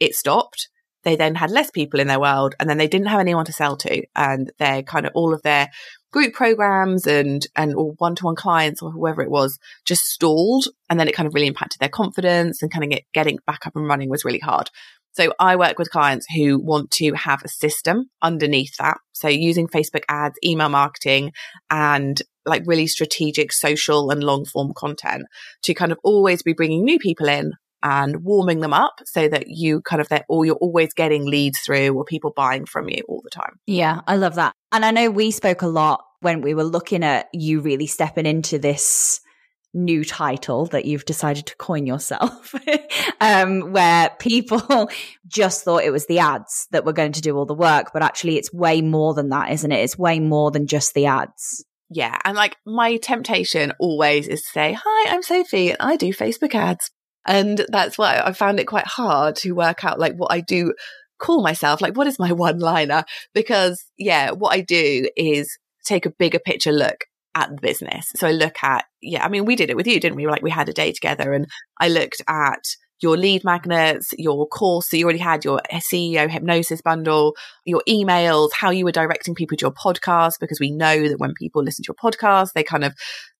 it 0.00 0.14
stopped. 0.14 0.68
They 1.02 1.16
then 1.16 1.34
had 1.34 1.50
less 1.50 1.70
people 1.70 2.00
in 2.00 2.06
their 2.06 2.20
world 2.20 2.54
and 2.58 2.68
then 2.68 2.78
they 2.78 2.88
didn't 2.88 3.08
have 3.08 3.20
anyone 3.20 3.44
to 3.44 3.52
sell 3.52 3.76
to. 3.78 4.02
And 4.16 4.50
their 4.58 4.82
kind 4.82 5.06
of 5.06 5.12
all 5.14 5.34
of 5.34 5.42
their 5.42 5.70
group 6.14 6.32
programs 6.32 7.08
and 7.08 7.48
and 7.56 7.74
or 7.74 7.92
one-to-one 7.98 8.36
clients 8.36 8.80
or 8.80 8.92
whoever 8.92 9.20
it 9.20 9.30
was 9.30 9.58
just 9.84 10.04
stalled 10.04 10.68
and 10.88 11.00
then 11.00 11.08
it 11.08 11.14
kind 11.14 11.26
of 11.26 11.34
really 11.34 11.48
impacted 11.48 11.80
their 11.80 11.88
confidence 11.88 12.62
and 12.62 12.70
kind 12.70 12.84
of 12.84 12.90
get, 12.90 13.02
getting 13.12 13.36
back 13.48 13.66
up 13.66 13.74
and 13.74 13.88
running 13.88 14.08
was 14.08 14.24
really 14.24 14.38
hard 14.38 14.70
so 15.10 15.32
I 15.40 15.56
work 15.56 15.76
with 15.76 15.90
clients 15.90 16.26
who 16.32 16.58
want 16.58 16.92
to 16.92 17.12
have 17.14 17.42
a 17.44 17.48
system 17.48 18.10
underneath 18.20 18.76
that. 18.78 18.98
So 19.12 19.28
using 19.28 19.68
Facebook 19.68 20.02
ads, 20.08 20.36
email 20.44 20.68
marketing, 20.68 21.32
and 21.70 22.20
like 22.44 22.64
really 22.66 22.88
strategic 22.88 23.52
social 23.52 24.10
and 24.10 24.24
long 24.24 24.44
form 24.44 24.72
content 24.74 25.26
to 25.62 25.72
kind 25.72 25.92
of 25.92 25.98
always 26.02 26.42
be 26.42 26.52
bringing 26.52 26.84
new 26.84 26.98
people 26.98 27.28
in 27.28 27.52
and 27.84 28.24
warming 28.24 28.60
them 28.60 28.72
up 28.72 28.94
so 29.04 29.28
that 29.28 29.44
you 29.46 29.82
kind 29.82 30.00
of 30.00 30.08
that 30.08 30.24
or 30.28 30.46
you're 30.46 30.56
always 30.56 30.94
getting 30.94 31.26
leads 31.26 31.60
through 31.60 31.90
or 31.90 32.04
people 32.04 32.32
buying 32.34 32.64
from 32.64 32.88
you 32.88 33.02
all 33.08 33.20
the 33.22 33.30
time. 33.30 33.60
Yeah, 33.66 34.00
I 34.06 34.16
love 34.16 34.36
that. 34.36 34.54
And 34.72 34.84
I 34.84 34.90
know 34.90 35.10
we 35.10 35.30
spoke 35.30 35.62
a 35.62 35.68
lot 35.68 36.02
when 36.20 36.40
we 36.40 36.54
were 36.54 36.64
looking 36.64 37.04
at 37.04 37.28
you 37.34 37.60
really 37.60 37.86
stepping 37.86 38.24
into 38.24 38.58
this 38.58 39.20
new 39.74 40.04
title 40.04 40.66
that 40.66 40.84
you've 40.84 41.04
decided 41.04 41.46
to 41.46 41.56
coin 41.56 41.84
yourself, 41.84 42.54
um, 43.20 43.72
where 43.72 44.10
people 44.18 44.88
just 45.26 45.64
thought 45.64 45.84
it 45.84 45.90
was 45.90 46.06
the 46.06 46.20
ads 46.20 46.66
that 46.70 46.84
were 46.84 46.92
going 46.92 47.12
to 47.12 47.20
do 47.20 47.36
all 47.36 47.44
the 47.44 47.54
work, 47.54 47.90
but 47.92 48.02
actually 48.02 48.38
it's 48.38 48.52
way 48.52 48.80
more 48.80 49.12
than 49.12 49.28
that, 49.28 49.50
isn't 49.50 49.72
it? 49.72 49.80
It's 49.80 49.98
way 49.98 50.20
more 50.20 50.50
than 50.50 50.66
just 50.66 50.94
the 50.94 51.06
ads. 51.06 51.64
Yeah. 51.90 52.16
And 52.24 52.36
like 52.36 52.56
my 52.64 52.96
temptation 52.96 53.72
always 53.78 54.26
is 54.26 54.42
to 54.42 54.48
say, 54.48 54.78
Hi, 54.82 55.12
I'm 55.12 55.22
Sophie 55.22 55.70
and 55.70 55.78
I 55.80 55.96
do 55.96 56.14
Facebook 56.14 56.54
ads. 56.54 56.90
And 57.26 57.64
that's 57.68 57.96
why 57.96 58.20
I 58.24 58.32
found 58.32 58.60
it 58.60 58.66
quite 58.66 58.86
hard 58.86 59.36
to 59.36 59.52
work 59.52 59.84
out 59.84 59.98
like 59.98 60.14
what 60.16 60.32
I 60.32 60.40
do 60.40 60.74
call 61.18 61.42
myself. 61.42 61.80
Like, 61.80 61.96
what 61.96 62.06
is 62.06 62.18
my 62.18 62.32
one 62.46 62.58
liner? 62.58 63.04
Because 63.34 63.84
yeah, 63.96 64.30
what 64.30 64.52
I 64.54 64.60
do 64.60 65.08
is 65.16 65.56
take 65.84 66.06
a 66.06 66.10
bigger 66.10 66.38
picture 66.38 66.72
look 66.72 67.04
at 67.34 67.50
the 67.50 67.60
business. 67.60 68.12
So 68.16 68.28
I 68.28 68.32
look 68.32 68.62
at, 68.62 68.84
yeah, 69.00 69.24
I 69.24 69.28
mean, 69.28 69.44
we 69.44 69.56
did 69.56 69.70
it 69.70 69.76
with 69.76 69.86
you, 69.86 69.98
didn't 69.98 70.16
we? 70.16 70.26
Like 70.26 70.42
we 70.42 70.50
had 70.50 70.68
a 70.68 70.72
day 70.72 70.92
together 70.92 71.32
and 71.32 71.46
I 71.80 71.88
looked 71.88 72.22
at 72.28 72.64
your 73.02 73.16
lead 73.16 73.44
magnets, 73.44 74.14
your 74.16 74.46
course. 74.46 74.88
So 74.88 74.96
you 74.96 75.04
already 75.04 75.18
had 75.18 75.44
your 75.44 75.60
SEO 75.72 76.30
hypnosis 76.30 76.80
bundle, 76.80 77.34
your 77.64 77.82
emails, 77.88 78.50
how 78.52 78.70
you 78.70 78.84
were 78.84 78.92
directing 78.92 79.34
people 79.34 79.56
to 79.56 79.64
your 79.64 79.72
podcast, 79.72 80.34
because 80.40 80.60
we 80.60 80.70
know 80.70 81.08
that 81.08 81.18
when 81.18 81.34
people 81.34 81.62
listen 81.62 81.82
to 81.84 81.88
your 81.92 82.12
podcast, 82.12 82.52
they 82.54 82.62
kind 82.62 82.84
of, 82.84 82.94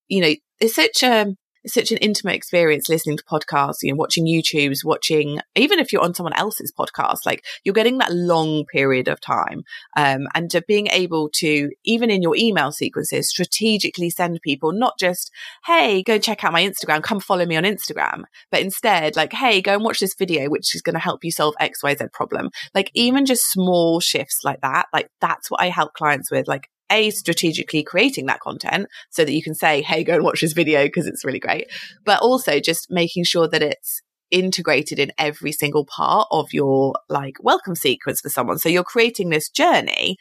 you 0.08 0.20
know, 0.20 0.34
it's 0.60 0.74
such 0.74 1.02
a, 1.02 1.34
it's 1.64 1.74
such 1.74 1.90
an 1.90 1.98
intimate 1.98 2.34
experience 2.34 2.88
listening 2.88 3.16
to 3.16 3.24
podcasts, 3.24 3.82
you 3.82 3.90
know, 3.90 3.96
watching 3.96 4.26
YouTubes, 4.26 4.84
watching, 4.84 5.40
even 5.56 5.78
if 5.78 5.92
you're 5.92 6.02
on 6.02 6.14
someone 6.14 6.34
else's 6.34 6.72
podcast, 6.72 7.24
like 7.24 7.44
you're 7.64 7.72
getting 7.72 7.98
that 7.98 8.12
long 8.12 8.66
period 8.66 9.08
of 9.08 9.20
time. 9.20 9.64
Um, 9.96 10.28
and 10.34 10.50
to 10.50 10.62
being 10.62 10.88
able 10.88 11.30
to, 11.36 11.70
even 11.84 12.10
in 12.10 12.22
your 12.22 12.36
email 12.36 12.70
sequences, 12.70 13.28
strategically 13.28 14.10
send 14.10 14.42
people 14.42 14.72
not 14.72 14.98
just, 14.98 15.30
Hey, 15.64 16.02
go 16.02 16.18
check 16.18 16.44
out 16.44 16.52
my 16.52 16.62
Instagram, 16.62 17.02
come 17.02 17.20
follow 17.20 17.46
me 17.46 17.56
on 17.56 17.64
Instagram, 17.64 18.24
but 18.50 18.60
instead 18.60 19.16
like, 19.16 19.32
Hey, 19.32 19.62
go 19.62 19.74
and 19.74 19.84
watch 19.84 20.00
this 20.00 20.14
video, 20.14 20.48
which 20.48 20.74
is 20.74 20.82
going 20.82 20.94
to 20.94 21.00
help 21.00 21.24
you 21.24 21.30
solve 21.30 21.54
XYZ 21.60 22.12
problem. 22.12 22.50
Like 22.74 22.90
even 22.94 23.24
just 23.24 23.50
small 23.50 24.00
shifts 24.00 24.40
like 24.44 24.60
that, 24.60 24.86
like 24.92 25.08
that's 25.20 25.50
what 25.50 25.62
I 25.62 25.70
help 25.70 25.94
clients 25.94 26.30
with. 26.30 26.46
Like 26.46 26.68
a 26.90 27.10
strategically 27.10 27.82
creating 27.82 28.26
that 28.26 28.40
content 28.40 28.88
so 29.10 29.24
that 29.24 29.32
you 29.32 29.42
can 29.42 29.54
say, 29.54 29.82
Hey, 29.82 30.04
go 30.04 30.14
and 30.14 30.24
watch 30.24 30.40
this 30.40 30.52
video 30.52 30.84
because 30.84 31.06
it's 31.06 31.24
really 31.24 31.40
great. 31.40 31.68
But 32.04 32.20
also 32.20 32.60
just 32.60 32.90
making 32.90 33.24
sure 33.24 33.48
that 33.48 33.62
it's 33.62 34.02
integrated 34.30 34.98
in 34.98 35.12
every 35.18 35.52
single 35.52 35.84
part 35.84 36.26
of 36.30 36.52
your 36.52 36.94
like 37.08 37.36
welcome 37.40 37.74
sequence 37.74 38.20
for 38.20 38.28
someone. 38.28 38.58
So 38.58 38.68
you're 38.68 38.84
creating 38.84 39.30
this 39.30 39.48
journey 39.48 40.16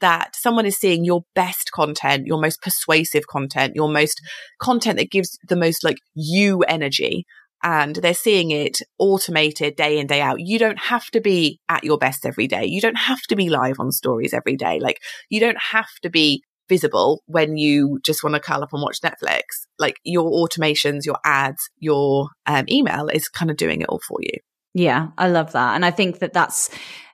that 0.00 0.36
someone 0.36 0.66
is 0.66 0.76
seeing 0.76 1.04
your 1.04 1.24
best 1.34 1.72
content, 1.72 2.26
your 2.26 2.40
most 2.40 2.60
persuasive 2.62 3.26
content, 3.26 3.74
your 3.74 3.88
most 3.88 4.20
content 4.60 4.98
that 4.98 5.10
gives 5.10 5.38
the 5.48 5.56
most 5.56 5.82
like 5.82 5.98
you 6.14 6.62
energy 6.62 7.26
and 7.62 7.96
they're 7.96 8.14
seeing 8.14 8.50
it 8.50 8.78
automated 8.98 9.76
day 9.76 9.98
in, 9.98 10.06
day 10.06 10.20
out. 10.20 10.40
You 10.40 10.58
don't 10.58 10.78
have 10.78 11.06
to 11.10 11.20
be 11.20 11.60
at 11.68 11.84
your 11.84 11.98
best 11.98 12.26
every 12.26 12.46
day. 12.46 12.64
You 12.64 12.80
don't 12.80 12.98
have 12.98 13.22
to 13.28 13.36
be 13.36 13.48
live 13.48 13.76
on 13.78 13.92
stories 13.92 14.34
every 14.34 14.56
day. 14.56 14.78
Like 14.80 15.00
you 15.30 15.40
don't 15.40 15.58
have 15.72 15.88
to 16.02 16.10
be 16.10 16.42
visible 16.68 17.22
when 17.26 17.56
you 17.56 17.98
just 18.04 18.22
want 18.22 18.34
to 18.34 18.40
curl 18.40 18.62
up 18.62 18.72
and 18.72 18.82
watch 18.82 19.00
Netflix. 19.00 19.42
Like 19.78 19.96
your 20.04 20.30
automations, 20.30 21.04
your 21.04 21.18
ads, 21.24 21.70
your 21.78 22.28
um, 22.46 22.66
email 22.68 23.08
is 23.08 23.28
kind 23.28 23.50
of 23.50 23.56
doing 23.56 23.82
it 23.82 23.88
all 23.88 24.00
for 24.06 24.18
you. 24.20 24.38
Yeah, 24.74 25.08
I 25.16 25.28
love 25.28 25.52
that. 25.52 25.74
And 25.74 25.84
I 25.84 25.90
think 25.90 26.18
that 26.18 26.34
that's 26.34 26.68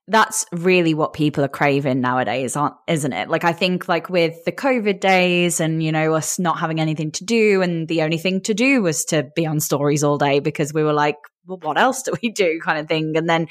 that's 0.09 0.45
really 0.53 0.95
what 0.95 1.13
people 1.13 1.45
are 1.45 1.49
craving 1.49 2.01
nowadays, 2.01 2.57
aren't, 2.57 2.75
isn't 2.89 3.13
it? 3.13 3.29
Like, 3.29 3.45
I 3.45 3.53
think 3.53 3.89
like 3.89 4.09
with 4.09 4.45
the 4.45 4.53
COVID 4.53 5.01
days 5.01 5.61
and, 5.61 5.83
you 5.83 5.93
know, 5.93 6.15
us 6.15 6.39
not 6.39 6.59
having 6.59 6.81
anything 6.81 7.13
to 7.13 7.25
do 7.25 7.63
and 7.63 7.87
the 7.87 8.03
only 8.03 8.19
thing 8.19 8.41
to 8.43 8.55
do 8.55 8.83
was 8.83 9.05
to 9.07 9.31
be 9.37 9.47
on 9.47 9.61
stories 9.61 10.03
all 10.03 10.19
day 10.19 10.41
because 10.41 10.75
we 10.75 10.83
were 10.83 10.93
like, 10.93 11.17
well, 11.47 11.59
what 11.63 11.79
else 11.79 12.03
do 12.03 12.13
we 12.21 12.31
do 12.31 12.59
kind 12.61 12.79
of 12.79 12.89
thing. 12.89 13.17
And 13.17 13.29
then, 13.29 13.47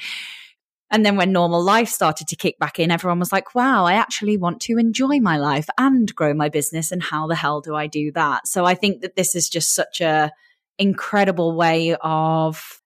and 0.90 1.06
then 1.06 1.16
when 1.16 1.32
normal 1.32 1.62
life 1.62 1.88
started 1.88 2.28
to 2.28 2.36
kick 2.36 2.58
back 2.58 2.78
in, 2.78 2.90
everyone 2.90 3.18
was 3.18 3.32
like, 3.32 3.54
wow, 3.54 3.86
I 3.86 3.94
actually 3.94 4.36
want 4.36 4.60
to 4.62 4.76
enjoy 4.76 5.20
my 5.20 5.38
life 5.38 5.66
and 5.78 6.14
grow 6.14 6.34
my 6.34 6.50
business. 6.50 6.92
And 6.92 7.02
how 7.02 7.26
the 7.26 7.34
hell 7.34 7.62
do 7.62 7.74
I 7.74 7.86
do 7.86 8.12
that? 8.12 8.46
So 8.46 8.66
I 8.66 8.74
think 8.74 9.00
that 9.00 9.16
this 9.16 9.34
is 9.34 9.48
just 9.48 9.74
such 9.74 10.02
a 10.02 10.30
incredible 10.78 11.56
way 11.56 11.96
of 12.02 12.81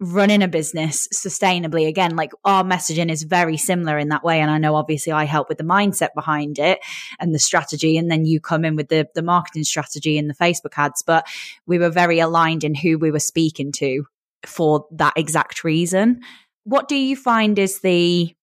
running 0.00 0.42
a 0.42 0.48
business 0.48 1.06
sustainably 1.14 1.86
again 1.86 2.16
like 2.16 2.32
our 2.44 2.64
messaging 2.64 3.10
is 3.10 3.22
very 3.22 3.56
similar 3.56 3.96
in 3.96 4.08
that 4.08 4.24
way 4.24 4.40
and 4.40 4.50
i 4.50 4.58
know 4.58 4.74
obviously 4.74 5.12
i 5.12 5.24
help 5.24 5.48
with 5.48 5.56
the 5.56 5.64
mindset 5.64 6.08
behind 6.16 6.58
it 6.58 6.80
and 7.20 7.32
the 7.32 7.38
strategy 7.38 7.96
and 7.96 8.10
then 8.10 8.24
you 8.24 8.40
come 8.40 8.64
in 8.64 8.74
with 8.74 8.88
the 8.88 9.06
the 9.14 9.22
marketing 9.22 9.62
strategy 9.62 10.18
and 10.18 10.28
the 10.28 10.34
facebook 10.34 10.76
ads 10.76 11.00
but 11.00 11.24
we 11.64 11.78
were 11.78 11.90
very 11.90 12.18
aligned 12.18 12.64
in 12.64 12.74
who 12.74 12.98
we 12.98 13.12
were 13.12 13.20
speaking 13.20 13.70
to 13.70 14.04
for 14.46 14.86
that 14.92 15.14
exact 15.16 15.64
reason. 15.64 16.20
What 16.64 16.88
do 16.88 16.96
you 16.96 17.16
find 17.16 17.58
is 17.58 17.80
the 17.80 18.34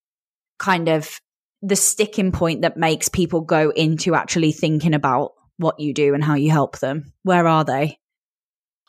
kind 0.59 0.89
of 0.89 1.19
the 1.61 1.75
sticking 1.75 2.31
point 2.31 2.61
that 2.61 2.77
makes 2.77 3.09
people 3.09 3.41
go 3.41 3.71
into 3.71 4.15
actually 4.15 4.51
thinking 4.51 4.93
about 4.93 5.33
what 5.57 5.79
you 5.79 5.93
do 5.93 6.13
and 6.13 6.23
how 6.23 6.35
you 6.35 6.51
help 6.51 6.79
them? 6.79 7.13
Where 7.23 7.47
are 7.47 7.63
they? 7.63 7.99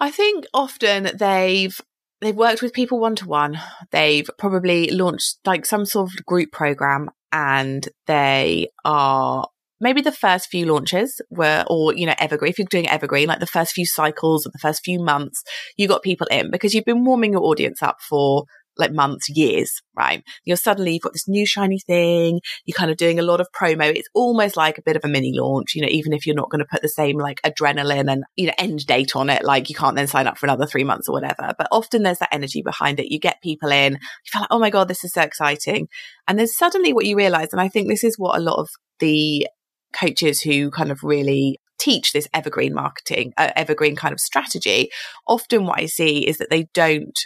I 0.01 0.11
think 0.11 0.47
often 0.53 1.11
they've 1.17 1.79
they've 2.23 2.37
worked 2.37 2.63
with 2.63 2.73
people 2.73 2.99
one 2.99 3.17
to 3.17 3.27
one. 3.27 3.59
They've 3.91 4.29
probably 4.39 4.91
launched 4.91 5.39
like 5.45 5.67
some 5.67 5.85
sort 5.85 6.11
of 6.11 6.25
group 6.25 6.53
program 6.53 7.11
and 7.33 7.87
they 8.07 8.69
are 8.85 9.47
maybe 9.81 10.01
the 10.01 10.13
first 10.13 10.49
few 10.49 10.65
launches 10.65 11.21
were, 11.29 11.65
or, 11.69 11.93
you 11.95 12.07
know, 12.07 12.15
evergreen, 12.19 12.51
if 12.51 12.59
you're 12.59 12.67
doing 12.71 12.89
evergreen, 12.89 13.27
like 13.27 13.41
the 13.41 13.47
first 13.47 13.73
few 13.73 13.85
cycles 13.85 14.47
or 14.47 14.51
the 14.51 14.59
first 14.59 14.85
few 14.85 15.03
months, 15.03 15.43
you 15.77 15.89
got 15.89 16.03
people 16.03 16.29
in 16.29 16.51
because 16.51 16.73
you've 16.73 16.85
been 16.85 17.05
warming 17.05 17.33
your 17.33 17.43
audience 17.43 17.83
up 17.83 17.97
for 18.09 18.45
like 18.79 18.93
months, 18.93 19.29
years, 19.29 19.83
right? 19.95 20.23
You're 20.45 20.57
suddenly, 20.57 20.95
you've 20.95 21.03
got 21.03 21.13
this 21.13 21.29
new 21.29 21.47
shiny 21.47 21.79
thing. 21.79 22.41
You're 22.65 22.75
kind 22.75 22.91
of 22.91 22.97
doing 22.97 23.19
a 23.19 23.23
lot 23.23 23.41
of 23.41 23.49
promo. 23.53 23.95
It's 23.95 24.09
almost 24.15 24.57
like 24.57 24.79
a 24.79 24.83
bit 24.83 24.97
of 24.97 25.05
a 25.05 25.09
mini 25.09 25.33
launch, 25.35 25.75
you 25.75 25.83
know, 25.83 25.89
even 25.91 26.13
if 26.13 26.27
you're 26.27 26.37
not 26.37 26.51
going 26.51 26.61
to 26.61 26.69
put 26.71 26.83
the 26.83 26.89
same 26.89 27.19
like 27.19 27.41
adrenaline 27.43 28.11
and, 28.11 28.25
you 28.37 28.47
know, 28.47 28.55
end 28.59 28.87
date 28.87 29.15
on 29.15 29.31
it. 29.31 29.45
Like 29.45 29.69
you 29.69 29.75
can't 29.75 29.97
then 29.97 30.07
sign 30.07 30.27
up 30.27 30.39
for 30.39 30.47
another 30.47 30.67
three 30.67 30.85
months 30.85 31.09
or 31.09 31.13
whatever. 31.13 31.55
But 31.57 31.69
often 31.71 32.03
there's 32.03 32.19
that 32.19 32.35
energy 32.35 32.63
behind 32.63 33.01
it. 33.01 33.13
You 33.13 33.19
get 33.19 33.43
people 33.43 33.71
in, 33.71 33.93
you 33.93 34.31
feel 34.31 34.43
like, 34.43 34.51
oh 34.51 34.59
my 34.59 34.71
God, 34.71 34.89
this 34.89 35.05
is 35.05 35.13
so 35.13 35.23
exciting. 35.23 35.89
And 36.27 36.39
then 36.39 36.47
suddenly 36.47 36.93
what 36.93 37.07
you 37.07 37.17
realize, 37.17 37.49
and 37.53 37.61
I 37.61 37.69
think 37.69 37.89
this 37.89 38.05
is 38.05 38.19
what 38.19 38.37
a 38.37 38.43
lot 38.43 38.59
of 38.59 38.71
the 39.01 39.47
coaches 39.93 40.41
who 40.41 40.71
kind 40.71 40.91
of 40.91 41.03
really 41.03 41.61
teach 41.79 42.13
this 42.13 42.29
evergreen 42.33 42.73
marketing, 42.73 43.33
uh, 43.37 43.51
evergreen 43.57 43.97
kind 43.97 44.13
of 44.13 44.21
strategy, 44.21 44.89
often 45.27 45.67
what 45.67 45.81
I 45.81 45.87
see 45.87 46.27
is 46.27 46.39
that 46.39 46.49
they 46.49 46.69
don't 46.75 47.19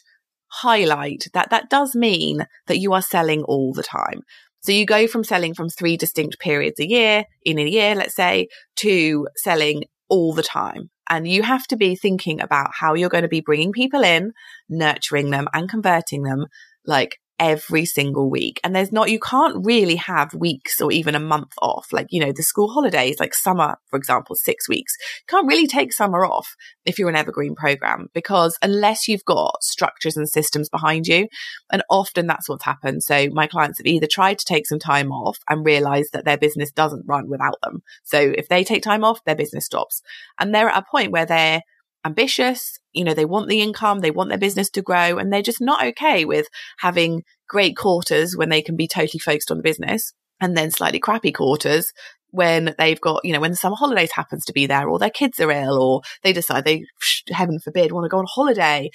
highlight 0.49 1.27
that 1.35 1.51
that 1.51 1.71
does 1.71 1.95
mean 1.95 2.47
that 2.67 2.79
you 2.79 2.93
are 2.93 3.03
selling 3.03 3.43
all 3.45 3.73
the 3.73 3.83
time. 3.83 4.23
So 4.61 4.73
you 4.73 4.85
go 4.85 5.07
from 5.07 5.25
selling 5.25 5.55
from 5.55 5.69
three 5.69 5.97
distinct 5.97 6.41
periods 6.41 6.81
a 6.81 6.89
year, 6.89 7.25
in 7.45 7.59
a 7.59 7.65
year, 7.65 7.95
let's 7.95 8.17
say, 8.17 8.49
to 8.77 9.29
selling 9.37 9.85
all 10.09 10.33
the 10.33 10.43
time. 10.43 10.91
And 11.09 11.29
you 11.29 11.43
have 11.45 11.67
to 11.69 11.77
be 11.77 11.95
thinking 11.95 12.41
about 12.41 12.71
how 12.73 12.95
you're 12.95 13.09
going 13.09 13.23
to 13.23 13.29
be 13.29 13.41
bringing 13.41 13.73
people 13.73 14.03
in, 14.03 14.33
nurturing 14.69 15.31
them 15.31 15.47
and 15.53 15.69
converting 15.69 16.23
them 16.23 16.47
like 16.85 17.19
every 17.39 17.85
single 17.85 18.31
week. 18.31 18.61
And 18.65 18.75
there's 18.75 18.93
not, 18.93 19.11
you 19.11 19.21
can't 19.21 19.65
really 19.65 19.97
have 19.97 20.33
weeks 20.35 20.81
or 20.81 20.91
even 20.91 21.15
a 21.15 21.21
month 21.21 21.53
off. 21.61 21.93
Like, 21.93 22.07
you 22.11 22.21
know, 22.21 22.33
the 22.33 22.43
school 22.43 22.69
holidays, 22.69 23.21
like 23.21 23.35
summer, 23.35 23.77
for 23.89 23.97
example, 23.97 24.37
six 24.37 24.69
weeks. 24.69 24.95
You 25.21 25.27
can't 25.29 25.49
really 25.49 25.67
take 25.67 25.93
summer 25.93 26.25
off 26.25 26.57
if 26.85 26.99
you're 26.99 27.09
an 27.09 27.17
evergreen 27.17 27.55
program 27.55 28.09
because 28.15 28.57
unless 28.63 29.09
you've 29.09 29.25
got 29.25 29.63
structures 29.63 30.17
and 30.17 30.29
systems 30.29 30.69
behind 30.69 31.07
you, 31.07 31.29
and 31.71 31.83
often 31.91 32.27
that's 32.27 32.49
what's 32.49 32.65
happened. 32.65 33.03
So 33.03 33.29
my 33.33 33.47
clients 33.47 33.79
have 33.79 33.87
either 33.87 34.07
tried 34.07 34.39
to 34.39 34.45
take 34.47 34.67
some 34.67 34.79
time 34.79 35.13
off 35.13 35.39
and 35.49 35.65
realized 35.65 36.13
that 36.13 36.25
their 36.25 36.39
business 36.39 36.71
doesn't 36.71 37.07
run 37.07 37.29
without 37.29 37.59
them. 37.63 37.83
So 38.05 38.19
if 38.19 38.49
they 38.49 38.65
take 38.65 38.83
time 38.83 39.05
off, 39.05 39.25
their 39.25 39.37
business 39.37 39.67
stops. 39.67 40.03
And 40.39 40.55
they're 40.55 40.69
at 40.69 40.83
a 40.83 40.91
point 40.91 41.13
where 41.13 41.27
they're 41.27 41.63
ambitious. 42.05 42.79
You 42.97 43.05
know, 43.05 43.15
they 43.15 43.25
want 43.25 43.49
the 43.49 43.61
income, 43.61 44.01
they 44.01 44.11
want 44.11 44.31
their 44.31 44.39
business 44.39 44.71
to 44.71 44.83
grow, 44.83 45.19
and 45.19 45.33
they're 45.33 45.43
just 45.43 45.61
not 45.61 45.85
okay 45.87 46.25
with 46.25 46.49
having 46.79 47.23
great 47.49 47.77
quarters 47.77 48.37
when 48.37 48.49
they 48.49 48.63
can 48.63 48.77
be 48.77 48.89
totally 48.89 49.21
focused 49.21 49.51
on 49.51 49.59
the 49.59 49.63
business 49.63 50.13
and 50.41 50.57
then 50.57 50.71
slightly 50.71 50.99
crappy 50.99 51.33
quarters 51.33 51.93
when 52.31 52.75
they've 52.79 53.01
got, 53.01 53.25
you 53.25 53.33
know, 53.33 53.41
when 53.41 53.53
the 53.53 53.57
summer 53.57 53.77
holidays 53.77 54.13
happens 54.13 54.45
to 54.45 54.53
be 54.53 54.67
there 54.67 54.89
or 54.89 54.99
their 54.99 55.11
kids 55.11 55.41
are 55.41 55.51
ill 55.51 55.81
or 55.81 56.03
they 56.23 56.33
decide 56.33 56.65
they, 56.65 56.85
heaven 57.31 57.59
forbid, 57.59 57.93
want 57.93 58.05
to 58.05 58.09
go 58.09 58.19
on 58.19 58.27
holiday. 58.29 58.91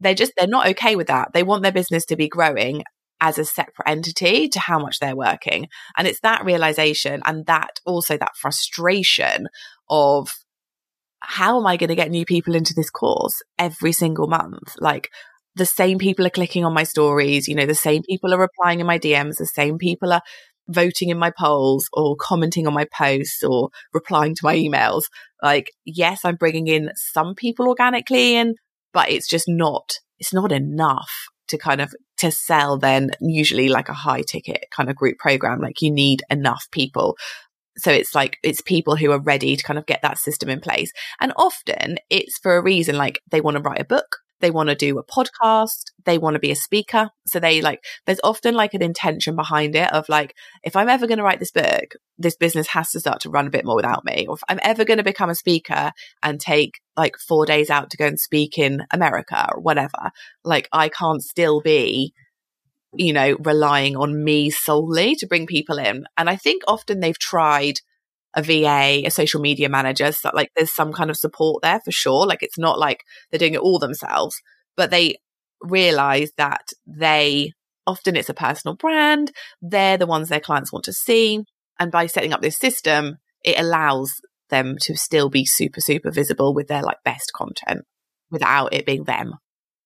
They're 0.00 0.14
just, 0.14 0.32
they're 0.36 0.48
not 0.48 0.66
okay 0.68 0.96
with 0.96 1.06
that. 1.06 1.32
They 1.32 1.42
want 1.42 1.62
their 1.62 1.70
business 1.70 2.04
to 2.06 2.16
be 2.16 2.28
growing 2.28 2.82
as 3.20 3.38
a 3.38 3.44
separate 3.44 3.88
entity 3.88 4.48
to 4.48 4.58
how 4.58 4.80
much 4.80 4.98
they're 4.98 5.14
working. 5.14 5.68
And 5.96 6.08
it's 6.08 6.20
that 6.20 6.44
realization 6.44 7.22
and 7.24 7.46
that 7.46 7.78
also 7.86 8.16
that 8.16 8.36
frustration 8.36 9.46
of 9.88 10.32
how 11.22 11.58
am 11.58 11.66
I 11.66 11.76
going 11.76 11.88
to 11.88 11.94
get 11.94 12.10
new 12.10 12.24
people 12.24 12.54
into 12.54 12.74
this 12.74 12.90
course 12.90 13.42
every 13.58 13.92
single 13.92 14.26
month? 14.26 14.74
Like 14.78 15.10
the 15.54 15.66
same 15.66 15.98
people 15.98 16.26
are 16.26 16.30
clicking 16.30 16.64
on 16.64 16.74
my 16.74 16.84
stories, 16.84 17.48
you 17.48 17.54
know, 17.54 17.66
the 17.66 17.74
same 17.74 18.02
people 18.02 18.34
are 18.34 18.40
replying 18.40 18.80
in 18.80 18.86
my 18.86 18.98
DMs, 18.98 19.36
the 19.36 19.46
same 19.46 19.78
people 19.78 20.12
are 20.12 20.22
voting 20.68 21.10
in 21.10 21.18
my 21.18 21.30
polls 21.30 21.88
or 21.92 22.16
commenting 22.16 22.66
on 22.66 22.74
my 22.74 22.86
posts 22.96 23.42
or 23.42 23.70
replying 23.92 24.34
to 24.34 24.44
my 24.44 24.56
emails. 24.56 25.04
Like, 25.42 25.72
yes, 25.84 26.24
I'm 26.24 26.36
bringing 26.36 26.68
in 26.68 26.90
some 26.94 27.34
people 27.34 27.68
organically 27.68 28.36
in, 28.36 28.54
but 28.92 29.10
it's 29.10 29.28
just 29.28 29.48
not, 29.48 29.98
it's 30.18 30.32
not 30.32 30.52
enough 30.52 31.10
to 31.48 31.58
kind 31.58 31.80
of 31.80 31.94
to 32.18 32.30
sell 32.30 32.78
then 32.78 33.10
usually 33.20 33.68
like 33.68 33.88
a 33.88 33.94
high 33.94 34.22
ticket 34.22 34.64
kind 34.74 34.88
of 34.88 34.96
group 34.96 35.18
program. 35.18 35.60
Like 35.60 35.82
you 35.82 35.90
need 35.90 36.22
enough 36.30 36.66
people 36.70 37.16
so 37.76 37.90
it's 37.90 38.14
like 38.14 38.38
it's 38.42 38.60
people 38.60 38.96
who 38.96 39.10
are 39.10 39.20
ready 39.20 39.56
to 39.56 39.62
kind 39.62 39.78
of 39.78 39.86
get 39.86 40.02
that 40.02 40.18
system 40.18 40.48
in 40.48 40.60
place. 40.60 40.92
And 41.20 41.32
often 41.36 41.98
it's 42.10 42.38
for 42.38 42.56
a 42.56 42.62
reason 42.62 42.96
like 42.96 43.20
they 43.30 43.40
want 43.40 43.56
to 43.56 43.62
write 43.62 43.80
a 43.80 43.84
book 43.84 44.18
they 44.42 44.50
want 44.50 44.68
to 44.68 44.74
do 44.74 44.98
a 44.98 45.04
podcast 45.04 45.84
they 46.04 46.18
want 46.18 46.34
to 46.34 46.40
be 46.40 46.50
a 46.50 46.56
speaker. 46.56 47.10
So 47.28 47.38
they 47.38 47.62
like 47.62 47.82
there's 48.06 48.20
often 48.24 48.54
like 48.54 48.74
an 48.74 48.82
intention 48.82 49.36
behind 49.36 49.76
it 49.76 49.90
of 49.92 50.08
like 50.08 50.34
if 50.64 50.74
i'm 50.76 50.88
ever 50.88 51.06
going 51.06 51.18
to 51.18 51.24
write 51.24 51.38
this 51.38 51.52
book 51.52 51.94
this 52.18 52.36
business 52.36 52.66
has 52.68 52.90
to 52.90 53.00
start 53.00 53.20
to 53.20 53.30
run 53.30 53.46
a 53.46 53.50
bit 53.50 53.64
more 53.64 53.76
without 53.76 54.04
me. 54.04 54.26
Or 54.28 54.34
if 54.34 54.42
i'm 54.48 54.58
ever 54.62 54.84
going 54.84 54.98
to 54.98 55.04
become 55.04 55.30
a 55.30 55.34
speaker 55.34 55.92
and 56.22 56.40
take 56.40 56.80
like 56.96 57.16
4 57.16 57.46
days 57.46 57.70
out 57.70 57.90
to 57.90 57.96
go 57.96 58.06
and 58.06 58.20
speak 58.20 58.58
in 58.58 58.82
america 58.92 59.48
or 59.54 59.60
whatever 59.60 60.10
like 60.44 60.68
i 60.72 60.88
can't 60.88 61.22
still 61.22 61.60
be 61.60 62.12
you 62.94 63.12
know, 63.12 63.36
relying 63.44 63.96
on 63.96 64.22
me 64.22 64.50
solely 64.50 65.14
to 65.16 65.26
bring 65.26 65.46
people 65.46 65.78
in. 65.78 66.04
And 66.16 66.28
I 66.28 66.36
think 66.36 66.62
often 66.66 67.00
they've 67.00 67.18
tried 67.18 67.80
a 68.34 68.42
VA, 68.42 69.02
a 69.04 69.10
social 69.10 69.40
media 69.40 69.68
manager, 69.68 70.10
so 70.12 70.30
like 70.34 70.50
there's 70.56 70.72
some 70.72 70.92
kind 70.92 71.10
of 71.10 71.16
support 71.16 71.62
there 71.62 71.80
for 71.84 71.92
sure. 71.92 72.26
Like 72.26 72.42
it's 72.42 72.58
not 72.58 72.78
like 72.78 73.04
they're 73.30 73.38
doing 73.38 73.54
it 73.54 73.60
all 73.60 73.78
themselves, 73.78 74.40
but 74.76 74.90
they 74.90 75.16
realize 75.60 76.32
that 76.36 76.68
they 76.86 77.52
often 77.86 78.16
it's 78.16 78.30
a 78.30 78.34
personal 78.34 78.76
brand. 78.76 79.32
They're 79.60 79.98
the 79.98 80.06
ones 80.06 80.28
their 80.28 80.40
clients 80.40 80.72
want 80.72 80.84
to 80.86 80.92
see. 80.92 81.44
And 81.78 81.90
by 81.92 82.06
setting 82.06 82.32
up 82.32 82.40
this 82.40 82.58
system, 82.58 83.18
it 83.44 83.58
allows 83.58 84.12
them 84.50 84.76
to 84.82 84.96
still 84.96 85.28
be 85.28 85.44
super, 85.44 85.80
super 85.80 86.10
visible 86.10 86.54
with 86.54 86.68
their 86.68 86.82
like 86.82 86.98
best 87.04 87.32
content 87.34 87.82
without 88.30 88.72
it 88.72 88.86
being 88.86 89.04
them 89.04 89.34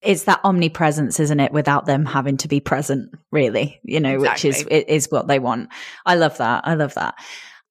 it's 0.07 0.25
that 0.25 0.41
omnipresence, 0.45 1.21
isn't 1.21 1.41
it? 1.41 1.53
Without 1.53 1.87
them 1.87 2.07
having 2.07 2.37
to 2.39 2.49
be 2.49 2.61
present, 2.61 3.11
really, 3.33 3.81
you 3.83 4.01
know, 4.01 4.15
exactly. 4.15 4.51
which 4.51 4.57
is 4.57 4.85
is 4.89 5.09
what 5.11 5.27
they 5.29 5.39
want. 5.39 5.69
I 6.05 6.15
love 6.15 6.39
that. 6.39 6.67
I 6.67 6.75
love 6.75 6.95
that. 6.95 7.15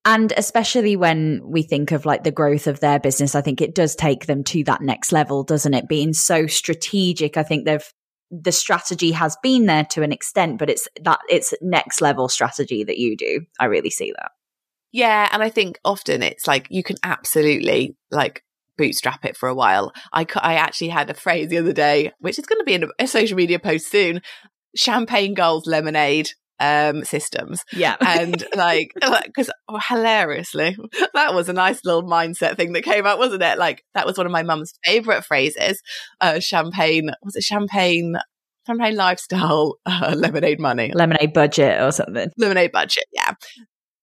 And 0.04 0.32
especially 0.36 0.94
when 0.94 1.40
we 1.44 1.62
think 1.62 1.90
of 1.90 2.06
like 2.06 2.22
the 2.22 2.30
growth 2.30 2.68
of 2.68 2.78
their 2.78 3.00
business, 3.00 3.34
I 3.34 3.40
think 3.40 3.60
it 3.60 3.74
does 3.74 3.96
take 3.96 4.26
them 4.26 4.44
to 4.44 4.62
that 4.64 4.80
next 4.80 5.10
level, 5.10 5.42
doesn't 5.42 5.74
it? 5.74 5.88
Being 5.88 6.12
so 6.12 6.46
strategic. 6.46 7.36
I 7.36 7.42
think 7.42 7.64
they've 7.64 7.92
the 8.30 8.52
strategy 8.52 9.12
has 9.12 9.36
been 9.42 9.66
there 9.66 9.84
to 9.84 10.02
an 10.02 10.12
extent, 10.12 10.58
but 10.58 10.68
it's 10.70 10.88
that 11.02 11.20
it's 11.28 11.54
next 11.60 12.00
level 12.00 12.28
strategy 12.28 12.84
that 12.84 12.98
you 12.98 13.16
do. 13.16 13.46
I 13.58 13.66
really 13.66 13.90
see 13.90 14.12
that. 14.12 14.30
Yeah, 14.92 15.28
and 15.32 15.42
I 15.42 15.48
think 15.48 15.78
often 15.84 16.22
it's 16.22 16.46
like 16.46 16.66
you 16.70 16.82
can 16.82 16.96
absolutely 17.02 17.96
like 18.10 18.42
bootstrap 18.76 19.24
it 19.24 19.36
for 19.36 19.48
a 19.48 19.54
while. 19.54 19.92
I, 20.12 20.26
I 20.36 20.54
actually 20.54 20.88
had 20.88 21.10
a 21.10 21.14
phrase 21.14 21.48
the 21.48 21.58
other 21.58 21.72
day, 21.72 22.12
which 22.18 22.38
is 22.38 22.46
going 22.46 22.60
to 22.60 22.64
be 22.64 22.74
in 22.74 22.90
a 22.98 23.06
social 23.06 23.36
media 23.36 23.58
post 23.58 23.90
soon 23.90 24.20
champagne 24.76 25.34
goals 25.34 25.66
lemonade 25.66 26.30
um 26.58 27.04
systems. 27.04 27.64
Yeah. 27.72 27.96
And 28.00 28.44
like 28.56 28.92
because 28.94 29.50
oh, 29.68 29.78
hilariously 29.88 30.76
that 31.14 31.34
was 31.34 31.48
a 31.48 31.52
nice 31.52 31.80
little 31.84 32.02
mindset 32.02 32.56
thing 32.56 32.72
that 32.72 32.82
came 32.82 33.06
out 33.06 33.18
wasn't 33.18 33.42
it? 33.42 33.58
Like 33.58 33.84
that 33.94 34.06
was 34.06 34.16
one 34.16 34.26
of 34.26 34.32
my 34.32 34.42
mum's 34.42 34.72
favorite 34.84 35.24
phrases 35.24 35.82
uh 36.20 36.40
champagne 36.40 37.10
was 37.22 37.36
it 37.36 37.42
champagne 37.42 38.16
champagne 38.66 38.96
lifestyle 38.96 39.76
uh, 39.86 40.14
lemonade 40.16 40.60
money. 40.60 40.92
Lemonade 40.94 41.34
budget 41.34 41.80
or 41.80 41.92
something. 41.92 42.30
Lemonade 42.38 42.72
budget 42.72 43.04
yeah. 43.12 43.32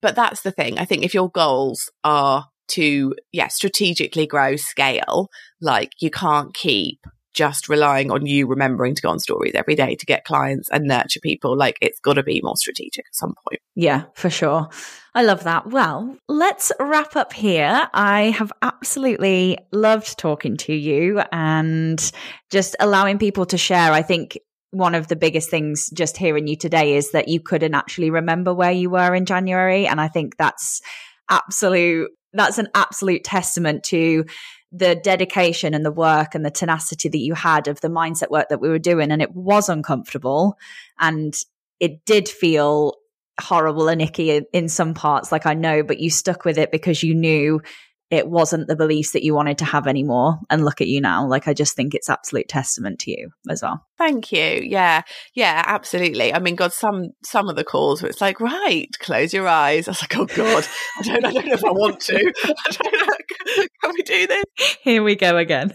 But 0.01 0.15
that's 0.15 0.41
the 0.41 0.51
thing 0.51 0.77
i 0.77 0.85
think 0.85 1.03
if 1.03 1.13
your 1.13 1.31
goals 1.31 1.89
are 2.03 2.45
to, 2.69 3.15
yeah, 3.31 3.47
strategically 3.47 4.27
grow 4.27 4.55
scale. 4.55 5.29
Like 5.61 5.91
you 5.99 6.09
can't 6.09 6.53
keep 6.53 6.99
just 7.33 7.67
relying 7.67 8.11
on 8.11 8.25
you 8.25 8.47
remembering 8.47 8.95
to 8.95 9.01
go 9.01 9.09
on 9.09 9.19
stories 9.19 9.53
every 9.55 9.75
day 9.75 9.95
to 9.95 10.05
get 10.05 10.23
clients 10.23 10.69
and 10.69 10.85
nurture 10.85 11.19
people. 11.19 11.57
Like 11.57 11.77
it's 11.81 11.99
got 11.99 12.13
to 12.13 12.23
be 12.23 12.41
more 12.43 12.55
strategic 12.55 13.05
at 13.07 13.15
some 13.15 13.33
point. 13.47 13.59
Yeah, 13.75 14.03
for 14.13 14.29
sure. 14.29 14.69
I 15.15 15.23
love 15.23 15.43
that. 15.43 15.67
Well, 15.67 16.17
let's 16.27 16.71
wrap 16.79 17.15
up 17.15 17.33
here. 17.33 17.87
I 17.93 18.31
have 18.31 18.51
absolutely 18.61 19.57
loved 19.71 20.17
talking 20.17 20.57
to 20.57 20.73
you 20.73 21.21
and 21.31 22.11
just 22.51 22.75
allowing 22.79 23.19
people 23.19 23.45
to 23.47 23.57
share. 23.57 23.91
I 23.91 24.03
think 24.03 24.37
one 24.71 24.95
of 24.95 25.07
the 25.07 25.15
biggest 25.15 25.49
things 25.49 25.89
just 25.91 26.17
hearing 26.17 26.47
you 26.47 26.55
today 26.55 26.95
is 26.95 27.11
that 27.11 27.27
you 27.27 27.39
couldn't 27.39 27.75
actually 27.75 28.09
remember 28.09 28.53
where 28.53 28.71
you 28.71 28.89
were 28.89 29.13
in 29.13 29.25
January. 29.25 29.85
And 29.85 30.01
I 30.01 30.07
think 30.07 30.37
that's 30.37 30.81
absolute 31.29 32.09
that's 32.33 32.57
an 32.57 32.69
absolute 32.73 33.23
testament 33.23 33.83
to 33.85 34.25
the 34.71 34.95
dedication 34.95 35.73
and 35.73 35.85
the 35.85 35.91
work 35.91 36.33
and 36.33 36.43
the 36.43 36.51
tenacity 36.51 37.07
that 37.07 37.19
you 37.19 37.35
had 37.35 37.67
of 37.67 37.79
the 37.81 37.89
mindset 37.89 38.31
work 38.31 38.49
that 38.49 38.59
we 38.59 38.69
were 38.69 38.79
doing. 38.79 39.11
And 39.11 39.21
it 39.21 39.35
was 39.35 39.69
uncomfortable 39.69 40.57
and 40.99 41.35
it 41.79 42.05
did 42.05 42.27
feel 42.27 42.95
horrible 43.39 43.87
and 43.87 44.01
icky 44.01 44.41
in, 44.51 44.69
some 44.69 44.93
parts, 44.93 45.31
like 45.31 45.45
I 45.45 45.53
know, 45.53 45.83
but 45.83 45.99
you 45.99 46.09
stuck 46.09 46.45
with 46.45 46.57
it 46.57 46.71
because 46.71 47.03
you 47.03 47.13
knew 47.13 47.61
it 48.09 48.27
wasn't 48.27 48.67
the 48.67 48.75
beliefs 48.75 49.11
that 49.13 49.23
you 49.23 49.33
wanted 49.33 49.57
to 49.57 49.65
have 49.65 49.87
anymore. 49.87 50.37
And 50.49 50.63
look 50.63 50.81
at 50.81 50.87
you 50.87 51.01
now. 51.01 51.27
Like, 51.27 51.47
I 51.47 51.53
just 51.53 51.75
think 51.75 51.95
it's 51.95 52.09
absolute 52.09 52.47
testament 52.47 52.99
to 52.99 53.11
you 53.11 53.29
as 53.49 53.61
well. 53.63 53.85
Thank 53.97 54.31
you. 54.31 54.61
Yeah. 54.63 55.01
Yeah, 55.33 55.63
absolutely. 55.65 56.33
I 56.33 56.39
mean, 56.39 56.55
God, 56.55 56.73
some, 56.73 57.09
some 57.23 57.49
of 57.49 57.55
the 57.55 57.63
calls 57.63 58.01
where 58.01 58.09
it's 58.09 58.21
like, 58.21 58.39
right, 58.39 58.87
close 58.99 59.33
your 59.33 59.47
eyes. 59.47 59.87
I 59.87 59.91
was 59.91 60.01
like, 60.01 60.15
oh 60.17 60.25
God, 60.25 60.67
I 60.99 61.01
don't, 61.03 61.25
I 61.25 61.31
don't 61.31 61.47
know 61.47 61.53
if 61.53 61.65
I 61.65 61.71
want 61.71 61.99
to. 62.01 62.33
I 62.43 62.71
don't 62.71 63.07
know. 63.07 63.65
Can 63.81 63.93
we 63.93 64.03
do 64.03 64.27
this? 64.27 64.77
Here 64.81 65.01
we 65.03 65.15
go 65.15 65.37
again. 65.37 65.73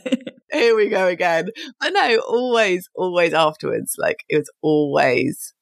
Here 0.52 0.76
we 0.76 0.88
go 0.88 1.06
again. 1.06 1.48
But 1.80 1.92
no, 1.92 2.18
always, 2.28 2.88
always 2.94 3.34
afterwards, 3.34 3.96
like 3.98 4.24
it 4.28 4.38
was 4.38 4.50
always 4.62 5.54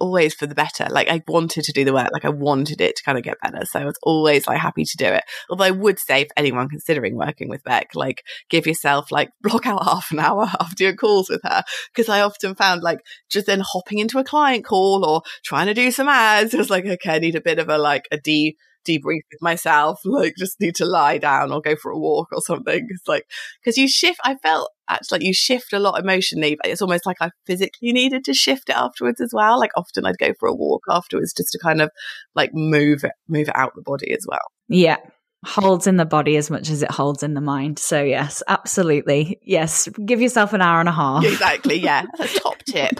always 0.00 0.34
for 0.34 0.46
the 0.46 0.54
better. 0.54 0.86
Like 0.90 1.08
I 1.08 1.22
wanted 1.26 1.64
to 1.64 1.72
do 1.72 1.84
the 1.84 1.92
work, 1.92 2.10
like 2.12 2.24
I 2.24 2.30
wanted 2.30 2.80
it 2.80 2.96
to 2.96 3.02
kind 3.02 3.18
of 3.18 3.24
get 3.24 3.40
better. 3.40 3.64
So 3.64 3.80
I 3.80 3.84
was 3.84 3.98
always 4.02 4.46
like 4.46 4.58
happy 4.58 4.84
to 4.84 4.96
do 4.96 5.06
it. 5.06 5.24
Although 5.50 5.64
I 5.64 5.70
would 5.70 5.98
say 5.98 6.24
for 6.24 6.32
anyone 6.36 6.68
considering 6.68 7.16
working 7.16 7.48
with 7.48 7.64
Beck, 7.64 7.94
like 7.94 8.24
give 8.48 8.66
yourself 8.66 9.10
like 9.10 9.30
block 9.42 9.66
out 9.66 9.84
half 9.84 10.10
an 10.10 10.18
hour 10.18 10.50
after 10.60 10.84
your 10.84 10.94
calls 10.94 11.28
with 11.28 11.42
her. 11.42 11.62
Cause 11.94 12.08
I 12.08 12.20
often 12.20 12.54
found 12.54 12.82
like 12.82 13.00
just 13.28 13.46
then 13.46 13.62
hopping 13.64 13.98
into 13.98 14.18
a 14.18 14.24
client 14.24 14.64
call 14.64 15.04
or 15.04 15.22
trying 15.44 15.66
to 15.66 15.74
do 15.74 15.90
some 15.90 16.08
ads. 16.08 16.54
It 16.54 16.58
was 16.58 16.70
like, 16.70 16.86
okay, 16.86 17.16
I 17.16 17.18
need 17.18 17.34
a 17.34 17.40
bit 17.40 17.58
of 17.58 17.68
a 17.68 17.78
like 17.78 18.08
a 18.10 18.18
de 18.18 18.56
debrief 18.88 19.22
with 19.30 19.42
myself, 19.42 20.00
like 20.04 20.34
just 20.38 20.60
need 20.60 20.74
to 20.76 20.86
lie 20.86 21.18
down 21.18 21.52
or 21.52 21.60
go 21.60 21.76
for 21.76 21.90
a 21.90 21.98
walk 21.98 22.28
or 22.32 22.40
something. 22.40 22.86
It's 22.88 23.06
like, 23.06 23.24
cause 23.64 23.76
you 23.76 23.88
shift, 23.88 24.18
I 24.24 24.36
felt 24.36 24.70
actually 24.88 25.18
like 25.18 25.26
you 25.26 25.34
shift 25.34 25.72
a 25.72 25.78
lot 25.78 26.00
emotionally, 26.00 26.56
but 26.60 26.70
it's 26.70 26.82
almost 26.82 27.06
like 27.06 27.18
I 27.20 27.30
physically 27.46 27.92
needed 27.92 28.24
to 28.24 28.34
shift 28.34 28.68
it 28.68 28.76
afterwards 28.76 29.20
as 29.20 29.30
well. 29.32 29.58
Like 29.58 29.72
often 29.76 30.06
I'd 30.06 30.18
go 30.18 30.32
for 30.38 30.48
a 30.48 30.54
walk 30.54 30.84
afterwards 30.88 31.32
just 31.36 31.52
to 31.52 31.58
kind 31.58 31.82
of 31.82 31.90
like 32.34 32.54
move 32.54 33.04
it, 33.04 33.12
move 33.28 33.48
it 33.48 33.56
out 33.56 33.74
the 33.74 33.82
body 33.82 34.12
as 34.12 34.24
well. 34.26 34.38
Yeah. 34.68 34.96
Holds 35.46 35.86
in 35.86 35.96
the 35.96 36.04
body 36.04 36.36
as 36.36 36.50
much 36.50 36.68
as 36.68 36.82
it 36.82 36.90
holds 36.90 37.22
in 37.22 37.34
the 37.34 37.40
mind. 37.40 37.78
So, 37.78 38.02
yes, 38.02 38.42
absolutely. 38.48 39.38
Yes. 39.42 39.88
Give 40.04 40.20
yourself 40.20 40.52
an 40.52 40.60
hour 40.60 40.80
and 40.80 40.88
a 40.88 40.92
half. 40.92 41.24
Exactly. 41.24 41.78
Yeah. 41.78 42.06
That's 42.18 42.36
a 42.36 42.40
top 42.40 42.58
tip. 42.64 42.98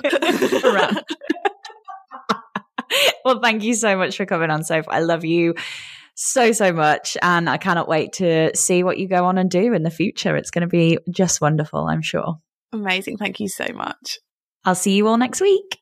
well, 3.24 3.40
thank 3.40 3.62
you 3.62 3.74
so 3.74 3.96
much 3.96 4.16
for 4.16 4.26
coming 4.26 4.50
on, 4.50 4.64
Soph. 4.64 4.86
I 4.88 5.00
love 5.00 5.24
you 5.24 5.54
so, 6.14 6.52
so 6.52 6.72
much. 6.72 7.16
And 7.22 7.48
I 7.48 7.56
cannot 7.58 7.88
wait 7.88 8.14
to 8.14 8.50
see 8.56 8.82
what 8.82 8.98
you 8.98 9.08
go 9.08 9.24
on 9.24 9.38
and 9.38 9.50
do 9.50 9.72
in 9.72 9.82
the 9.82 9.90
future. 9.90 10.36
It's 10.36 10.50
going 10.50 10.62
to 10.62 10.68
be 10.68 10.98
just 11.10 11.40
wonderful, 11.40 11.86
I'm 11.86 12.02
sure. 12.02 12.40
Amazing. 12.72 13.16
Thank 13.16 13.40
you 13.40 13.48
so 13.48 13.66
much. 13.74 14.18
I'll 14.64 14.74
see 14.74 14.96
you 14.96 15.06
all 15.06 15.16
next 15.16 15.40
week. 15.40 15.80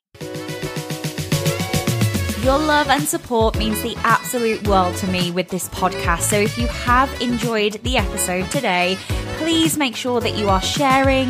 Your 2.47 2.59
love 2.59 2.89
and 2.89 3.03
support 3.03 3.59
means 3.59 3.83
the 3.83 3.97
absolute 4.05 4.69
world 4.69 4.95
to 4.99 5.09
me 5.09 5.33
with 5.33 5.49
this 5.49 5.69
podcast. 5.71 6.21
So 6.21 6.37
if 6.37 6.57
you 6.57 6.69
have 6.69 7.11
enjoyed 7.21 7.73
the 7.83 7.97
episode 7.97 8.49
today, 8.53 8.97
please 9.39 9.77
make 9.77 9.97
sure 9.97 10.21
that 10.21 10.37
you 10.37 10.49
are 10.49 10.63
sharing 10.63 11.29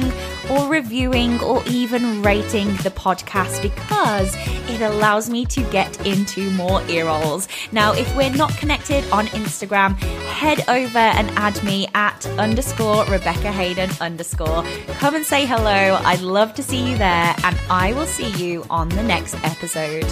or 0.51 0.69
reviewing 0.69 1.41
or 1.43 1.63
even 1.67 2.23
rating 2.23 2.69
the 2.79 2.91
podcast 2.91 3.63
because 3.63 4.35
it 4.71 4.81
allows 4.81 5.31
me 5.31 5.45
to 5.47 5.63
get 5.71 6.07
into 6.07 6.51
more 6.53 6.83
ear 6.89 7.07
rolls. 7.07 7.49
Now, 7.73 7.93
if 7.93 8.15
we're 8.17 8.31
not 8.31 8.51
connected 8.57 9.09
on 9.11 9.27
Instagram, 9.29 9.97
head 10.29 10.69
over 10.69 10.99
and 10.99 11.31
add 11.31 11.63
me 11.65 11.89
at 11.95 12.27
underscore 12.39 13.05
Rebecca 13.07 13.51
Hayden 13.51 13.91
underscore. 14.01 14.65
Come 14.99 15.15
and 15.15 15.25
say 15.25 15.47
hello. 15.47 15.99
I'd 16.05 16.21
love 16.21 16.55
to 16.55 16.63
see 16.63 16.91
you 16.91 16.99
there, 16.99 17.35
and 17.45 17.59
I 17.71 17.93
will 17.93 18.07
see 18.07 18.31
you 18.33 18.65
on 18.71 18.89
the 18.91 19.03
next 19.03 19.35
episode. 19.45 20.07